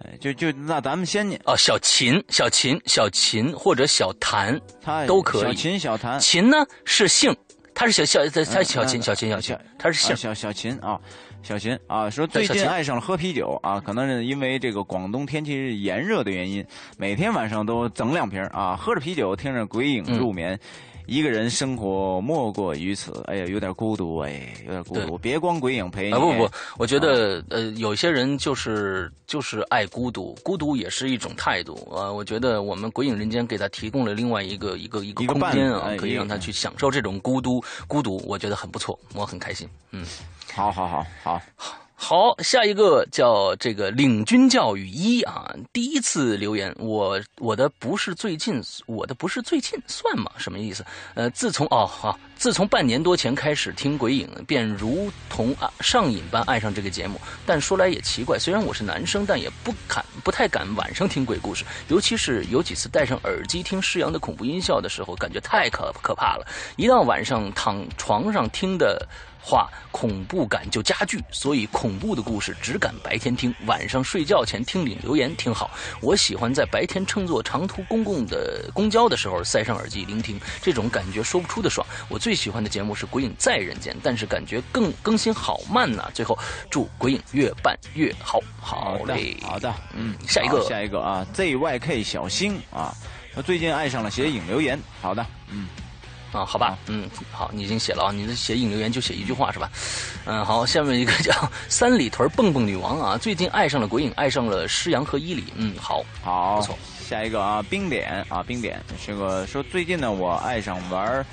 [0.00, 5.42] 哎就就那咱们先念哦，小秦小秦小秦或者小谭，他都可以。
[5.42, 7.34] 小秦小谭，秦呢是姓，
[7.74, 11.00] 他是小小他小秦小秦小秦，他是姓小小秦啊。
[11.44, 16.64] 小秦啊，说最近爱上了喝啤酒啊，可能是因为这个广东天气炎热的原因，
[16.96, 20.58] 每天晚上都整两瓶啊，喝着啤酒听着鬼影入眠。
[21.06, 25.18] 一个人生活莫过于此，哎呀，有点孤独哎，有点孤独。
[25.18, 26.12] 别光鬼影陪你。
[26.12, 32.10] 啊不不，我觉得呃，有些人就是就是爱孤独，孤独也是一种态度啊。
[32.10, 40.04] 我觉得我们鬼影人间给他提供了另外一个一个一个空间啊，可以让他去享受这种孤独孤独，我觉得很不错，我很开心，嗯。
[40.52, 41.76] 好好好好好，
[42.06, 50.30] 好下一个叫这个领军教育一啊，第一次留言，我我的不是最近，我的不是最近算吗？
[50.36, 50.84] 什么意思？
[51.14, 57.18] 呃，自从哦好，自从半年多前开始听鬼影，便如同啊上瘾般爱上这个节目。
[57.46, 66.46] 但说来也奇怪，虽然我是男生，但也不敢不太敢晚上听鬼故事，尤其是有几次戴上耳机听施阳的恐怖音效的时候，感觉太可可怕了。
[66.76, 69.08] 一到晚上躺床上听的。
[69.46, 75.70] 话恐怖感就加剧，所以恐怖的故事只敢白天听，晚上睡觉前听领留言挺好。
[76.00, 81.86] 我喜欢在白天乘坐长途公共的公交的时候塞上耳机聆听，这种感觉说不出的爽。
[82.08, 86.10] 我最喜欢的节目是《鬼影在人间》，但是感觉更更新好慢呐。
[86.14, 86.38] 最后
[86.70, 92.94] 祝《鬼影》越办越好，好嘞，好的，嗯，下一个，下一个啊，ZYK 小星啊，
[93.34, 95.68] 他最近爱上了写影留言，好的，嗯。
[96.34, 99.70] 啊，好吧，嗯，好，你已经写了啊，你的写引留言就写一句话是吧？
[100.24, 101.32] 嗯，好，下面一个叫
[101.68, 106.78] 三里屯蹦蹦女王啊，最近爱上了鬼影，爱上了施阳和伊里，嗯，好，好，不错。
[107.08, 111.24] 下一个啊，冰点啊，冰点，这个说最近呢，我爱上玩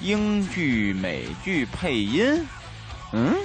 [0.00, 2.44] 英剧、美剧配音，
[3.12, 3.36] 嗯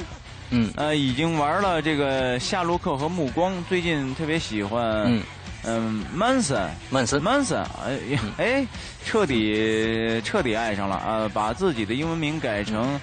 [0.49, 5.21] 嗯，呃，已经玩了这个夏洛克和暮光，最近特别喜欢。
[5.65, 7.99] 嗯，曼森，曼森，曼森，哎
[8.37, 8.67] 哎，
[9.05, 11.29] 彻底彻底爱上了啊！
[11.33, 12.99] 把自己的英文名改成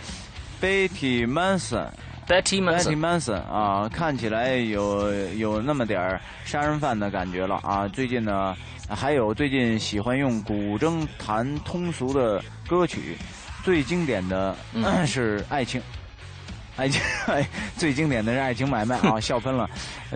[0.61, 7.87] Betty Manson，Betty Manson，Betty Manson 啊，看起来有有那么点杀人犯的感觉了啊！
[7.89, 8.57] 最近呢，
[8.89, 13.19] 还有最近喜欢用古筝弹通俗的歌曲，
[13.63, 14.57] 最经典的
[15.07, 15.81] 是爱情。
[16.79, 17.01] 爱情，
[17.79, 19.69] 最经典的是爱情买卖啊，笑喷了。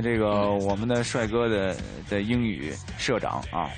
[0.03, 1.77] 这个我们的帅哥的
[2.09, 3.71] 的英语社长啊。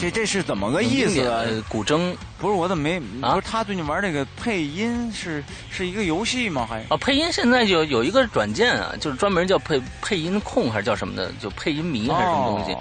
[0.00, 1.62] 这这是怎么个意思？
[1.68, 2.98] 古筝不是我怎么没？
[2.98, 6.66] 不是他最近玩那个配音是是一个游戏吗？
[6.68, 11.30] 还啊，配音现在就有一个软件啊，就是专门叫配配音控还是叫什么的？
[11.40, 12.76] 就配音迷还是什么东西？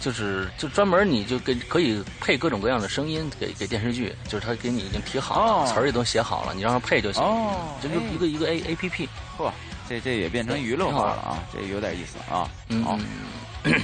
[0.00, 7.22] 就是就专门你就给可以配各种各样的声音给给电视剧，就是他给你已经提好了，词儿也都写好了，你让他配就行。
[7.22, 9.08] 哦，这就一个一个 A A P P。
[9.38, 9.50] 嚯，
[9.88, 12.48] 这这也变成娱乐化了啊，这有点意思啊。
[12.68, 13.00] 嗯，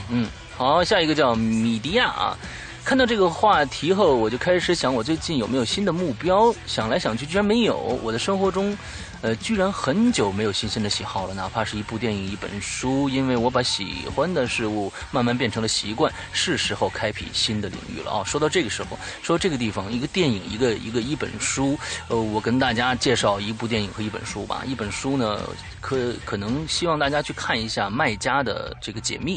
[0.08, 0.26] 嗯，
[0.56, 2.36] 好，下一个叫米迪亚啊。
[2.86, 6.54] 看到这个话题后，我就开始想，我最近有没有新的目标？
[6.68, 7.76] 想来想去，居然没有。
[8.00, 8.78] 我的生活中，
[9.22, 16.12] 呃，居然很久没有新鲜的喜好了，哪怕是一部电影、一本书，因为我把喜欢的事物慢慢变成了习惯。
[16.30, 18.22] 是时候开辟新的领域了啊！
[18.24, 21.76] 说到这个时候，说这个地方，一个电影，一个一个一本书，
[22.06, 24.62] 呃，我跟大家介绍一部电影和一本书吧。
[24.64, 25.40] 一本书呢，
[25.80, 29.36] 可可能希望大家去看一下《卖家的这个解密》。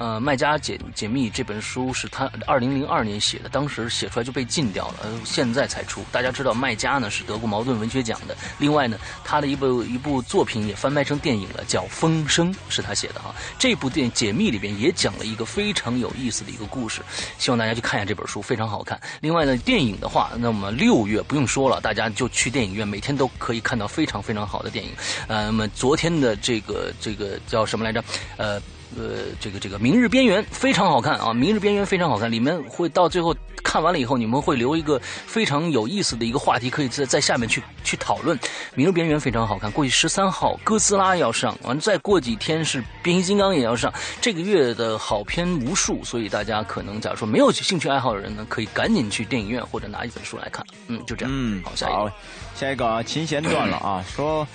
[0.00, 6.02] 呃，《卖家解解密》这本书是他二零零二年写的，当时写出来就被禁掉了，现在才出。
[6.10, 8.34] 大家知道，《卖家》呢是得过茅盾文学奖的。
[8.56, 13.34] 另外呢，他的一部一部作品也翻拍成电影了，叫《风声》，是他写的哈。
[13.58, 17.02] 这部电解密里边也讲了一个非常有意思的一个故事，
[17.36, 18.98] 希望大家去看一下这本书，非常好看。
[19.20, 24.92] 另外呢，电影的话，那么六月不用说了，大家就去电影院，每天都可以看到非常非常好的电影。
[25.28, 28.02] 呃，那么昨天的这个这个叫什么来着？
[28.38, 28.58] 呃。
[28.98, 33.34] 呃，这个这个《明日边缘》非常好看啊，《明日边缘》非常好看，里面会到最后。
[33.62, 38.36] 看完了以后，你们会留一个非常有意思的一个话题，可以在在下面去去讨论。
[38.74, 43.92] 《明日边缘》非常好看，过去十三号哥斯拉要上，完再过几天是变形金刚也要上。
[44.18, 50.64] 这个月的好片无数，所以大家可能假如说没有兴趣爱好的人呢，可以赶紧去电影院或者拿一本书来看。
[50.88, 51.30] 嗯，就这样。
[51.32, 52.12] 嗯，好，下一个，
[52.56, 54.48] 下一个啊，琴弦断了啊，说。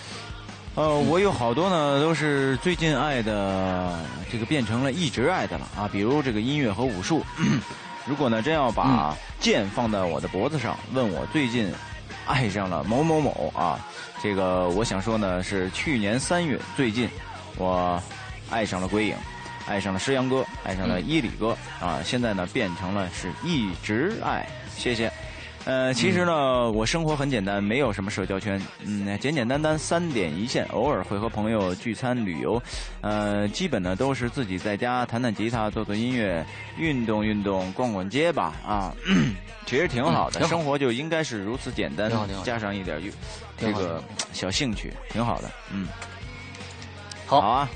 [0.75, 3.97] 呃，我有好多呢，都是最近爱的，
[4.29, 5.89] 这个变成了一直爱的了啊。
[5.89, 7.23] 比如这个音乐和武术。
[8.05, 11.73] 如果呢，真要把剑放在我的脖子上，问我最近
[12.27, 13.79] 爱上了某某某啊，
[14.21, 17.09] 这个我想说呢，是去年三月，最近
[17.57, 17.99] 我
[18.51, 19.15] 爱上了鬼影，
[19.65, 24.45] 爱上了石阳哥，爱上了伊里哥啊，现在呢变成了是一直爱。
[24.75, 25.09] 谢谢。
[25.65, 32.61] 呃，其实呢，我生活很简单，没有什么社交圈，嗯，简简单单三点一线，偶尔会和朋友聚餐旅游，
[33.01, 36.45] 呃，基本呢都是自己在家弹弹吉他，做做音乐，
[36.77, 38.93] 运动运动，逛逛街吧，啊，
[39.65, 42.11] 其实挺好的，生活就应该是如此简单，
[42.43, 43.01] 加上一点
[43.57, 45.87] 这个小兴趣，挺好的，嗯，
[47.25, 47.67] 好啊，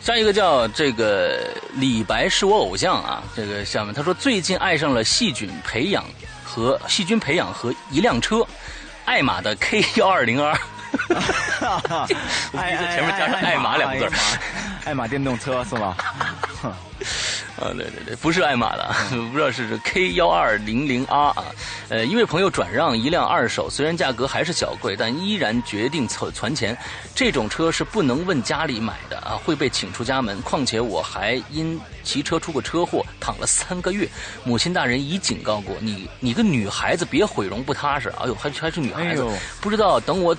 [0.00, 6.02] 下一个叫这个李白是我偶像啊，这个下面他说最近爱上了细菌培养。
[6.54, 8.46] 和细菌培养和一辆车，
[9.04, 10.56] 爱玛的 K 幺二零 R，
[12.56, 14.16] 爱在前面加上爱玛两个字，
[14.84, 15.96] 爱玛电动车是吗？
[17.56, 18.92] 啊，对对对，不是爱玛的，
[19.30, 21.44] 不知道是 K 幺二零零 R 啊。
[21.88, 26.76] 呃，一位朋友转让一辆二手，虽然价格还是小贵，但依然决定存存钱。
[27.14, 30.40] 这种车是不能问家里买的啊，会被请出家门。
[30.42, 34.08] 况且我还因骑车出过车祸，躺了三个月。
[34.42, 38.08] 母亲大人已警告过你，你个女孩子别毁容不踏实。
[38.18, 39.24] 哎呦，还还是女孩子，
[39.60, 40.36] 不知道等我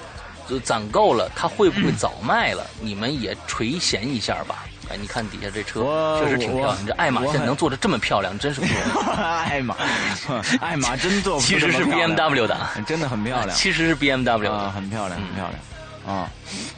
[0.64, 2.68] 攒够了，她会不会早卖了？
[2.82, 4.66] 你们也垂涎一下吧。
[4.90, 6.82] 哎，你看底下这车确实挺漂亮。
[6.82, 9.18] 你这爱玛现在能做的这么漂亮，真是不容易。
[9.49, 9.76] 爱玛，
[10.62, 13.49] 爱玛真做， 其实是 B M W 的，真的很漂亮。
[13.56, 16.16] 其实是 B M W 啊，很漂亮，很漂亮。
[16.18, 16.30] 啊，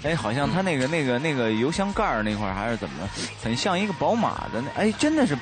[0.04, 3.10] 哎，好像它那个那个那个油箱盖那块还是怎么，
[3.44, 5.38] 很像一个宝马的那，哎，真的是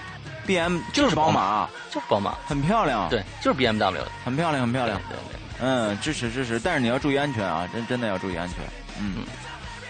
[0.48, 3.08] B M，就是宝马，就是宝马，很漂亮。
[3.10, 5.00] 对，就是 B M W 的，很漂亮，很漂亮。
[5.08, 5.20] 对对，
[5.60, 8.58] 嗯，支持支持，但是你要注意安全啊，真真的要注意安全。
[9.00, 9.24] 嗯。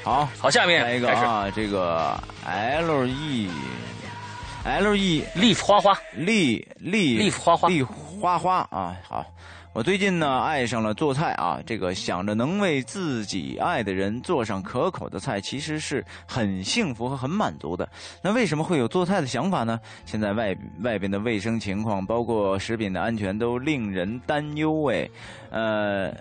[0.06, 2.16] 好好，下面来一个啊，这个
[2.46, 3.50] L E
[4.64, 7.88] L E Leaf 花花，Leaf Leaf 花花，Leaf
[8.22, 9.26] 花花啊，好，
[9.74, 17.90] 我最近呢爱上了做菜啊，这个想着能为自己爱的人做上可口的菜，其实是很幸福和很满足的。
[18.22, 19.80] 那为什么会有做菜的想法呢？
[20.06, 25.10] 现在外外边的卫生情况，包括食品的安全，都令人担忧哎，
[25.50, 26.14] 呃。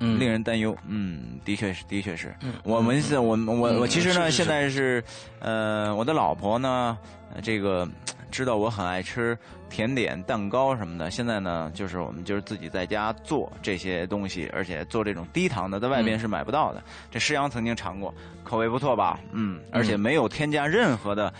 [0.00, 0.76] 嗯，令人担忧。
[0.86, 2.34] 嗯，的确是，的确是。
[2.42, 5.02] 嗯我们是，我我我其实呢，现在是，
[5.38, 6.98] 呃，我的老婆呢，
[7.42, 7.88] 这个
[8.30, 9.36] 知道我很爱吃
[9.68, 11.10] 甜点、蛋糕什么的。
[11.10, 16.82] 现在呢，就是我们就是自己在家做这些东西，而且做这种低糖的，在外边是买不到的。
[17.10, 18.12] 这施阳曾经尝过，
[18.42, 19.20] 口味不错吧？
[19.32, 21.32] 嗯，而且没有添加任何的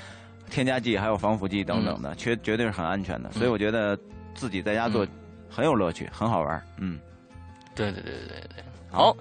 [0.50, 3.32] 添加剂，还有防腐剂等等的，绝绝对是很安全的。
[3.32, 3.98] 所以我觉得
[4.34, 5.06] 自己在家做
[5.48, 6.62] 很有乐趣，很好玩。
[6.76, 6.98] 嗯。
[7.80, 9.16] 对对对对对，好，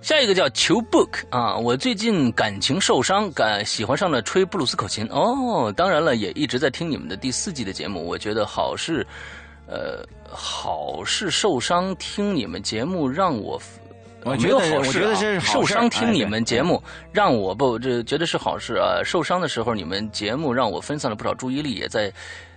[0.00, 9.06] 下一个叫求 book 啊，我最近感情受伤，感喜欢上了吹布鲁斯口琴哦，当然了，也一直在听你们的第四季的节目，我觉得好事，
[9.66, 13.60] 呃，好事受伤听你们节目让我。
[14.24, 15.40] 我没有好事啊！
[15.40, 19.02] 受伤听你们节目，让我不这觉得是好事啊！
[19.04, 22.12] 受伤的时候，你们节目让我分散了不少注意力，也在。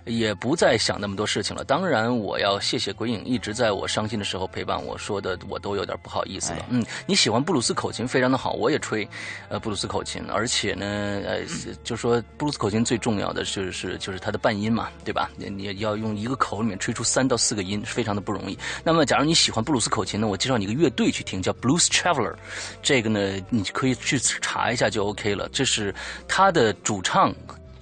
[0.06, 1.64] 也不再想那么多事情了。
[1.64, 6.64] 当然，我要谢谢鬼影一直在我伤心的时候陪伴我，说的我都有点不好意思了。
[6.70, 9.06] 嗯，你喜欢布鲁斯口琴非常的好，我也吹，
[9.48, 10.86] 呃，布鲁斯口琴，而且呢，
[11.26, 11.40] 呃，
[11.82, 15.28] 就说布鲁斯口琴最重要的就是就是它的半音嘛，对吧？
[15.36, 18.56] 你你要用一个口里面吹出三到四个音，非常的不容易。
[18.84, 22.34] 那么，假如你喜欢布鲁斯口琴呢，我介绍你一个乐队去听，叫 Blues Traveler，
[22.80, 25.48] 这个呢，你可以去查一下就 OK 了。
[25.52, 25.92] 这是
[26.28, 27.34] 他的主唱。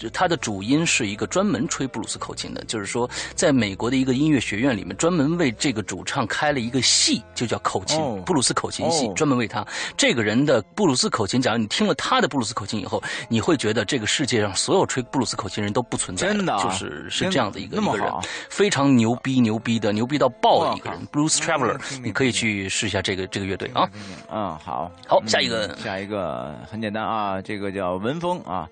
[0.05, 9.67] 就他的主音是一个专门吹布鲁斯口琴的，就是说，在美国的一个音乐学院里面，专门为这个主唱开了一个系，就叫口琴布鲁斯口琴系，专门为他
[9.97, 11.41] 这个人的布鲁斯口琴。
[11.41, 18.13] 假如你听了他的布鲁斯口琴以后，你会觉得这个世界上所有吹布鲁斯口琴人都不存在，真的，就是是这样的一个一个人，
[18.51, 23.89] 非常牛逼牛逼的牛逼到爆的一个人，Blues Traveler，你可以去试一下这个这个乐队啊。
[24.31, 28.69] 嗯，好，好，下一个，下一个很简单啊，这个叫文风啊。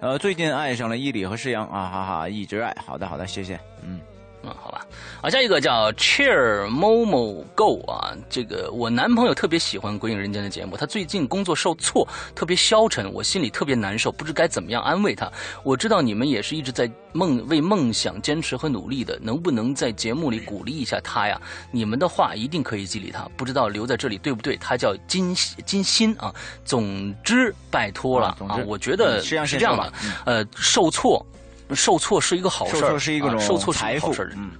[0.00, 2.74] 呃，最近爱上了伊里和诗阳啊，哈哈，一直爱。
[2.84, 3.58] 好的，好的，谢谢。
[3.82, 4.00] 嗯
[4.46, 4.86] 嗯，好吧，
[5.22, 15.28] 啊，下一个叫 Cheer Momo Go 啊，这个我男朋友特别喜欢《鬼影人间》的节目，他最近工作受挫，特别消沉，我心里特别难受，不知该怎么样安慰他。
[15.64, 21.40] 我知道你们也是一直在梦为梦想坚持和努力的，能不能在节目里鼓励一下他呀？
[21.72, 24.56] 你们的话一定可以激励他，不知道留在这里对不对？
[24.58, 26.32] 他叫金金鑫啊。
[26.64, 28.56] 总之，拜托了啊！
[28.64, 29.92] 我觉得是这样的，
[30.24, 31.24] 呃，受挫。
[31.74, 34.32] 受挫是一个好事儿，受挫是一个受挫是好事儿。
[34.36, 34.50] 嗯。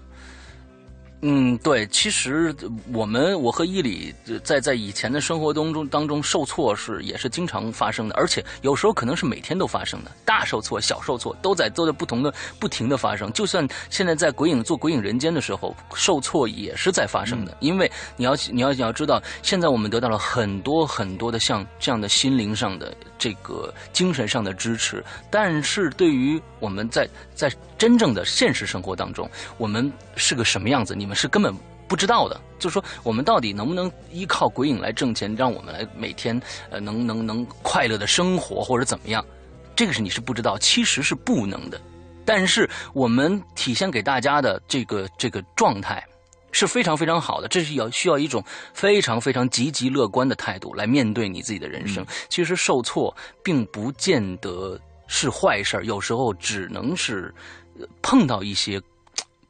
[1.23, 2.55] 嗯，对，其实
[2.93, 4.15] 我们我和伊里
[4.45, 13.33] 在在以前的生活当中当中受挫是也是经常发生的，而且有时候可能是每天都发生的，大受挫、小受挫都在都在不同的不停的发生。
[13.33, 29.29] 就算现在在鬼影做鬼影人间的时候，受挫也是在发生的，因为你要你要你要知道，现在我们得到了很多很多的像这样的心灵上的这个精神上的支持，但是对于我们在在真正的现实生活当中，
[29.59, 30.95] 我们是个什么样子？
[30.95, 31.55] 你们是根本
[31.89, 32.41] 不知道的。
[32.59, 36.41] 就是说，我们到底能不能依靠鬼影来挣钱，让我们来每天
[36.71, 39.25] 呃能能能快乐的生活，或者怎么样？
[39.75, 41.79] 这个是你是不知道，其实是不能的。
[42.25, 46.03] 但是我们体现给大家的这个这个状态
[46.57, 48.43] 是非常非常好的，这是要需要一种
[48.73, 52.05] 非常非常积极乐观的态度来面对你自己的人生。
[52.29, 57.35] 其实受挫并不见得是坏事有时候只能是。
[58.01, 58.81] 碰到一些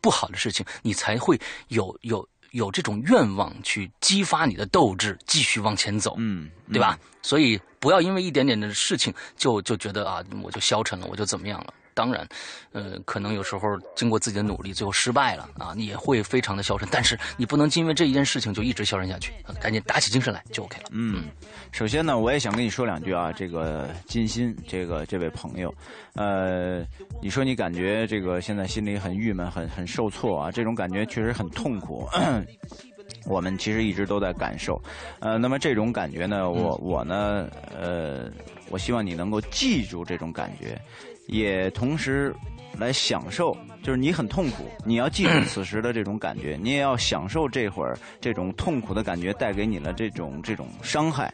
[0.00, 1.38] 不好的事情，你才会
[1.68, 6.98] 有有有这种愿望去激发你的斗志，继续往前走，嗯，对吧？
[7.22, 11.72] 所以不要因为一点点的事情就就觉得啊，我就消沉了，我就怎么样了。
[11.97, 12.28] 当然，
[12.73, 16.86] 呃，可能有时候经过自己的努力，最后失败了啊，你也会非常的消沉。
[16.93, 20.90] 但是你不能因为这一件事情就一直消沉下去，赶紧打起精神来就 OK 了。
[20.93, 21.24] 嗯，
[21.73, 25.74] 首先呢，我也想跟你说两句啊，这个金鑫，这个这位朋友，
[26.16, 26.85] 呃，
[27.23, 32.06] 你说你感觉这个现在心里很郁闷，很很受挫啊，这种感觉确实很痛苦。
[33.24, 34.81] 我们其实一直都在感受，
[35.18, 38.31] 呃，那么这种感觉呢，我我呢，呃，
[38.68, 40.81] 我希望你能够记住这种感觉。
[41.27, 42.35] 也同时
[42.78, 51.32] 来享受，就是你很痛苦，你要记住此时的这种感觉，你也要享受这会儿这种痛苦的感觉带给你的这种这种伤害。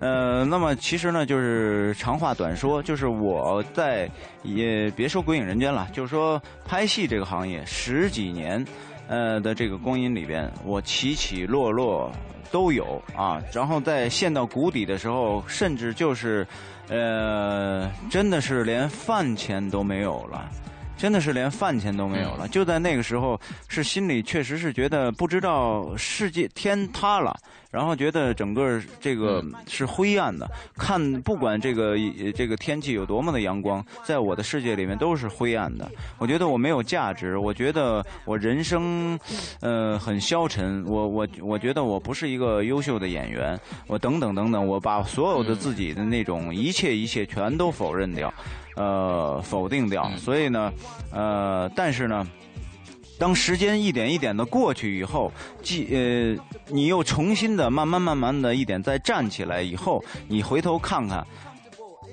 [0.00, 4.10] 呃，那么其实呢，就是长话短说，就是我在
[4.42, 8.62] 也别说鬼影人间了，就是说拍戏这个行业十几年
[9.08, 12.12] 呃的这个光阴里边，我起起落落
[12.50, 13.40] 都有啊。
[13.54, 16.46] 然后在陷到谷底的时候，甚至就是。
[16.88, 20.48] 呃，真的是连饭钱都没有了，
[20.96, 22.46] 真的是连饭钱都没有了。
[22.48, 27.34] 就在那个时候，是心里确实是觉得不知道世界天塌了。
[27.74, 31.96] 然后觉得整个这个是灰暗的，看不管这个
[32.36, 35.90] 这个天气有多么的阳光，在我的世界里面都是灰暗的。
[36.18, 39.18] 我觉得我没有价值，我觉得我人生，
[39.60, 40.84] 呃，很消沉。
[40.86, 48.32] 我我我觉得我不是一个优秀的演员，我等等等等，我把所有的自己的那种一切一切全都否认掉，
[48.76, 50.08] 呃，否定掉。
[50.16, 50.72] 所以呢，
[51.10, 52.24] 呃，但是呢。
[53.18, 55.32] 当时间一点一点的过去以后，
[55.62, 61.24] 既呃，你又重新的慢慢慢慢的一点再站起来以后，你回头看看，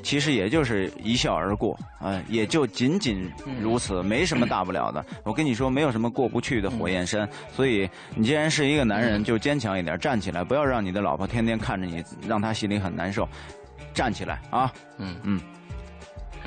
[0.04, 3.30] 其实也就是一笑而过，啊，也就仅仅
[3.60, 5.04] 如此，没什么大不了的。
[5.24, 7.28] 我跟你说，没有什么过不去的火焰山。
[7.56, 13.28] 所以，你既然是一个男人，就坚强一点，站起来，不要让你的老婆天天看着你，让她心里很难受。
[13.94, 14.72] 站起来啊！
[14.98, 15.42] 嗯嗯，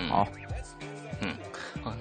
[0.09, 0.27] 好。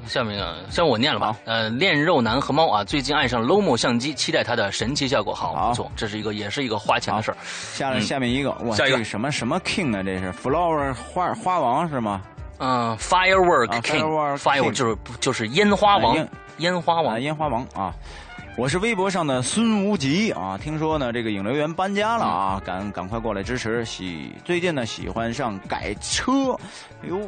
[0.05, 1.35] 下面啊，像我念了吧？
[1.45, 5.33] 呃，恋肉男和猫啊，最近爱上 Lomo 相机，期待它的神奇效果。
[5.33, 7.37] 好，不错，这是一个，也是一个花钱的事儿。
[7.43, 10.03] 下来下面一个，哇，这个什么什么 King 啊？
[10.03, 12.21] 这是 Flower 花花王是吗？
[12.59, 16.15] 嗯，Firework King，Fire 就是就是烟花王，
[16.57, 17.93] 烟花王，烟花王啊。
[18.55, 23.83] 我是微博上的孙无极啊，听说呢这个影留员搬家了啊，赶赶快过来支持。
[23.83, 26.53] 喜最近呢喜欢上改车，
[27.01, 27.27] 哎呦，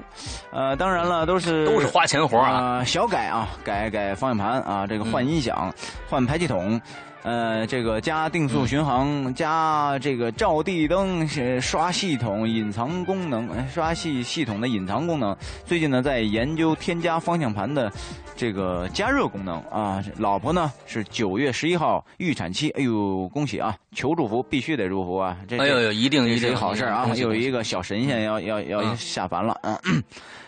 [0.51, 5.73] 呃，当然了都是都是花钱活啊，小改啊，改改方向盘啊，这个换音响，
[6.07, 6.79] 换排气筒。
[7.25, 11.27] 呃，这个加定速巡航，加这个照地灯，
[11.59, 15.35] 刷系统隐藏功能，刷系系统的隐藏功能。
[15.65, 17.91] 最近呢，在研究添加方向盘的
[18.35, 20.03] 这个加热功能啊。
[20.19, 23.75] 老婆呢是九月十一号预产期，哎呦，恭喜啊！
[23.95, 25.35] 求祝福，必须得祝福啊！
[25.47, 27.09] 这哎呦呦，一定一定好事啊！
[27.15, 29.57] 有一个小神仙要要要下凡了。
[29.63, 29.75] 啊，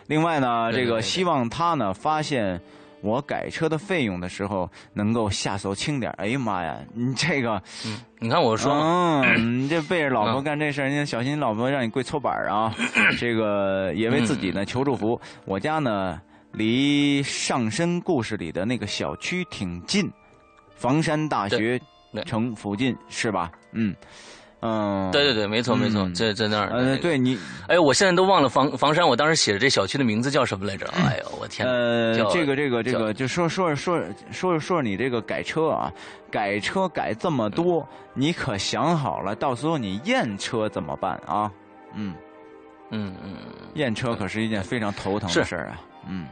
[0.05, 2.61] 另外呢，这个希望他呢发现。
[3.01, 6.11] 我改车的费用的时候，能够下手轻点。
[6.13, 7.61] 哎呀妈呀，你这个，
[8.19, 12.73] 你看我说，嗯， 你这背着老婆干这事儿，你小心老婆让你跪搓板啊。
[13.19, 15.19] 这个也为自己呢求祝福。
[15.45, 16.19] 我家呢，
[16.51, 20.11] 离上身故事里的那个小区挺近，
[20.75, 21.79] 房山大学
[22.25, 23.51] 城附近是吧？
[23.73, 23.95] 嗯。
[24.59, 26.69] 嗯，对对对，没错没错，在在那儿。
[26.71, 30.87] 呃，对你，哎，我现在都忘了房房山，我当时写的这小区的名字叫什么来着？
[30.95, 31.67] 哎呦，我天！
[31.67, 34.01] 呃，这个这个这个，就说说说
[34.31, 35.93] 说说你这个改车啊，
[36.31, 41.51] 改车改这么多，你可想好了，到时候你验车怎么办啊？
[41.93, 42.15] 嗯
[42.89, 43.35] 嗯嗯，
[43.75, 45.81] 验车可是一件非常头疼的事儿啊。
[46.09, 46.25] 嗯。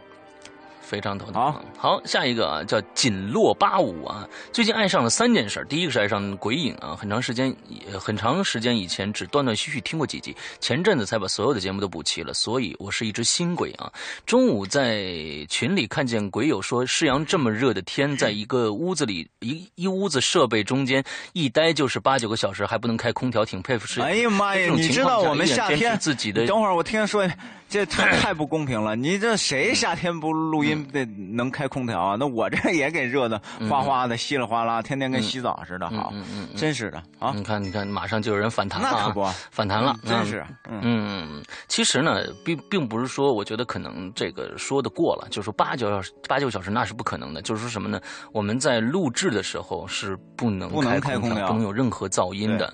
[0.86, 1.53] 非常头疼。
[1.78, 4.28] 好，下一个啊，叫锦落八五啊。
[4.53, 7.53] 最近爱上了三件事，第一个是爱上鬼影啊，很长时间，
[7.99, 13.91] 很长时间以前只断断续续听过几集，前阵子才把所有的节目都补齐了，所以我是一只新鬼啊。
[14.26, 15.03] 中午在
[15.49, 21.03] 群里看见鬼友说，世阳这么热的天，在一个屋子里一一屋子设备中间
[21.34, 23.88] 一待就是八九个小时，还不能开空调，挺佩服。
[23.88, 26.45] 是哎呀妈呀，你知道我们夏天自己的？
[26.45, 27.28] 等会儿我听说。
[27.68, 28.96] 这太太不公平了！
[28.96, 32.16] 你这谁夏天不录音得能开空调啊？
[32.18, 36.14] 那我这也给热的哗哗的，稀里哗啦，天天跟洗澡似的，好，
[36.56, 37.34] 真是的啊！
[37.36, 40.46] 你看，你看，马上就有人反弹了，那可不，反弹了，真是。
[40.70, 47.42] 嗯，其实呢，并并不是说，我觉得可能这个说的过了，就是说八九小时、八九小时那是不可能的。
[47.42, 48.00] 就是说什么呢？
[48.32, 50.70] 我们在录制的时候是不能
[51.02, 52.74] 开空调，不能有任何噪音的。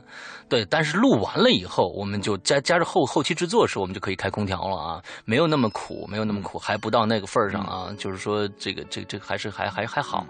[0.51, 7.95] 对，但是录完了以后，我们就加加着后后期制作时，我们就可以开空调了啊，没有那么苦，没有那么苦，还不到那个份儿上啊。
[7.97, 10.27] 就是说，这个这个这个还是还还还好，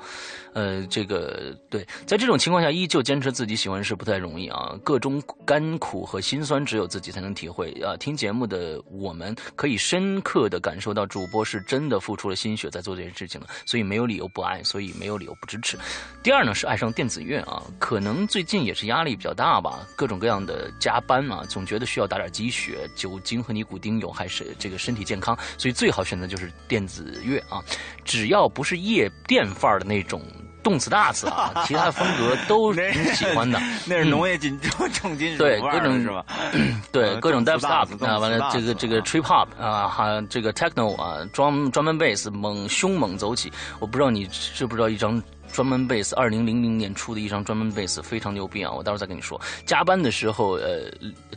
[0.54, 4.78] 呃，这个对，在这种情况下依旧坚持自己喜欢的事不太容易啊。
[4.84, 7.98] 各种甘苦和辛酸，只有自己才能体会啊。
[7.98, 15.80] 听节目的我们可以深刻的感受到，主播是真的付出了心血在做这件事情了，所以没有理由不爱，所以没有理由不支持。
[16.22, 20.12] 第二呢，是爱上电子乐啊，可能最近也是压力比较大吧，各。
[20.12, 27.64] 种各样的加班嘛，总觉得需要打点鸡血、酒精和尼古丁有害身这个身体健康，所以最好选择就是电子乐啊，
[28.04, 30.22] 只要不是夜店范儿的那种
[30.64, 33.60] 动次大次啊， 其他风格都 挺喜欢的。
[33.86, 34.60] 那是农业金
[34.94, 36.26] 重金属对各种是吧？
[36.92, 43.52] 对各种 dubstep 啊，完了这个这个 trip hop 啊，还这个 techno 啊，专专门 bass 猛凶猛走起。
[43.80, 45.22] 我不知道你知不知道一张。
[45.52, 48.72] 专门贝斯，二零零零年出的一张专门贝斯，非常牛逼啊！
[48.72, 49.40] 我待会儿再跟你说。
[49.66, 50.90] 加班的时候，呃，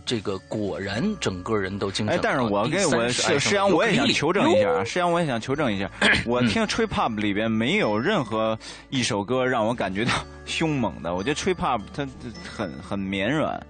[0.06, 2.14] 这个果然整个人都精神。
[2.14, 5.90] 哎，但是我跟我是石阳，我也想求证一下啊，石阳，我也想求证一下，
[6.24, 8.58] 我听 trip hop 里边没有任何
[8.90, 10.12] 一首歌让我感觉到
[10.44, 12.06] 凶猛的，我觉得 trip hop 它
[12.56, 13.60] 很很绵软。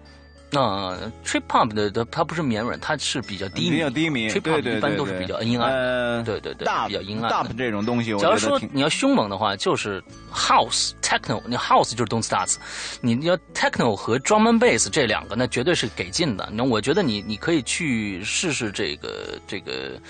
[0.55, 4.29] 那 trip hop 的它它不是绵软，它是比较低迷，比较低迷。
[4.31, 7.29] trip hop 一般都是比较阴暗，对对对，比较阴暗。
[7.29, 10.01] dub 这种东西，假如说你要凶猛的话，就是
[10.33, 12.55] house techno，你 house 就是 don't start，
[13.01, 16.49] 你要 techno 和 drum and bass 这两个，那绝对是给劲的。
[16.53, 20.01] 那我觉得你你可以去试试这个这个，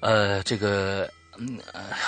[0.00, 1.58] 呃，这个，嗯，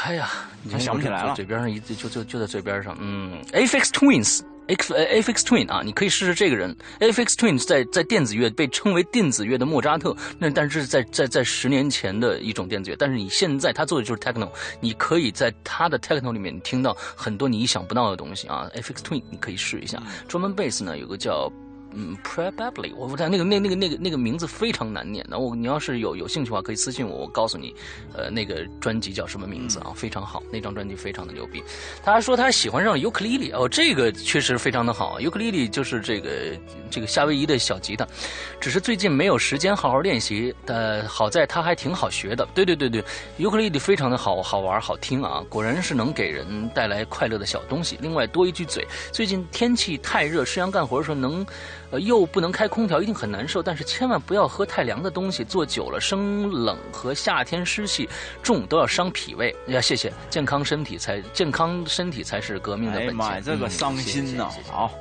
[0.04, 0.28] 哎呀，
[0.62, 4.42] 你想不起来了，嘴边上一就就就在嘴边上，嗯，Afix Twins。
[4.70, 6.76] X Afix Twin 啊，你可以试试这个人。
[7.00, 14.48] Afix Twin 在在电子乐被称为电子乐的莫扎特，那但是在在在十年前的一种电子乐，但是你现在他做的就是 techno，
[14.80, 18.70] 你可以在他的 techno 里面听到很多你意想不到的东西啊。
[18.76, 20.00] Afix Twin 你可以试一下。
[20.28, 21.50] 专门 bass 呢有个叫。
[21.92, 25.24] 嗯，probably，我不太那个那那个那个那个名字非常难念。
[25.28, 27.74] 的我你要是有有兴趣的话，可以私信我，我告诉你，
[28.14, 29.92] 呃，那个专辑叫什么名字啊？
[29.94, 31.62] 非常好，那张专辑非常的牛逼。
[32.02, 35.20] 他还说他喜欢上尤克里里，哦，这个确实非常的好。
[35.20, 36.30] 尤克里里就是这个
[36.90, 38.06] 这个夏威夷的小吉他，
[38.60, 40.54] 只是最近没有时间好好练习。
[40.66, 42.46] 呃，好在他还挺好学的。
[42.54, 43.04] 对对对对，
[43.38, 47.98] 尤克里里非常的好好玩好听啊，果然是能给人带来快乐的小东西。
[48.00, 51.44] 另外多一句嘴，最近天气太热，师阳干活的时候能。
[51.90, 53.62] 呃，又不能开空调，一定很难受。
[53.62, 58.08] 但是千万不要喝太凉的东西，坐久了生冷和夏天湿气
[58.42, 59.54] 重都要伤脾胃。
[59.66, 63.16] 要谢谢，健康身体才健康身体才是革命的本钱。
[63.16, 64.48] 妈呀，这个伤心呐！
[64.70, 64.92] 好，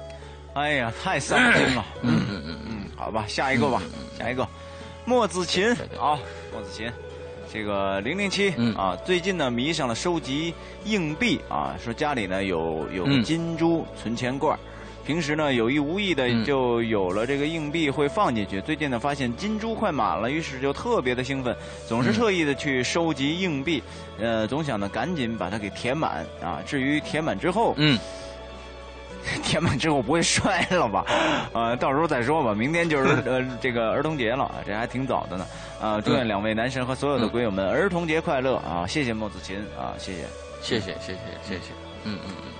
[0.53, 1.85] 哎呀，太伤心了。
[2.01, 3.81] 嗯嗯嗯嗯，好吧，下一个吧，
[4.17, 4.47] 下一个，
[5.05, 5.75] 莫子琴。
[5.95, 6.19] 好，
[6.51, 6.91] 莫子琴，
[7.53, 10.53] 这个零零七啊，最近呢迷上了收集
[10.85, 14.57] 硬币啊，说家里呢有有金珠存钱罐。
[15.09, 18.61] 平时呢，有意无意的就有了这个硬币会放进去。
[18.61, 21.57] 最近呢，发现金珠快满了，于是就特别的兴奋，
[21.87, 23.81] 总是特意的去收集硬币，
[24.19, 26.61] 呃，总想呢赶紧把它给填满啊。
[26.63, 27.97] 至于填满之后，嗯，
[29.43, 31.03] 填满之后不会摔了吧？
[31.53, 32.53] 呃，到时候再说吧。
[32.53, 35.47] 明天就是 呃这个儿童节了，这还挺早的呢。
[35.81, 38.85] 啊，祝愿两位男神和所有的鬼友们儿童节快乐啊！
[38.85, 40.19] 谢谢莫子琴啊，谢谢，
[40.61, 41.73] 谢谢，谢谢，谢谢，
[42.03, 42.58] 嗯嗯嗯嗯。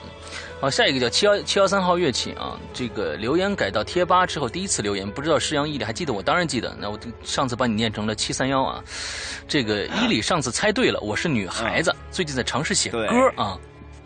[0.61, 6.22] 好，下一个叫七幺七幺三号乐器啊，这个留言改到贴吧之后第一次留言，不知道施阳伊里还记得我？
[6.22, 8.84] 当然记得，那我上次把你念成了七三幺啊。
[9.48, 13.07] 这个伊里上次猜对了，我是女孩子，最近在尝试写歌
[13.38, 13.57] 啊。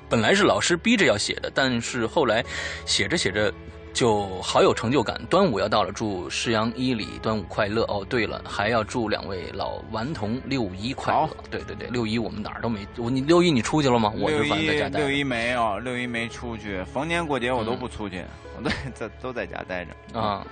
[0.07, 2.45] 本来是老师逼着要写的，但是后来
[2.85, 3.51] 写着写着。
[3.93, 5.21] 就好有成就感。
[5.29, 8.05] 端午要到了，祝施阳伊里端午快乐哦。
[8.09, 11.29] 对了，还要祝两位老顽童六一快乐。
[11.49, 12.85] 对对对，六一我们哪儿都没。
[12.97, 14.11] 我你六一你出去了吗？
[14.17, 16.83] 我六一六一没有，六一没出去。
[16.85, 18.23] 逢年过节我都不出去，
[18.57, 20.19] 我都在都在家待着。
[20.19, 20.45] 啊，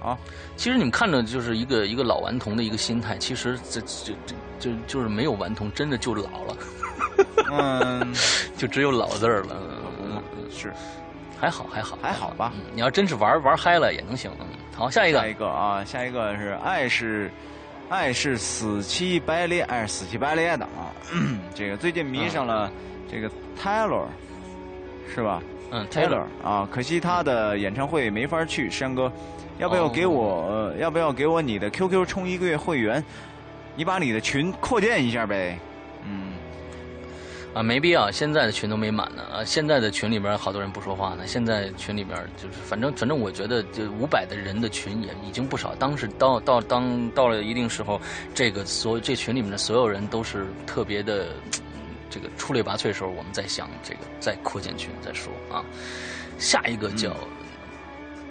[0.00, 0.18] 好。
[0.56, 3.16] 其实你们看着就是一个一个老顽童的一个心态。
[3.16, 6.56] 其实这这这就就是没有顽童，真的就老了。
[7.50, 8.14] 嗯，
[8.56, 9.56] 就只有老字儿了。
[10.02, 10.72] 嗯，是。
[11.42, 14.30] 还好还好还好吧，你要真是玩玩嗨了也能行。
[14.76, 17.28] 好，下一个下一个啊，下一个是爱是
[17.88, 20.94] 爱是死乞白赖，爱是死乞白赖的啊。
[21.52, 22.70] 这个最近迷上了
[23.10, 23.28] 这个
[23.60, 24.04] Taylor，
[25.12, 25.42] 是吧？
[25.72, 28.70] 嗯，Taylor 啊，可惜他的演唱会没法去。
[28.70, 29.10] 山哥，
[29.58, 33.02] 要不要给我要不要给我你的 QQ 充一个月会员？
[33.74, 35.58] 你把你的群扩建一下呗。
[36.06, 36.31] 嗯。
[37.54, 39.22] 啊，没必要，现在的群都没满呢。
[39.24, 41.26] 啊，现在的群里边好多人不说话呢。
[41.26, 45.74] 现在群里边就是，反正反正，我觉得就五百的人的群也已经不少。
[45.74, 48.00] 当时到到当到了一定时候，
[48.34, 51.26] 这个所这群里面的所有人都是特别的，
[52.08, 55.62] 这个出类拔萃的时候，我们在想这个再扩建群再说啊。
[56.38, 57.14] 下一个叫。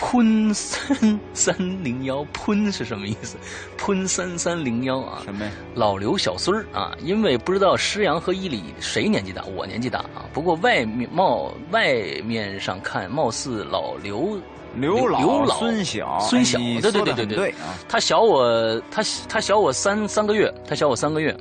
[0.02, 3.38] 喷三三零幺，喷是什么意思？
[3.78, 5.22] 喷三三零幺啊？
[5.24, 5.52] 什么呀？
[5.76, 6.92] 老刘小孙儿啊？
[7.04, 10.26] 因为不知道施阳和伊里谁年纪大，我年纪大啊。
[10.34, 11.94] 不过外面貌外
[12.26, 14.38] 面上看，貌似老刘
[14.76, 17.78] 刘老孙小孙小，对对对对对啊。
[17.88, 21.32] 他小我他他小我三三个月，他小我三个月。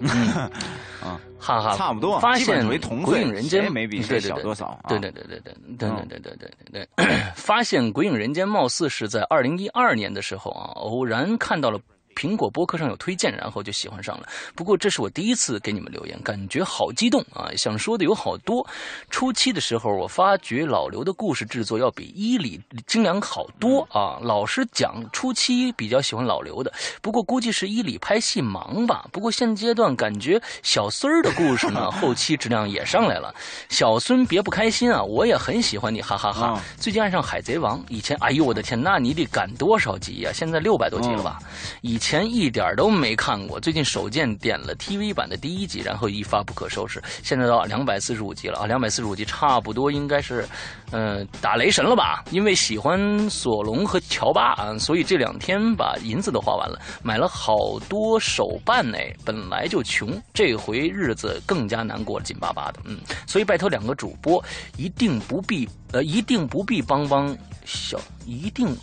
[1.02, 1.18] 啊。
[1.40, 2.64] 哈哈，差不多，发现
[3.04, 4.78] 鬼影人间没比谁小多少。
[4.88, 11.80] 对对对对对对对对对对对， 发现鬼影人间貌似是在二零一二年的时候啊，偶然看到了。
[12.20, 14.28] 苹果播客上有推荐，然后就喜欢上了。
[14.54, 17.48] 不过这是我第一次给你们留言，感觉好激动啊！
[17.56, 18.66] 想说的有好多。
[19.08, 24.18] 初期的时候，我发觉老刘的故事制作要比伊里精良好多啊。
[24.20, 26.70] 老实讲，初期比较喜欢老刘的，
[27.00, 29.08] 不过估计是伊里拍戏忙吧。
[29.10, 33.34] 不过现阶段感觉小孙儿的故事呢， 后期质量也上来了。
[33.70, 36.60] 小孙别不开心啊，我也很喜欢你，哈哈哈。
[36.76, 40.30] 最近爱上海贼王，以前哎呦我的天，那你得赶多少集呀？
[40.34, 41.38] 现在六百多集了吧？
[41.80, 42.09] 以前。
[42.10, 47.00] 前一点都没看过，最近手贱点了 TV 版的第一集，然后一发不可收拾。
[47.22, 50.44] 现在到两百四十五集了啊，两百四十五集差不多应该是，
[50.90, 52.24] 嗯，打雷神了吧？
[52.32, 59.14] 因为喜欢索隆和乔巴啊，所以这两天把银子都花完了，买了好多手办哎。
[59.24, 62.80] 本来就穷，这回日子更加难过，紧巴巴的。
[62.86, 64.44] 嗯，所以拜托两个主播，
[64.76, 68.76] 一定不必呃，一定不必帮帮小，一定。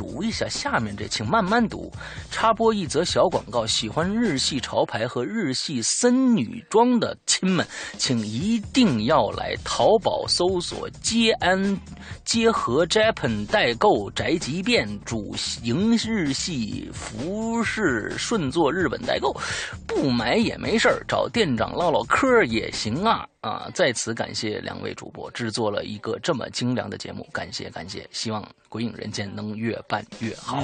[0.00, 1.92] 读一下下面这，请慢慢读。
[2.30, 7.66] 插播一则小广告：喜欢日系潮牌和日系森女装的亲们，
[7.98, 11.78] 请一定要来淘宝搜索“接安
[12.24, 19.38] 结合 Japan 代购宅急便”，主营日系服饰，顺做日本代购。
[19.86, 23.28] 不买也没事，找店长唠唠嗑也行啊。
[23.40, 30.62] 啊，在此感谢两位主播制作了一个这么精良的节目，感谢感谢，希望《鬼影人间》能越办越好，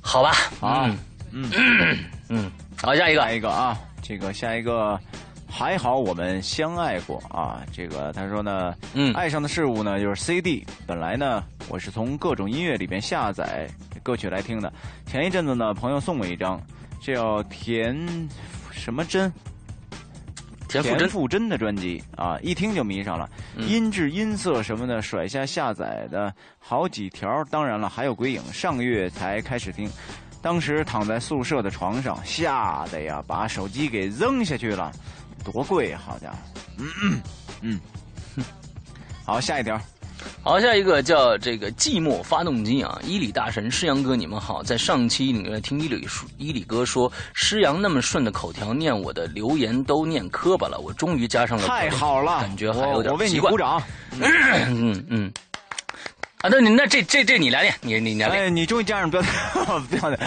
[0.00, 0.32] 好吧？
[0.60, 0.96] 啊，
[1.30, 1.48] 嗯
[2.28, 4.98] 嗯，好，下一个，下一个啊，这个下一个
[5.48, 13.68] 还好我们相爱过啊，这个他说呢，嗯，爱上的事物呢就是 CD，本来呢我是从各种音乐里边下载
[14.02, 14.72] 歌曲来听的，
[15.06, 16.60] 前一阵子呢朋友送我一张，
[17.00, 17.96] 叫田
[18.72, 19.32] 什么真。
[20.68, 27.44] 田馥甄的专辑啊，一听就迷上了，音质、音色什么的，甩下下载的好几条。
[27.50, 29.88] 当然了，还有鬼影，上个月才开始听，
[30.42, 34.90] 当时躺在宿舍的床上，吓得呀，把手机给扔下去了，
[35.44, 36.38] 多贵，好家伙！
[36.78, 37.20] 嗯
[37.60, 37.80] 嗯
[38.36, 38.44] 嗯，
[39.24, 39.80] 好，下一条。
[40.42, 42.98] 好，下一个叫这个寂寞发动机啊！
[43.02, 53.52] 伊里大神施阳哥，你们好，在上期里面听伊里说，伊里哥说施阳那么顺的口条念我的留言都念磕巴了，我终于加上了，太好了，感觉还有点习惯。
[53.52, 53.82] 我为你鼓掌。
[54.68, 55.32] 嗯嗯。
[56.44, 58.42] 啊，那你那这这这你来练，你你来练。
[58.42, 59.22] 哎，你终于加上标
[59.90, 60.20] 标点，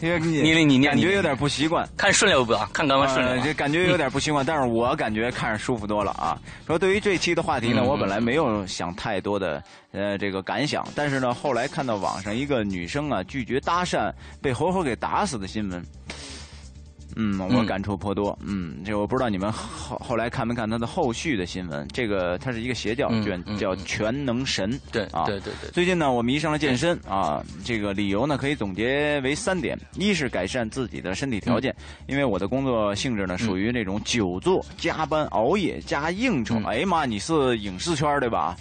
[0.00, 2.52] 因为你你你感觉有点不习惯，看顺溜不？
[2.72, 6.36] 看刚刚顺溜，这感觉有点不习惯，但是我感觉看着舒服多了啊。
[6.66, 9.62] 说对于这期的话题呢，我本来没有想太多的
[9.92, 15.80] 呃这个感想，但是呢，后来看到网上一个女生啊拒绝搭讪被活活给打死的新闻，
[17.16, 18.36] 嗯，我感触颇多。
[18.42, 21.86] 嗯，这我不知道你们后后来看没看他的后续的新闻。
[21.92, 24.78] 这个他是一个邪教，叫叫全能神。
[24.90, 25.70] 对啊，对对对。
[25.70, 27.42] 最近呢，我迷上了健身啊。
[27.64, 31.74] 这个理由呢，可以总结为三点：一是改善自己的身体条件，
[32.06, 36.60] 因为我的工作性质呢属于那种久坐、加班、熬夜加应酬。
[36.64, 38.56] 哎呀妈，你是影视圈对吧？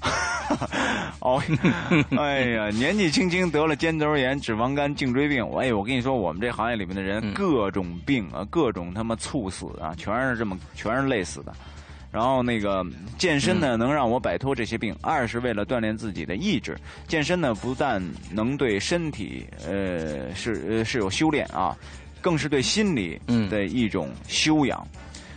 [1.20, 1.42] 哦，
[2.16, 5.42] 哎呀，年纪轻轻得了肩周炎、脂肪肝、颈椎病。
[5.58, 11.52] 哎，我跟你说，我们这行业里面的人各种病啊，各种他妈猝死啊，全是这么，全是累死的。
[12.12, 12.86] 然后那个
[13.18, 16.78] 健身呢，能让我摆脱这些病；二是为了锻炼自己的意志。
[17.08, 21.76] 健身呢，不但能对身体呃是呃是有修炼啊，
[22.20, 23.20] 更是对心理
[23.50, 24.86] 的一种修养。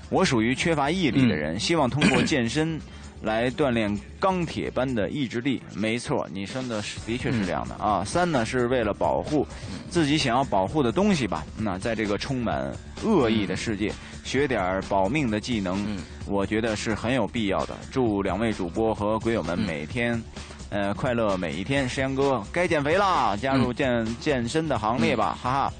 [0.09, 2.79] 我属于缺乏毅力的人，希望通过健身。
[3.21, 8.03] 来锻炼钢铁般的意志力，没错，你说的是的确是这样的啊。
[8.05, 9.45] 三呢是为了保护
[9.89, 11.43] 自己想要保护的东西吧。
[11.57, 12.71] 那在这个充满
[13.03, 13.91] 恶意的世界，
[14.23, 15.85] 学点保命的技能，
[16.25, 17.75] 我觉得是很有必要的。
[17.91, 20.21] 祝两位主播和鬼友们每天，
[20.69, 21.89] 呃，快乐每一天。
[21.89, 25.73] 石阳哥该减肥啦，加入健健身的行列吧，哈哈。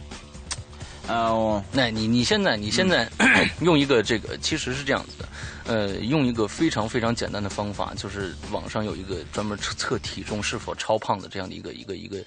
[1.07, 3.09] 呃，那你你现在你现在
[3.61, 5.29] 用一个这个，其实是这样子的。
[5.69, 12.17] 呃，用一个非常非常简单的方法，就是网上有一个专门测测体重是否超胖的这样的一个一个一个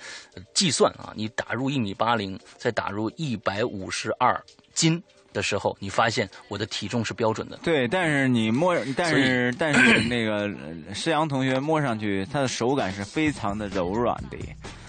[0.55, 1.13] 计算啊。
[1.17, 4.41] 你打入一米八零，再打入一百五十二
[4.75, 5.03] 斤
[5.33, 7.59] 的时候，你发现我的体重是标准的。
[7.65, 10.49] 对，但是你摸，但是但是那个
[10.95, 14.39] 施阳同学摸上去，他的手感是非常的柔软的。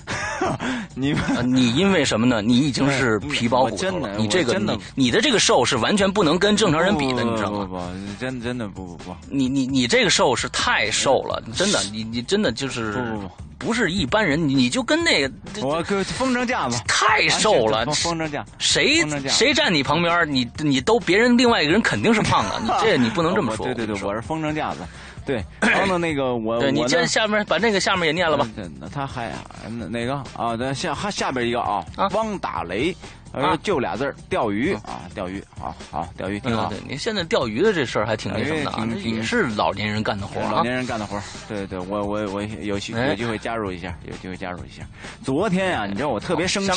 [0.96, 1.16] 你
[1.46, 2.42] 你因为什么呢？
[2.42, 4.10] 你已经是皮包骨头了。
[4.18, 7.66] 你这个你你的这个瘦是完全不能跟正常人比的，你知道吗？
[7.66, 7.82] 不不，
[8.20, 9.16] 真真的不不不。
[9.30, 13.30] 你你你这个瘦是太瘦了，真的，你你真的就是不不不，
[13.68, 15.32] 不是一般人，你就跟那个
[15.62, 18.46] 我风筝架子，太瘦了，风筝架。
[18.60, 23.66] 谁谁站你旁边，你你都别人另外一个人肯定是胖的，你这你不能这么说。
[23.74, 24.80] 对对对，我是风筝架子。
[25.26, 28.48] 对，然后呢，那个我，对你接下面把那个下面也念了吧。
[28.80, 29.32] 那他还
[29.70, 30.56] 哪哪个啊？
[30.58, 32.96] 那下还下边一个啊，汪打雷，
[33.32, 36.68] 呃，就俩字儿钓鱼啊，钓鱼，好好钓鱼挺好。
[36.70, 44.84] 对，你现在钓鱼的这事儿还挺那什么的啊，也是老年人干的活老年人干的活对对，我我我有机有机会加入一下，有机会加入一下。
[45.24, 46.70] 昨天呀，你知道我特别生气，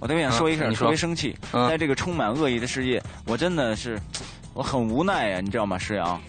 [0.00, 1.36] 我特别想说一声，特别生气，
[1.68, 3.98] 在这个充满恶意的世界，我真的是
[4.54, 6.20] 我很无奈呀，你知道吗，石阳？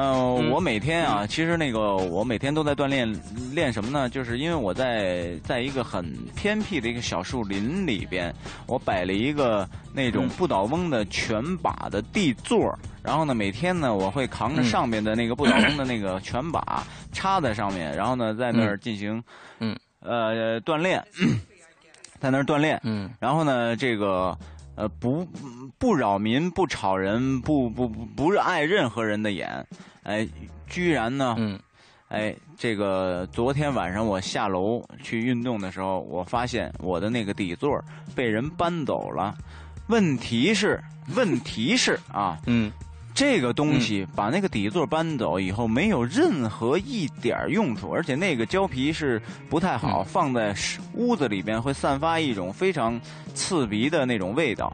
[0.00, 3.20] 嗯，我每天啊，其实那个我每天都在锻炼，
[3.52, 4.08] 练什么呢？
[4.08, 8.32] 就是因为我在在一个很偏僻的一个小树林里边，
[8.68, 12.72] 我摆了一个那种不倒翁的全把的地座，
[13.02, 19.20] 然后呢，每天呢，我会扛着上面的那个不倒翁的那个全把插在上面，然后呢，在那儿进行
[19.58, 19.76] 嗯。
[20.00, 21.04] 呃锻炼，
[22.20, 24.38] 在那儿锻炼，嗯，然后呢，这个。
[24.78, 25.26] 呃，不
[25.76, 29.66] 不扰民，不吵人，不不不不碍任何人的眼，
[30.04, 30.24] 哎，
[30.68, 31.58] 居然呢，嗯，
[32.06, 37.82] 哎，这个昨天晚上我下楼去运动的时候，我发现我的那个底座
[38.14, 39.34] 被人搬走了，
[39.88, 40.80] 问题是，
[41.16, 42.70] 问题是啊，嗯。
[43.14, 49.20] 这个东西把那个底座搬走以后，没有任何一点用处，而且那个胶皮是
[49.50, 50.54] 不太好，放在
[50.94, 53.00] 屋子里边会散发一种非常
[53.34, 54.72] 刺鼻的那种味道。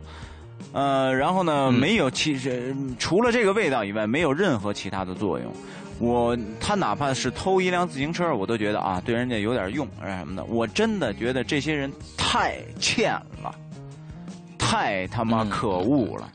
[0.72, 5.50] 呃，然后呢，没有其实除了这个味道以外，没有任何其他的作用。
[5.98, 10.44] 我他哪怕是偷一辆自行车，我都觉得啊，对人家有点用什么的。
[10.44, 13.12] 我真的觉得这些人太欠
[13.42, 13.54] 了，
[14.58, 16.30] 太他妈可恶了，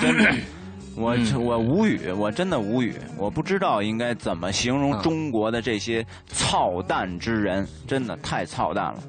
[0.00, 0.34] 真的。
[0.96, 9.02] 我我无语，我真的无语，我不知道应该怎么形容中国的这些操蛋之人，真的太操蛋了，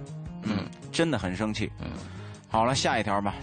[0.44, 1.72] 嗯，真的很生气。
[1.82, 1.88] 嗯，
[2.50, 3.36] 好了，下一条吧。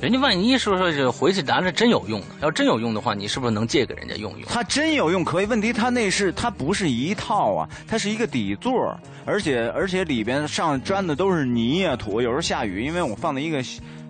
[0.00, 2.26] 人家万一说说这回去拿着真有用呢？
[2.40, 4.42] 要真有用的话，你是不是能借给人家用用？
[4.48, 13.62] 它真有用可以，问题它那是它不是一套啊，它是一个底座，而且而且里边上粘的都是泥啊土，有时候下雨，因为我放在一个。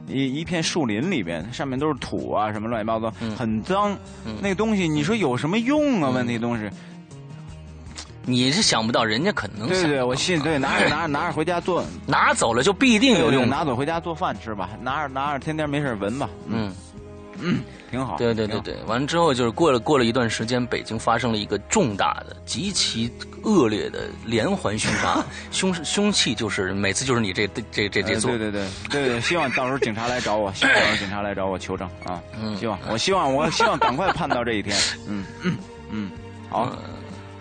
[0.08, 3.96] 一一片树林里边，上面都是土啊，什么乱七八糟，很脏。
[4.40, 6.10] 那个东西，你说有什么用啊？
[6.10, 6.68] 问题东西，
[8.26, 16.72] 你是想不到，人家可能对对，我信对，拿着拿着拿着回家做， 拿走了就必定有用，拿走回家做饭吃吧，拿着拿着天天没事闻吧，嗯。
[17.44, 17.60] 嗯，
[17.92, 18.16] 挺好。
[18.16, 23.12] 对对对对，完了之后就是过了过了一段时间，北京发生了一个重大的、极其
[23.44, 28.30] 恶劣的连环凶杀， 凶凶器就是每次就是你这这这这做。
[28.30, 32.18] 对对对对对，希望到时候警察来找我，希望警察来找我求证啊。
[32.40, 34.74] 嗯，希望我希望我希望赶快盼到这一天。
[35.06, 35.56] 嗯嗯
[35.90, 36.10] 嗯，
[36.48, 36.74] 好。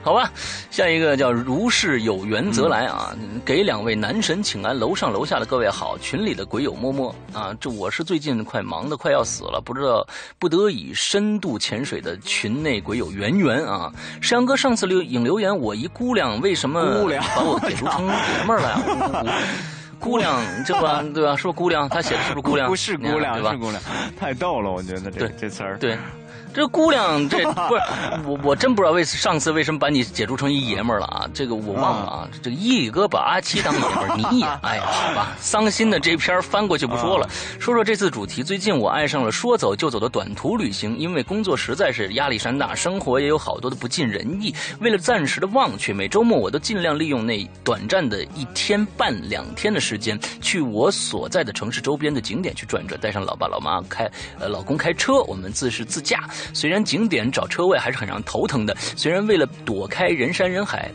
[0.03, 0.31] 好吧，
[0.71, 3.15] 下一个叫如是有缘则来啊，
[3.45, 10.05] 给两位男神请安，楼上楼下的各位好，群里的鬼友摸摸啊，这我是最近快忙的快要死了，不知道
[10.39, 13.91] 不得已深度潜水的群内鬼友圆圆啊，
[14.21, 16.81] 山阳哥上次留引留言，我一姑娘为什么
[17.35, 19.37] 把我解读成 爷们儿了呀？
[20.01, 21.35] 姑娘，这吧，对吧？
[21.37, 21.87] 是不是姑娘？
[21.87, 22.67] 他写的是不是姑娘？
[22.67, 23.57] 不是姑娘，对吧是？
[23.59, 23.79] 姑娘，
[24.19, 25.77] 太逗了，我觉得这这词儿。
[25.77, 25.95] 对，
[26.53, 27.81] 这姑娘这不是
[28.25, 31.29] 我，我真不知道为上次为什么把你解读成一爷们儿了啊？
[31.33, 32.27] 这个我忘了啊。
[32.43, 37.29] 这个伊里哥把阿七当爷们儿，你也 哎呀，好吧，伤心的这篇翻过去不说了，
[37.59, 38.43] 说说这次主题。
[38.43, 44.53] 最近我爱上了说走就走的短途旅行，因为工作实在是压力山大，生活也有好多的不尽人意。
[44.79, 56.27] 为了暂时的忘却，每周末我都尽量利用那短暂的一天半两天的时间，去我所在的城市周边的景点去转转，带上老爸老妈开呃老公开车，我们自是自驾。
[56.53, 60.91] 虽然景点找车位还是很让头疼的，虽然为了躲开人山人海。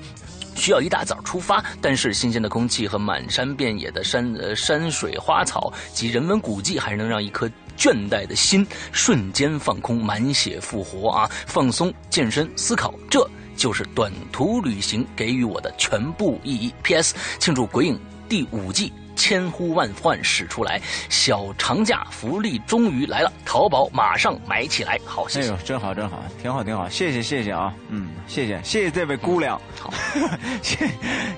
[0.58, 7.46] 需要一大早出发，但是新鲜的空气和满山遍野的山呃山水花草及人文古迹，还是能让一颗
[7.76, 11.30] 倦怠的心瞬间放空，满血复活啊！
[11.46, 16.72] 放松、健身、思考，这就是短途旅行给予我的全部意义。
[16.82, 17.14] P.S.
[17.38, 17.94] 庆祝《鬼影》
[18.26, 18.90] 第五季。
[19.16, 25.00] 千呼万唤始出来，小长假福利终于来了，淘宝马上买起来。
[25.04, 25.48] 好，谢谢。
[25.48, 29.92] 哎呦，真好真好，挺好挺好，谢谢谢谢啊，嗯，谢谢谢谢这位姑娘，好，
[30.62, 30.86] 谢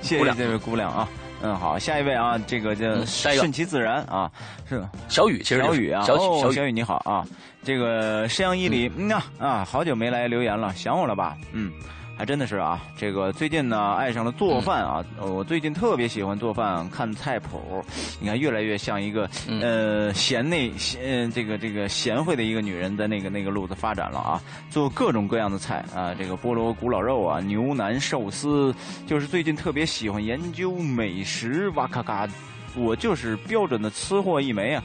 [0.03, 1.09] 谢谢这位姑娘啊，
[1.41, 4.31] 嗯，好，下一位啊，这个叫顺其自然啊，
[4.69, 7.25] 是小雨，其实小雨啊，小雨，哦小雨，你好啊，
[7.63, 11.37] 这个山阳伊犁，嗯呐啊，好久没来留言了，想我了吧？
[11.53, 11.73] 嗯。
[12.19, 17.85] 还真的是啊，这个最近呢爱上了做饭啊，呃我最近特别喜欢做饭，看菜谱，
[18.19, 28.75] 你看越来越像一个嗯呃贤内贤呃这个这个贤惠的一个女人的那个那个路子发展了啊，做各种各样的菜啊，这个菠萝古老肉啊，牛腩寿司，
[29.07, 32.29] 就是最近特别喜欢研究美食，哇咔咔，
[32.75, 34.83] 我就是标准的吃货一枚啊。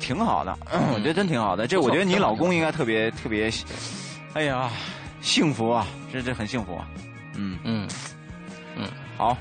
[0.00, 0.56] 挺好的，
[0.94, 1.66] 我觉得真挺好的。
[1.66, 3.48] 这我觉得你老公应该特别特别，
[4.32, 4.70] 哎呀，
[5.20, 5.86] 幸福啊！
[6.12, 6.86] 这这很幸福啊。
[7.34, 7.88] 嗯，嗯。
[8.76, 8.88] 嗯。
[9.16, 9.36] 好，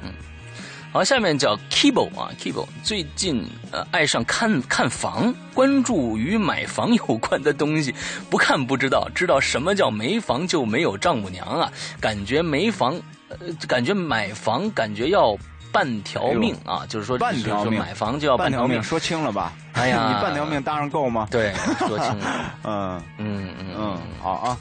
[0.92, 7.94] 好，下面叫 Kibo 啊，Kibo 最近呃爱上看看房，关注与买房有关的东西，
[8.30, 11.72] 不看不知道，知道什么叫没房就没有丈母娘啊，
[12.02, 13.00] 感觉没房，
[13.30, 13.38] 呃，
[13.68, 15.38] 感觉买房感觉要
[15.72, 17.80] 半条命啊，就是说半条命。
[17.80, 19.54] 买房就要条半条命，说清了吧？
[19.74, 20.08] 哎呀。
[20.16, 21.28] 你半条命当然够吗？
[21.30, 23.76] 对，说清了， 嗯嗯嗯。
[23.78, 24.58] 嗯，好啊，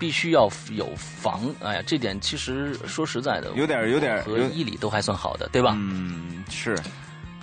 [0.00, 5.76] 必须要有房，哎呀，这点其实说实在的，有点有点我和有伊里都还算好的，对吧？
[5.76, 6.76] 嗯，是，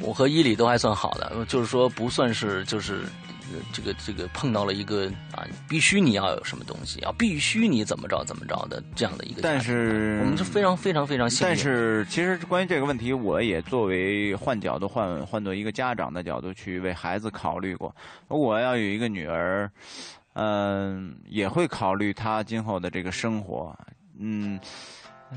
[0.01, 3.03] 我和伊里都还算好的，就是说不算是就是。
[3.49, 9.41] 呃这个这个碰到了一个啊，必须你要有什么东西，啊，必须你怎么着怎么着的这样的一个。
[9.41, 11.49] 但是我们是非常非常非常幸运。
[11.49, 17.95] 但是其实关于这个问题，我也作为换角度换换做一个家长的角度去为孩子考虑过。
[18.27, 19.71] 我要有一个女儿，
[20.37, 23.75] 嗯、也会考虑她今后的这个生活，
[24.19, 24.59] 嗯。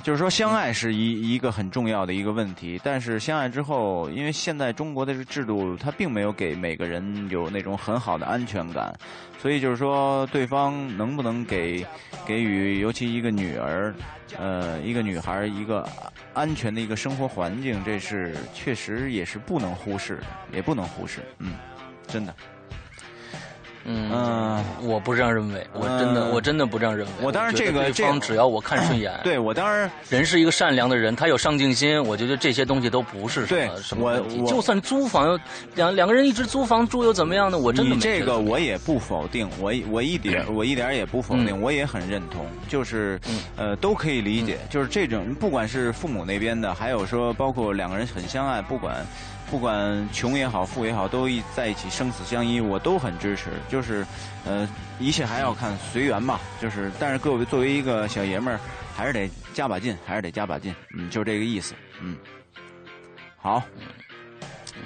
[0.04, 8.96] 就是说，相爱是一一个很重要的一个问题，但是相爱之后，因为现在中国的这个制度，它并没有给每个人有那种很好的安全感，
[9.42, 11.84] 所以就是说，对方能不能给
[12.24, 13.92] 给予，尤其一个女儿，
[14.38, 15.84] 呃，一个女孩一个
[16.34, 21.54] 安全的一个生活环境，这是确实也是不能忽视的，也不能忽视，嗯，
[22.06, 22.32] 真的，
[23.84, 27.12] 嗯，嗯、我不这样认为，我真的、嗯我真的不这样认为。
[27.22, 34.36] 我当然这个这个对方只要我看顺眼， 对我当然人是一个善良的人，他有上进心，我觉得这些东西都不是什么什么问题。
[34.36, 35.38] 我我就算租房，
[35.74, 37.58] 两两个人一直租房住又怎么样呢？
[37.58, 48.96] 我真的这个我也不否定，我我一点我一点也不否定，嗯我也很认同，就是嗯呃都可以理解，就是这种不管是父母那边的，还有说包括两个人很相爱，不管
[49.50, 53.50] 不管穷也好富也好，都一在一起生死相依，我都很支持。
[53.68, 54.06] 就是
[54.46, 54.68] 呃
[54.98, 58.60] 一切还要看随缘吧，就是但是各位作为一个小爷们儿，
[58.96, 62.16] 还是得加把劲，还是得加把劲，嗯，就这个意思，嗯，
[63.36, 63.62] 好。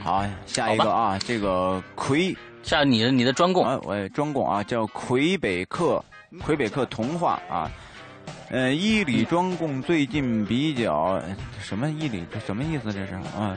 [0.03, 6.05] 好，下一个啊，这个魁下你的你的专供，啊，我也专供啊，叫魁北克，
[6.43, 7.71] 魁北克童话啊。
[8.51, 11.23] 呃，伊里专供最近比较
[11.61, 12.93] 什么伊里这什么意思？
[12.93, 13.57] 这是啊，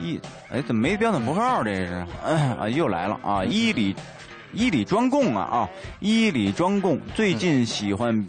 [0.00, 0.20] 伊
[0.50, 1.62] 哎怎么没标点符号？
[1.62, 3.44] 这是哎啊又来了啊！
[3.44, 3.94] 伊里
[4.52, 5.68] 伊里专供啊啊！
[6.00, 8.26] 伊里专供最近喜欢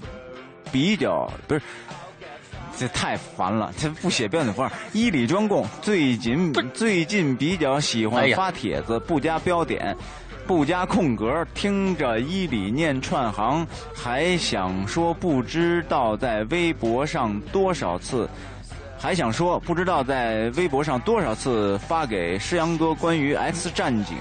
[0.72, 1.62] 比较不是。
[2.78, 4.72] 这太烦了，这不写标点符号。
[4.94, 9.94] 伊里专供最近最近比较喜欢发帖子，不加标点，
[10.48, 18.30] 不加空格，听着伊里念串行，还想说不知道在微博上多少次，
[19.00, 24.18] 还想说不知道在微博上多少次发给诗阳哥关于 X 战警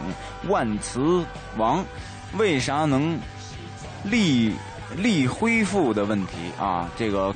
[0.46, 1.24] 万磁
[1.56, 1.84] 王
[2.38, 3.18] 为啥能
[4.04, 4.52] 力
[4.96, 7.34] 力恢复的问题啊，这个。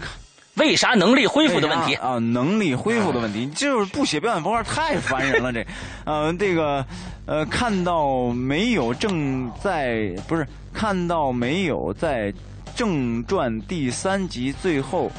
[0.56, 2.19] 为啥能力恢复的问题啊？
[2.19, 5.51] 能力恢复的问题，就是不写表演符号太烦人了。
[5.51, 5.66] 这，
[6.05, 6.85] 呃，这个，
[7.24, 8.93] 呃，看到没有？
[8.93, 11.90] 正在不是看到没有？
[11.94, 12.31] 在
[12.77, 15.10] 正传第三集最后，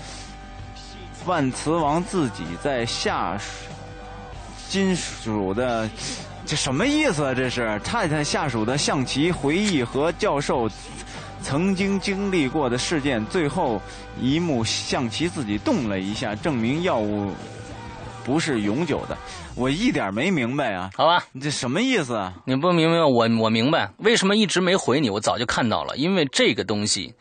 [1.25, 3.37] 万磁王自己在下
[4.69, 5.89] 金属的，
[6.45, 7.33] 这什么意思啊？
[7.33, 10.69] 这是太太下属的象棋回忆和教授。
[11.45, 13.81] 曾经经历过的事件，最后
[14.17, 17.33] 一幕象棋自己动了一下，证明药物
[18.23, 19.17] 不是永久的。
[19.53, 20.89] 我一点没明白啊！
[20.95, 22.33] 好吧，你这什么意思啊？
[22.45, 25.09] 你不明白我，我明白为什么一直没回你。
[25.09, 27.13] 我早就看到了，因为这个东西，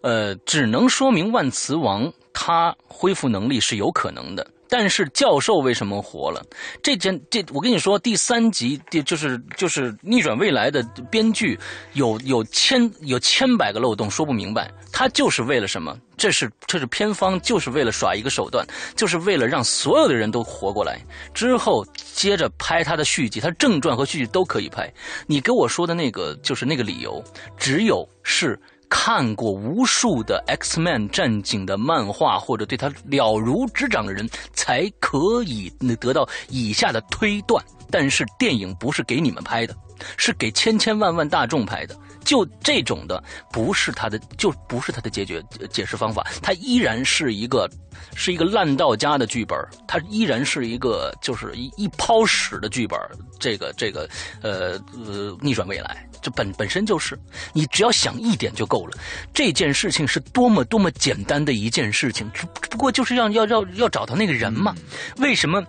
[0.00, 4.46] 呃，只能说明万磁王他恢复能力是有可能的。
[4.68, 6.44] 但是教授为什么活了？
[6.82, 11.56] 这件这我跟你说，第三集第就是就是逆转未来的编剧
[11.92, 14.68] 有有千有千百个漏洞，说不明白。
[14.92, 15.96] 他就是为了什么？
[16.16, 21.00] 这是这是偏方，就是为了耍一个手段，就是为了让所有的人都活过来。
[21.32, 24.92] 之后接着拍他的续集，他正传和续集都可以拍。
[25.28, 27.22] 你给我说的那个就是那个理由，
[27.56, 28.58] 只有是。
[28.88, 37.64] 看过无数的 X Man 战警的漫画或者对他了如指掌的人，才可以得到以下的推断。
[37.90, 39.74] 但是电影不是给你们拍的，
[40.16, 41.96] 是给千千万万大众拍的。
[42.24, 43.22] 就这种的，
[43.52, 45.40] 不是他的，就不是他的解决
[45.70, 46.26] 解释方法。
[46.42, 47.70] 他依然是一个，
[48.16, 49.56] 是一个烂到家的剧本，
[49.86, 52.98] 他依然是一个就是一一泡屎的剧本。
[53.38, 54.08] 这个这个，
[54.42, 57.16] 呃呃，逆转未来，这本本身就是，
[57.52, 58.98] 你只要想一点就够了。
[59.32, 64.74] 这件事情是多么多么简单的一件事情，只不过就是要要要要找到那个人嘛？
[65.18, 65.64] 为什么？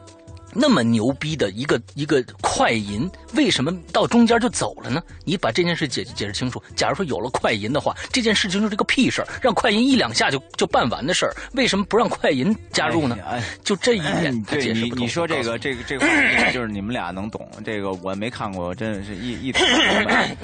[0.53, 5.01] 那么牛逼的一个一个快银，为什么到中间就走了呢？
[5.23, 6.61] 你把这件事解解释清楚。
[6.75, 13.17] 假如说有了快银的话，这件事情就是个屁事儿，让快银一两下就 就办完的事儿，为什么不让快银加入呢？
[13.63, 17.47] 就这一点，他解释不通你说这个这个这个话就是你们俩能懂。
[17.65, 19.63] 这个我没看过，真的是一一点
[19.99, 20.35] 明白，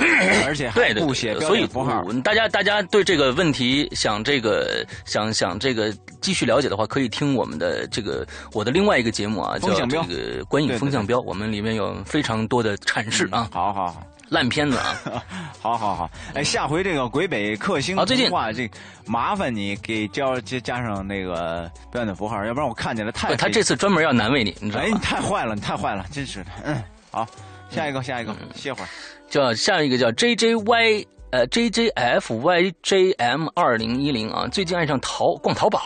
[0.46, 2.04] 而且还不写所以符号。
[2.24, 9.93] 大家大家对这个问题想这个想想这个继续了解的话，可以听我们的这个我的另外一个节目啊，叫。
[10.08, 13.48] 这个观影风向标，我们里面有非常多的阐释啊。
[13.52, 15.24] 好好好，烂片子啊，
[15.62, 16.10] 好好好。
[16.34, 18.70] 哎，下回这个鬼北克星啊，最近话这
[19.06, 23.36] 麻烦你给加加加上那个标点符号，要不然我看起来太……
[23.36, 24.88] 他这次专门要难为你，你知道吗？
[24.88, 26.52] 哎，你太坏了，你太坏了，真是的。
[26.64, 27.28] 嗯，好，
[27.70, 28.88] 下一个，下一个，歇会儿。
[29.30, 31.08] 叫下一个叫 J J Y。
[31.34, 35.82] 呃，J J F Y J M 二零一零啊，最近爱上淘逛淘宝，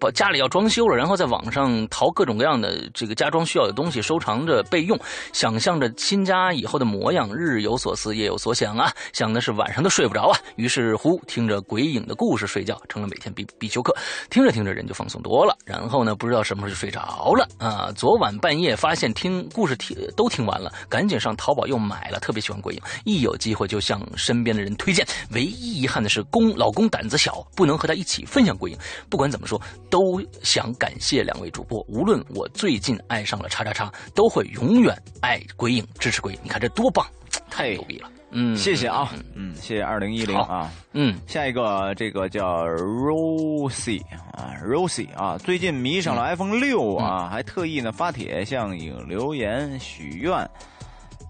[0.00, 4.98] 把家里要装修了，然后在网上淘各种各样的这个家装需要的东西，收藏着备用，
[5.32, 10.38] 想象着新家以后的模样，日有所思，夜有所想啊，想的是晚上都睡不着啊。
[10.56, 13.96] 于是乎，听着鬼影的故事睡觉，成了每天必必修课。
[14.28, 15.56] 听着听着，人就放松多了。
[15.64, 17.90] 然后呢，不知道什么时候就睡着了啊。
[17.96, 22.20] 昨晚半夜发现听故事听都听完了，赶紧上淘宝又买了。
[22.20, 24.92] 特别喜欢鬼影，一有机会就向身边的人推。
[24.92, 28.78] 荐，唯一遗憾的是公老公胆子小，不能和他一起分享鬼影。
[29.08, 31.84] 不管怎么说，都想感谢两位主播。
[31.88, 36.38] 无论我最近爱上了叉叉叉，都会永远爱鬼影，支持鬼影。
[36.42, 37.06] 你看这多棒，
[37.50, 38.10] 太牛逼了！
[38.30, 44.02] 嗯，谢谢啊，嗯，谢谢二零一零啊，嗯，下一个这个叫 Rosie
[44.32, 50.50] 啊，Rosie 啊，最近迷上了 iPhone 六啊，还特意呢发帖向影留言许愿，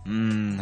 [0.06, 0.58] 嗯。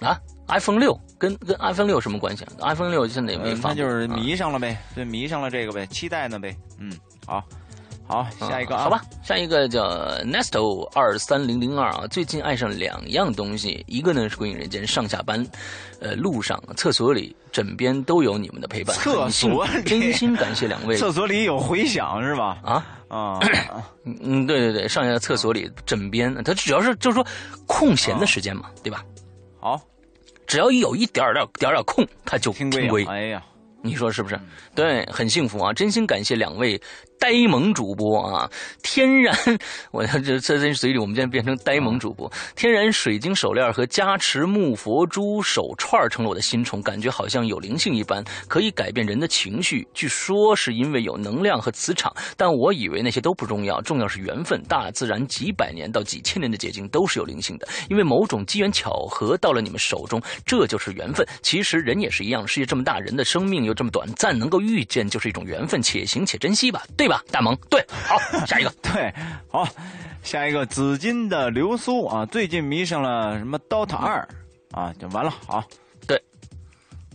[0.00, 6.54] 啊，iPhone 六跟跟 iPhone 六什么关系啊？iPhone 六现在也没发，那就是迷上了呗，就迷上了这个呗，期待呢呗。
[6.78, 6.92] 嗯，
[7.26, 7.44] 好，
[8.06, 9.82] 好，下一个啊，好吧，下一个叫
[10.24, 15.44] Nesto 二三零零二啊，最近爱上两样东西，一个呢是《鬼影人间》，上下班，
[16.00, 18.96] 呃，路上、厕所里、枕边都有你们的陪伴。
[18.96, 20.96] 厕所真心感谢两位。
[20.96, 22.58] 厕所里有回响是吧？
[22.62, 23.40] 啊啊，
[24.04, 27.26] 嗯，对对对，上下厕所里、枕边，他只要是就是说
[27.66, 29.04] 空闲的时间嘛，对吧？
[29.58, 29.80] 好，
[30.46, 33.04] 只要一有一点点点点空，他就听归。
[33.06, 33.42] 哎呀，
[33.82, 34.38] 你说是不是？
[34.76, 35.72] 对，很幸福啊！
[35.72, 36.80] 真心感谢两位
[37.18, 38.50] 呆萌主播啊，
[38.82, 39.36] 天然，
[39.90, 42.30] 我这这在嘴里，我们现在变成呆萌主播。
[42.54, 49.86] 天然水晶手链和加持木佛珠手串成了我的新宠，感觉好像有灵性一般，可以改变人的情绪。
[49.94, 54.62] 据说是因为有能量和磁场，但我以为那些都不重要，重要是缘分。
[54.68, 61.26] 大自然几百年到几千年的结晶都是有灵性的，因为某种机缘巧合到了你们手中，这就是缘分。
[61.42, 67.22] 其实人也是一样，世界这么大，人的生命又这么短暂，能够遇见就是一种缘分，且行且珍惜吧，对吧？
[67.30, 69.12] 大萌，对，好， 下一个，对，
[69.50, 69.66] 好，
[70.22, 74.28] 下一个紫金的流苏啊，最近迷上了什么 DOTA 二
[74.72, 75.62] 啊，就完了，好，
[76.06, 76.20] 对，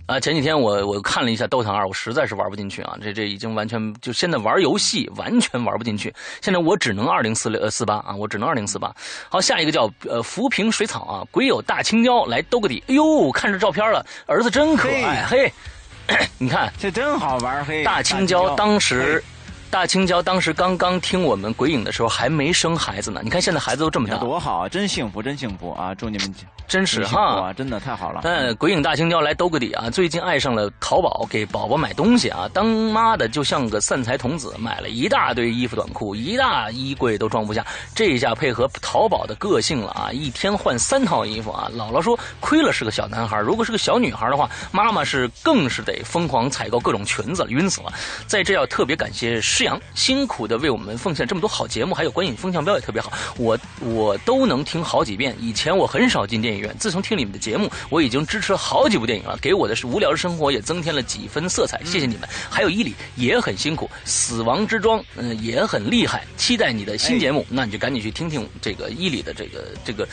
[0.05, 8.93] 啊，前几天我我看了一下 DOTA 二，我实在是玩不进去啊，这这已经完全就现在玩游戏完全玩不进去，现在我只能二零四六呃四八啊，我只能二零四八。
[9.29, 15.51] 好，下一个叫呃浮萍水草啊，鬼友大青椒来兜个底，哎呦，看着照片了，儿子真可爱，嘿，
[16.39, 19.23] 你看这真好玩，嘿，大青椒当时。
[19.71, 24.69] 大青椒当时刚刚听我们鬼影的时候还没生孩子呢，你看现在孩子都这么大，多好啊！
[24.69, 25.95] 真幸福，真幸福啊！
[25.95, 26.35] 祝你们
[26.67, 28.19] 真是哈，真的太好了。
[28.21, 29.89] 但，鬼影大青椒来兜个底啊！
[29.89, 37.65] 最近爱上了淘宝，给宝宝买东西啊，当妈的就像个散财童子，买了一大堆衣服短裤，一大衣柜都装不下。
[37.95, 41.71] 这一下配合淘宝的个性了啊，一天换三套衣服啊！
[41.73, 47.93] 姥姥说亏了是个小男孩，如果是个小女孩的话，妈妈是更是得疯狂采购各种裙子，晕死了。
[48.27, 49.41] 在这要特别感谢。
[49.61, 55.35] 师阳辛苦的为我们奉献这么多好节目，还有观影风向标也特别好，我我都能听好几遍。
[55.39, 61.79] 以前我很少进电影院，自从听你们的节目，我已经支持了好几部电影了，给我的是无聊的生活也增添了几分色彩。
[61.85, 70.07] 谢谢你们，还有伊里也很辛苦，死亡之庄嗯也很厉害，期待你的新节目，那你就赶紧去听听这个伊里的这个这个。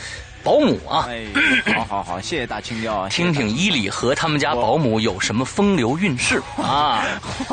[0.49, 1.27] 保姆啊，哎，
[1.75, 3.09] 好好好，谢谢大青椒啊！
[3.13, 6.41] 听听伊里和他们家保姆有什么风流韵事。
[6.57, 7.05] 啊？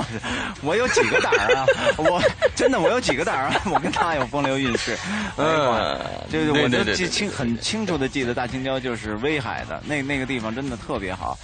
[0.64, 1.66] 我有几个胆儿啊？
[1.98, 2.22] 我
[2.56, 3.62] 真的我有几个胆儿啊？
[3.66, 4.98] 我跟他有风流韵事，
[5.36, 6.00] 嗯，
[6.32, 11.38] 就是我就记清很清楚的记得大青椒就是威海的那那个地方真的特别好，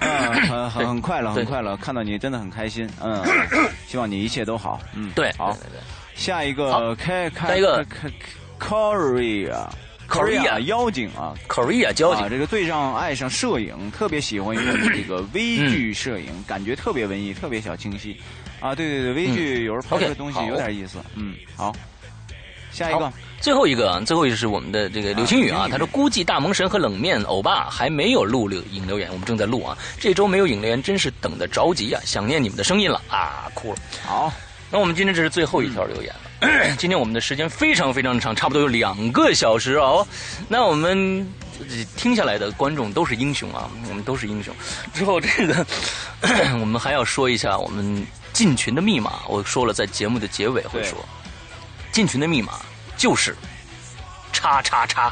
[0.00, 0.10] 嗯，
[0.50, 3.22] 很很很快乐很快乐，看到你真的很开心，嗯，
[3.86, 5.56] 希望你一切都好，嗯，对，好，
[6.16, 7.86] 下一个开开一个。
[8.58, 9.68] Korea。
[10.08, 18.16] Korea 妖精啊，Korea 妖精，这个最让爱上摄影，特别喜欢用这个微距摄影，感觉特别文艺，特别小清晰。
[18.60, 20.98] 啊，对对对，微距有时候拍出来东西有点意思。
[21.14, 21.74] 嗯，好，
[22.72, 33.02] 下一个，最后一个，最后一个是我们的这个刘青宇啊，他说估计大萌神和冷面欧巴还没有录留影留言，我们正在录啊，这周没有影留言，真是等的着急啊，想念你们的声音了。
[33.08, 33.78] 啊，哭了。
[34.04, 34.32] 好，
[34.70, 36.12] 那我们今天这是最后一条留言。
[36.14, 36.25] 了。
[36.76, 40.06] 今天我们的时间非常非常长，差不多有两个小时哦。
[40.48, 41.26] 那我们
[41.96, 44.54] 听下来的观众都是英雄啊，我们都是英雄。
[44.92, 45.66] 之后这个
[46.60, 50.98] 我们还要说一下我们进群的密码，我说了在节目的结尾会说，
[51.90, 52.60] 进群的密码
[52.98, 53.34] 就是
[54.32, 55.10] 叉叉叉，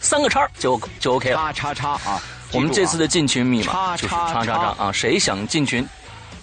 [0.00, 1.36] 三个叉就就 OK 了。
[1.36, 2.20] 叉叉叉啊！
[2.52, 5.86] 我们这次的进群密码就是叉叉叉啊，谁想进群？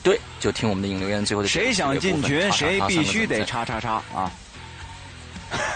[0.08, 1.50] 对，就听我们的引流员最后的。
[1.50, 4.32] 谁想进群，谁必须得叉叉叉啊！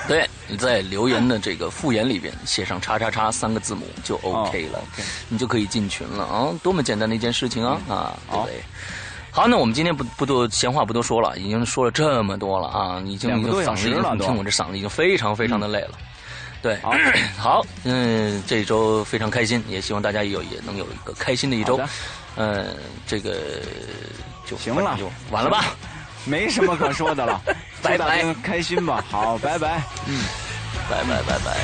[0.07, 4.79] 对，你在留言的这个复言里边写上叉叉叉三个字母就 OK 了，
[5.27, 6.47] 你就可以进群了啊！
[6.63, 8.17] 多么简单的一件事情啊啊！
[8.31, 8.63] 对不对？
[9.31, 15.91] 好，那我们今天不不多闲话不多说了，已经说了这么多了啊，已经已经嗓子已经听我这嗓子已经非常非常的累了。
[16.61, 16.77] 对，
[17.37, 21.79] 好， 嗯，这一周非常开心，也希望大家有也能有一个开心的一周。
[22.37, 22.75] 嗯，
[23.07, 23.33] 这个
[24.45, 25.65] 就行了，就完了吧，
[26.25, 27.41] 没什么可说的了，
[27.83, 30.23] 拜拜，开心吧，好，拜拜，嗯，
[30.89, 31.57] 拜拜拜拜。